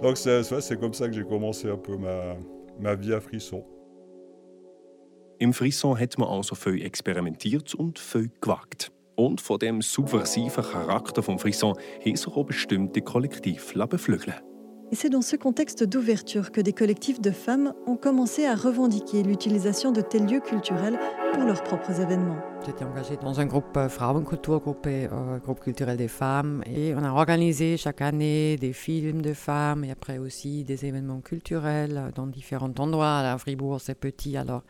donc 0.00 0.16
c'est 0.16 0.80
comme 0.80 0.94
ça 0.94 1.08
que 1.08 1.14
j'ai 1.14 1.24
commencé 1.24 1.68
un 1.68 1.76
peu 1.76 1.98
ma 2.80 2.94
vie 2.94 3.12
à 3.12 3.20
frisson. 3.20 3.66
Im 5.38 5.52
Frisson 5.52 5.98
hat 5.98 6.16
man 6.18 6.28
also 6.28 6.54
viel 6.54 6.82
experimentiert 6.82 7.74
und 7.74 7.98
viel 7.98 8.30
gewagt. 8.40 8.90
Und 9.16 9.40
von 9.40 9.58
dem 9.58 9.82
subversiven 9.82 10.64
Charakter 10.64 11.22
Frisson 11.22 11.74
haben 12.04 12.16
sich 12.16 12.26
auch 12.26 12.44
bestimmte 12.44 13.02
Kollektive 13.02 13.86
beflügeln 13.86 14.34
Et 14.92 14.94
c'est 14.94 15.10
dans 15.10 15.20
ce 15.20 15.34
contexte 15.34 15.82
d'ouverture 15.82 16.52
que 16.52 16.60
des 16.60 16.72
collectifs 16.72 17.20
de 17.20 17.32
femmes 17.32 17.74
ont 17.86 17.96
commencé 17.96 18.46
à 18.46 18.54
revendiquer 18.54 19.24
l'utilisation 19.24 19.90
de 19.90 20.00
tels 20.00 20.26
lieux 20.26 20.40
culturels 20.40 20.96
pour 21.34 21.42
leurs 21.42 21.64
propres 21.64 22.00
événements. 22.00 22.38
J'étais 22.64 22.84
engagée 22.84 23.16
dans 23.16 23.40
un 23.40 23.46
groupe 23.46 23.76
euh, 23.76 23.88
Frauenkultur, 23.88 24.60
groupe, 24.60 24.86
euh, 24.86 25.38
groupe 25.38 25.60
culturel 25.60 25.96
des 25.96 26.08
femmes, 26.08 26.62
et 26.66 26.94
on 26.94 27.02
a 27.02 27.10
organisé 27.10 27.76
chaque 27.76 28.00
année 28.00 28.56
des 28.58 28.72
films 28.72 29.22
de 29.22 29.34
femmes 29.34 29.84
et 29.84 29.90
après 29.90 30.18
aussi 30.18 30.62
des 30.62 30.86
événements 30.86 31.20
culturels 31.20 32.12
dans 32.14 32.28
différents 32.28 32.72
endroits. 32.78 33.18
À 33.18 33.38
Fribourg, 33.38 33.80
c'est 33.80 33.96
petit, 33.96 34.36
alors 34.36 34.62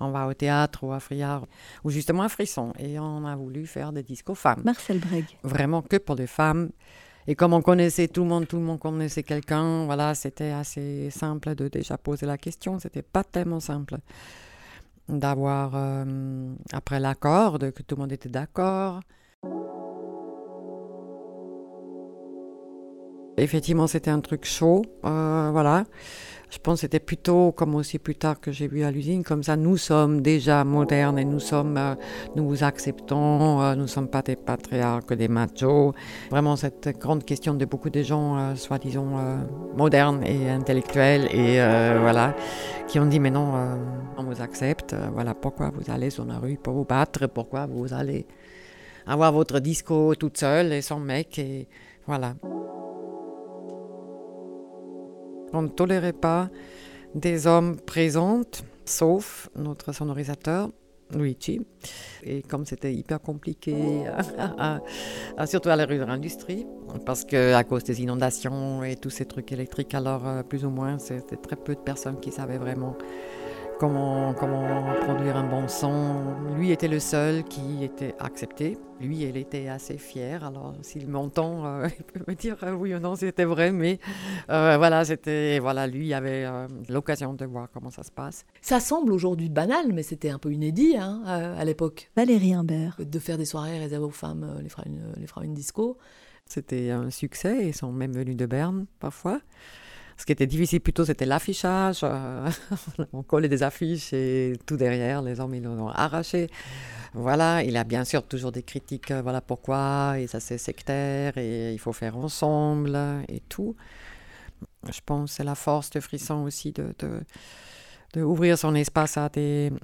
on 0.00 0.10
va 0.10 0.26
au 0.26 0.34
théâtre 0.34 0.84
ou 0.84 0.92
à 0.92 1.00
Friard, 1.00 1.46
ou 1.84 1.90
justement 1.90 2.22
à 2.22 2.28
Frisson. 2.28 2.72
Et 2.78 2.98
on 2.98 3.24
a 3.26 3.36
voulu 3.36 3.66
faire 3.66 3.92
des 3.92 4.02
disques 4.02 4.30
aux 4.30 4.34
femmes. 4.34 4.62
Marcel 4.64 4.98
Breg. 4.98 5.26
Vraiment 5.42 5.82
que 5.82 5.96
pour 5.96 6.16
les 6.16 6.26
femmes. 6.26 6.70
Et 7.26 7.34
comme 7.34 7.52
on 7.52 7.62
connaissait 7.62 8.08
tout 8.08 8.22
le 8.22 8.28
monde, 8.28 8.48
tout 8.48 8.56
le 8.56 8.62
monde 8.62 8.80
connaissait 8.80 9.22
quelqu'un, 9.22 9.84
voilà, 9.84 10.14
c'était 10.14 10.50
assez 10.50 11.10
simple 11.10 11.54
de 11.54 11.68
déjà 11.68 11.98
poser 11.98 12.26
la 12.26 12.38
question. 12.38 12.78
C'était 12.78 13.02
pas 13.02 13.22
tellement 13.22 13.60
simple 13.60 13.98
d'avoir, 15.08 15.72
euh, 15.74 16.54
après 16.72 16.98
l'accord, 16.98 17.58
que 17.58 17.82
tout 17.82 17.96
le 17.96 18.00
monde 18.00 18.12
était 18.12 18.28
d'accord. 18.28 19.00
Effectivement, 23.40 23.86
c'était 23.86 24.10
un 24.10 24.20
truc 24.20 24.44
chaud, 24.44 24.82
euh, 25.04 25.48
voilà. 25.50 25.84
Je 26.50 26.58
pense 26.58 26.74
que 26.74 26.80
c'était 26.80 26.98
plutôt, 26.98 27.52
comme 27.52 27.76
aussi 27.76 28.00
plus 28.00 28.16
tard 28.16 28.40
que 28.40 28.50
j'ai 28.50 28.66
vu 28.66 28.82
à 28.82 28.90
l'usine, 28.90 29.22
comme 29.22 29.44
ça, 29.44 29.56
nous 29.56 29.76
sommes 29.76 30.20
déjà 30.20 30.64
modernes 30.64 31.18
et 31.18 31.24
nous 31.24 31.38
sommes, 31.38 31.76
euh, 31.76 31.94
nous 32.34 32.46
vous 32.46 32.64
acceptons, 32.64 33.62
euh, 33.62 33.76
nous 33.76 33.82
ne 33.82 33.86
sommes 33.86 34.08
pas 34.08 34.20
des 34.20 34.34
patriarques, 34.34 35.14
des 35.14 35.28
machos. 35.28 35.94
Vraiment 36.30 36.56
cette 36.56 36.98
grande 36.98 37.24
question 37.24 37.54
de 37.54 37.64
beaucoup 37.64 37.88
de 37.88 38.02
gens, 38.02 38.36
euh, 38.36 38.54
soi-disant 38.56 39.06
modernes 39.76 40.22
et 40.24 40.50
intellectuels, 40.50 41.28
et 41.34 41.60
voilà, 42.00 42.34
qui 42.88 42.98
ont 42.98 43.06
dit 43.06 43.20
mais 43.20 43.30
non, 43.30 43.54
on 44.18 44.24
vous 44.24 44.42
accepte, 44.42 44.94
voilà 45.14 45.34
pourquoi 45.34 45.70
vous 45.70 45.90
allez 45.90 46.10
sur 46.10 46.24
la 46.24 46.38
rue 46.38 46.56
pour 46.56 46.74
vous 46.74 46.84
battre, 46.84 47.26
pourquoi 47.28 47.66
vous 47.66 47.94
allez 47.94 48.26
avoir 49.06 49.32
votre 49.32 49.60
disco 49.60 50.14
toute 50.14 50.36
seule 50.36 50.72
et 50.72 50.82
sans 50.82 50.98
mec, 50.98 51.38
et 51.38 51.68
voilà. 52.06 52.34
On 55.52 55.62
ne 55.62 55.68
tolérait 55.68 56.12
pas 56.12 56.48
des 57.14 57.46
hommes 57.46 57.76
présents, 57.76 58.42
sauf 58.84 59.48
notre 59.56 59.92
sonorisateur, 59.92 60.70
Luigi. 61.12 61.60
Et 62.22 62.42
comme 62.42 62.64
c'était 62.64 62.94
hyper 62.94 63.20
compliqué, 63.20 63.74
surtout 65.46 65.68
à 65.68 65.76
la 65.76 65.86
rue 65.86 65.98
de 65.98 66.04
l'industrie, 66.04 66.66
parce 67.04 67.24
qu'à 67.24 67.64
cause 67.64 67.84
des 67.84 68.02
inondations 68.02 68.84
et 68.84 68.96
tous 68.96 69.10
ces 69.10 69.26
trucs 69.26 69.50
électriques, 69.52 69.94
alors 69.94 70.26
euh, 70.26 70.42
plus 70.42 70.64
ou 70.64 70.70
moins, 70.70 70.98
c'était 70.98 71.36
très 71.36 71.56
peu 71.56 71.74
de 71.74 71.80
personnes 71.80 72.20
qui 72.20 72.30
savaient 72.30 72.58
vraiment 72.58 72.96
comment, 73.80 74.34
comment 74.34 74.94
produire 75.00 75.38
un 75.38 75.48
bon 75.48 75.66
son. 75.66 76.34
Lui 76.54 76.70
était 76.70 76.86
le 76.86 77.00
seul 77.00 77.42
qui 77.44 77.82
était 77.82 78.14
accepté. 78.18 78.76
Lui, 79.00 79.22
il 79.22 79.38
était 79.38 79.68
assez 79.68 79.96
fier. 79.96 80.44
Alors, 80.44 80.74
s'il 80.82 81.08
m'entend, 81.08 81.64
euh, 81.64 81.88
il 81.98 82.04
peut 82.04 82.20
me 82.28 82.34
dire 82.34 82.58
euh, 82.62 82.72
oui 82.72 82.94
ou 82.94 82.98
non, 82.98 83.16
c'était 83.16 83.46
vrai. 83.46 83.72
Mais 83.72 83.98
euh, 84.50 84.76
voilà, 84.76 85.06
c'était 85.06 85.58
voilà, 85.60 85.86
lui 85.86 86.12
avait 86.12 86.46
l'occasion 86.90 87.32
de 87.32 87.46
voir 87.46 87.68
comment 87.72 87.90
ça 87.90 88.02
se 88.02 88.10
passe. 88.12 88.44
Ça 88.60 88.80
semble 88.80 89.12
aujourd'hui 89.12 89.48
banal, 89.48 89.94
mais 89.94 90.02
c'était 90.02 90.28
un 90.28 90.38
peu 90.38 90.52
inédit 90.52 90.96
hein, 90.98 91.22
à, 91.24 91.64
l'époque. 91.64 92.10
Valérie 92.14 92.52
Imbert. 92.52 92.96
De 92.98 93.18
faire 93.18 93.38
des 93.38 93.46
soirées 93.46 93.78
réservées 93.78 94.04
aux 94.04 94.10
femmes, 94.10 94.58
les 94.62 94.68
frères 94.68 94.84
les 95.16 95.26
frères 95.26 95.44
une 95.44 95.54
disco. 95.54 95.96
C'était 96.44 96.90
un 96.90 97.08
succès. 97.08 97.68
Ils 97.68 97.74
sont 97.74 97.92
même 97.92 98.12
venus 98.12 98.36
de 98.36 98.44
Berne 98.44 98.84
parfois. 98.98 99.40
Ce 100.20 100.26
qui 100.26 100.32
était 100.32 100.46
difficile 100.46 100.82
plutôt, 100.82 101.06
c'était 101.06 101.24
l'affichage. 101.24 102.00
Euh, 102.02 102.50
on 103.14 103.22
collait 103.22 103.48
des 103.48 103.62
affiches 103.62 104.12
et 104.12 104.52
tout 104.66 104.76
derrière, 104.76 105.22
les 105.22 105.40
hommes, 105.40 105.54
ils 105.54 105.62
l'ont 105.62 105.88
arraché. 105.88 106.50
Voilà, 107.14 107.64
il 107.64 107.74
a 107.78 107.84
bien 107.84 108.04
sûr 108.04 108.22
toujours 108.26 108.52
des 108.52 108.62
critiques, 108.62 109.12
euh, 109.12 109.22
voilà 109.22 109.40
pourquoi, 109.40 110.16
et 110.18 110.26
ça 110.26 110.38
c'est 110.38 110.58
sectaire, 110.58 111.38
et 111.38 111.72
il 111.72 111.78
faut 111.78 111.94
faire 111.94 112.18
ensemble, 112.18 112.98
et 113.28 113.40
tout. 113.48 113.76
Je 114.92 115.00
pense 115.06 115.30
que 115.30 115.36
c'est 115.36 115.44
la 115.44 115.54
force 115.54 115.88
de 115.88 116.00
Frisson 116.00 116.44
aussi 116.44 116.72
de, 116.72 116.94
de, 116.98 118.56
son 118.56 118.74
espace 118.74 119.16
à, 119.16 119.30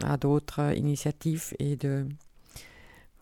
à 0.05 0.16
d'autres 0.18 0.76
initiatives 0.76 1.55
et 1.59 1.76
de, 1.76 2.07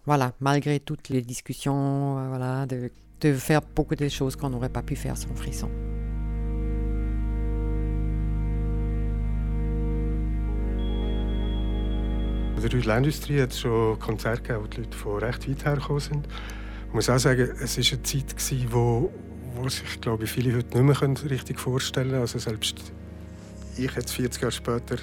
voilà, 0.04 0.32
malgré 0.40 0.80
toutes 0.80 1.10
les 1.10 1.22
discussions, 1.22 2.18
euh, 2.18 2.28
voilà, 2.28 2.66
de, 2.66 2.90
de 3.20 3.32
faire 3.34 3.60
beaucoup 3.62 3.94
de 3.94 4.08
choses 4.08 4.34
qu'on 4.34 4.50
n'aurait 4.50 4.68
pas 4.68 4.82
pu 4.82 4.96
faire 4.96 5.16
sans 5.16 5.32
Frisson. 5.36 5.70
In 12.56 12.82
der 12.82 12.96
Industrie 12.96 13.40
hat 13.40 13.50
es 13.50 13.60
schon 13.60 13.98
Konzerte 13.98 14.42
gegeben, 14.42 14.64
wo 14.64 14.66
die 14.68 14.80
Leute 14.80 14.96
von 14.96 15.18
recht 15.18 15.48
weit 15.48 15.64
her 15.64 15.74
gekommen 15.74 16.00
sind. 16.00 16.28
Ich 16.88 16.94
muss 16.94 17.10
auch 17.10 17.18
sagen, 17.18 17.50
es 17.60 17.76
war 17.76 17.84
eine 17.92 18.02
Zeit, 18.02 18.36
gewesen, 18.36 18.68
wo, 18.70 19.12
wo 19.54 19.68
sich 19.68 20.00
glaube 20.00 20.24
ich, 20.24 20.30
viele 20.30 20.56
heute 20.56 20.82
nicht 20.82 21.00
mehr 21.00 21.30
richtig 21.30 21.60
vorstellen 21.60 22.10
können. 22.10 22.20
Also 22.20 22.38
selbst 22.38 22.92
ich 23.76 23.94
jetzt 23.94 24.12
40 24.12 24.42
Jahre 24.42 24.52
später 24.52 24.96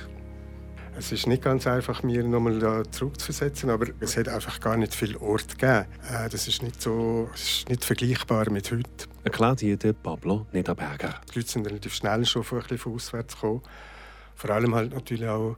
es 0.97 1.12
ist 1.12 1.26
nicht 1.26 1.41
ganz 1.41 1.66
einfach, 1.68 2.04
mir 2.04 2.24
nochmal 2.24 2.60
da 2.60 2.84
zurückzuversetzen, 2.89 3.70
aber 3.70 3.88
es 3.99 4.18
hat 4.18 4.28
einfach 4.28 4.60
gar 4.60 4.76
nicht 4.78 4.93
viel 4.93 5.16
Ort 5.18 5.58
gegeben. 5.58 5.86
Äh, 6.12 6.30
das 6.30 6.47
ist 6.47 6.62
nicht 6.62 6.82
so, 6.82 7.30
ist 7.34 7.70
nicht 7.70 7.86
vergleichbar 7.86 8.49
mit 8.49 8.72
heute. 8.72 8.89
Erklärt 9.24 9.62
hier 9.62 9.78
der 9.78 9.93
Pablo 9.93 10.45
Niederberger. 10.52 11.22
Die 11.30 11.39
Leute 11.39 11.49
sind 11.49 11.66
relativ 11.66 11.93
schnell 11.93 12.26
schon 12.26 12.43
von, 12.43 12.60
ein 12.60 12.64
bisschen 12.64 12.78
von 12.78 12.95
auswärts 12.95 13.36
gekommen. 13.36 13.62
Vor 14.36 14.49
allem 14.49 14.76
halt 14.76 14.93
natürlich 14.93 15.28
auch 15.28 15.56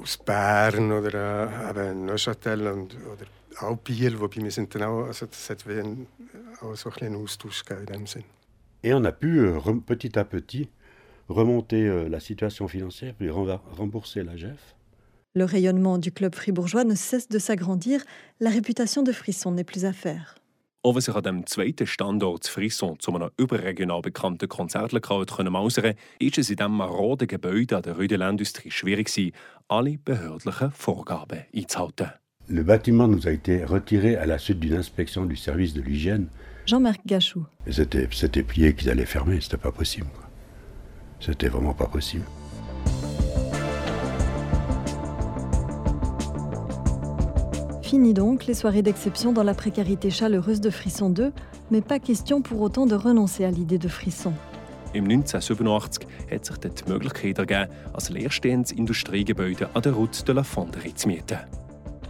aus 0.00 0.16
Bern 0.16 0.92
oder 0.92 1.14
äh, 1.14 1.70
eben 1.70 2.06
Neuchâtel 2.06 2.66
und, 2.68 2.94
oder 2.94 3.26
auch 3.60 3.76
Biel, 3.78 4.18
wobei 4.20 4.42
wir 4.42 4.50
sind 4.50 4.74
dann 4.74 4.82
auch, 4.82 5.06
also 5.06 5.26
das 5.26 5.50
hat 5.50 5.66
wie 5.66 5.80
ein, 5.80 6.06
auch 6.60 6.76
so 6.76 6.90
ein 6.90 7.06
einen 7.06 7.16
Austausch 7.16 7.64
gegeben 7.64 7.86
in 7.86 7.92
dem 7.92 8.06
Sinn. 8.06 8.24
Et 8.82 8.94
on 8.94 9.04
a 9.04 9.12
pu 9.12 9.40
euh, 9.40 9.58
petit 9.84 10.16
à 10.16 10.24
petit 10.24 10.68
remonter 11.28 11.88
euh, 11.88 12.08
la 12.08 12.20
situation 12.20 12.68
financière, 12.68 13.14
puis 13.14 13.28
rembourser 13.30 14.22
la 14.22 14.36
GEF. 14.36 14.76
Le 15.34 15.44
rayonnement 15.44 15.98
du 15.98 16.12
club 16.12 16.34
fribourgeois 16.34 16.84
ne 16.84 16.94
cesse 16.94 17.28
de 17.28 17.38
s'agrandir, 17.38 18.02
la 18.40 18.50
réputation 18.50 19.02
de 19.02 19.12
Frisson 19.12 19.50
n'est 19.50 19.64
plus 19.64 19.84
à 19.84 19.92
faire. 19.92 20.37
Auch 20.84 20.94
wenn 20.94 21.00
sich 21.00 21.14
an 21.14 21.22
dem 21.24 21.46
zweiten 21.46 21.88
Standort 21.88 22.46
Frisson 22.46 23.00
zu 23.00 23.12
einem 23.12 23.30
überregional 23.36 24.00
bekannten 24.00 24.48
Konzertlokal 24.48 25.26
mausern 25.50 25.94
ist 26.20 26.38
es 26.38 26.50
in 26.50 26.56
diesem 26.56 26.76
maroden 26.76 27.26
Gebäude 27.26 27.76
an 27.76 27.82
der 27.82 27.96
Rue 27.96 28.06
de 28.06 28.16
l'Industrie 28.16 28.70
schwierig 28.70 29.12
gewesen, 29.12 29.32
alle 29.66 29.98
behördlichen 29.98 30.70
Vorgaben 30.70 31.46
einzuhalten. 31.52 32.12
Le 32.46 32.62
bâtiment 32.62 33.08
nous 33.08 33.26
a 33.26 33.32
été 33.32 33.64
retiré 33.64 34.16
à 34.16 34.24
la 34.24 34.38
suite 34.38 34.60
d'une 34.60 34.74
inspection 34.74 35.26
du 35.26 35.36
service 35.36 35.74
de 35.74 35.82
l'hygiène. 35.82 36.28
Jean-Marc 36.64 37.00
Gachou. 37.04 37.44
C'était 37.68 38.42
plié 38.44 38.72
qu'ils 38.74 38.88
allaient 38.88 39.04
fermer, 39.04 39.40
c'était 39.40 39.56
pas 39.56 39.72
possible. 39.72 40.06
C'était 41.18 41.48
vraiment 41.48 41.74
pas 41.74 41.88
possible. 41.88 42.24
Fini 47.88 48.12
donc 48.12 48.44
les 48.44 48.52
soirées 48.52 48.82
d'exception 48.82 49.32
dans 49.32 49.42
la 49.42 49.54
précarité 49.54 50.10
chaleureuse 50.10 50.60
de 50.60 50.68
Frisson 50.68 51.08
2, 51.08 51.32
mais 51.70 51.80
pas 51.80 51.98
question 51.98 52.42
pour 52.42 52.60
autant 52.60 52.84
de 52.84 52.94
renoncer 52.94 53.46
à 53.46 53.50
l'idée 53.50 53.78
de 53.78 53.88
Frisson. 53.88 54.34
Im 54.92 55.06
1987 55.06 56.06
hat 56.30 56.44
sich 56.44 56.58
dann 56.58 56.72
die 56.74 56.86
Möglichkeit 56.86 57.38
ergeben, 57.38 57.72
als 57.94 58.10
leerstehendes 58.10 58.72
Industriegebäude 58.72 59.70
an 59.72 59.80
der 59.80 59.94
Route 59.94 60.22
de 60.22 60.34
la 60.34 60.42
Fonderie 60.42 60.92
zu 60.94 61.08
mieten. 61.08 61.38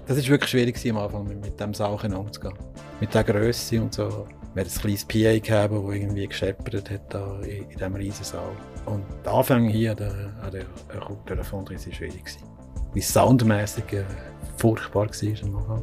Das 0.09 0.17
war 0.17 0.27
wirklich 0.27 0.51
schwierig 0.51 0.91
am 0.91 0.97
Anfang, 0.97 1.29
mit, 1.29 1.41
mit 1.43 1.61
dem 1.61 1.73
Sachen 1.73 2.13
umzugehen. 2.13 2.55
Mit 2.99 3.15
der 3.15 3.23
Größe 3.23 3.81
und 3.81 3.95
so. 3.95 4.27
Wir 4.55 4.65
hatten 4.65 4.73
ein 4.75 4.81
kleines 4.81 5.05
PA 5.05 5.39
gehabt, 5.39 5.75
das 5.75 5.95
irgendwie 5.95 6.27
gescheppert 6.27 6.91
hat 6.91 7.15
da 7.15 7.39
in, 7.43 7.69
diesem 7.69 7.95
riesen 7.95 8.25
Saal. 8.25 8.51
Und 8.87 9.05
der 9.25 9.33
Anfang 9.33 9.69
hier 9.69 9.93
an 9.93 9.97
der, 9.99 10.11
an 10.43 10.51
der, 10.51 10.63
an 10.99 11.19
der 11.37 11.45
Fonderie 11.45 11.79
war 11.79 11.95
schwierig. 11.95 12.37
Wie 12.95 13.03
soundmäßig 13.03 13.93
äh, 13.93 14.05
furchtbar 14.57 15.09
war. 15.09 15.83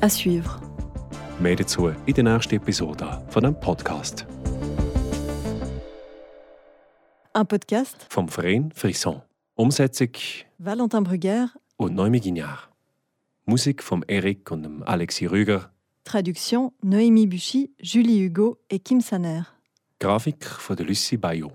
À 0.00 0.08
suivre. 0.08 0.60
Mehr 1.40 1.56
dazu 1.56 1.88
in 2.06 2.14
der 2.14 2.24
nächsten 2.24 2.56
Episode 2.56 3.24
von 3.30 3.42
dem 3.42 3.58
Podcast. 3.58 4.26
Un 7.36 7.46
podcast 7.46 8.06
Vom 8.10 8.28
Verein 8.28 8.70
Frisson. 8.72 9.22
Umsetzung 9.54 10.10
Valentin 10.58 11.04
Brugger, 11.04 11.50
und 11.76 11.94
Noemi 11.94 12.20
Guignard. 12.20 12.68
Musik 13.46 13.82
vom 13.82 14.04
Eric 14.06 14.50
und 14.50 14.62
dem 14.62 14.82
Alexis 14.82 15.30
Rüger. 15.30 15.70
traduction 16.04 16.70
Noémie 16.82 17.26
Buchy, 17.26 17.74
Julie 17.78 18.26
Hugo 18.28 18.58
et 18.68 18.84
Kim 18.84 19.00
Saner. 19.00 19.46
Grafik 19.98 20.44
von 20.44 20.76
der 20.76 20.86
Lucie 20.86 21.16
Bayot. 21.16 21.52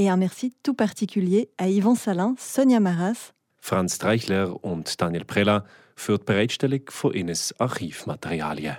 Et 0.00 0.08
un 0.08 0.16
merci 0.16 0.54
tout 0.62 0.72
particulier 0.72 1.50
à 1.58 1.68
Yvan 1.68 1.94
Salin, 1.94 2.34
Sonia 2.38 2.80
Maras, 2.80 3.34
Franz 3.58 3.98
Treichler 3.98 4.50
und 4.62 4.98
Daniel 4.98 5.26
Prella 5.26 5.66
für 5.94 6.16
die 6.16 6.24
Bereitstellung 6.24 6.80
von 6.88 7.12
ihres 7.12 7.54
Archivmaterialien. 7.60 8.78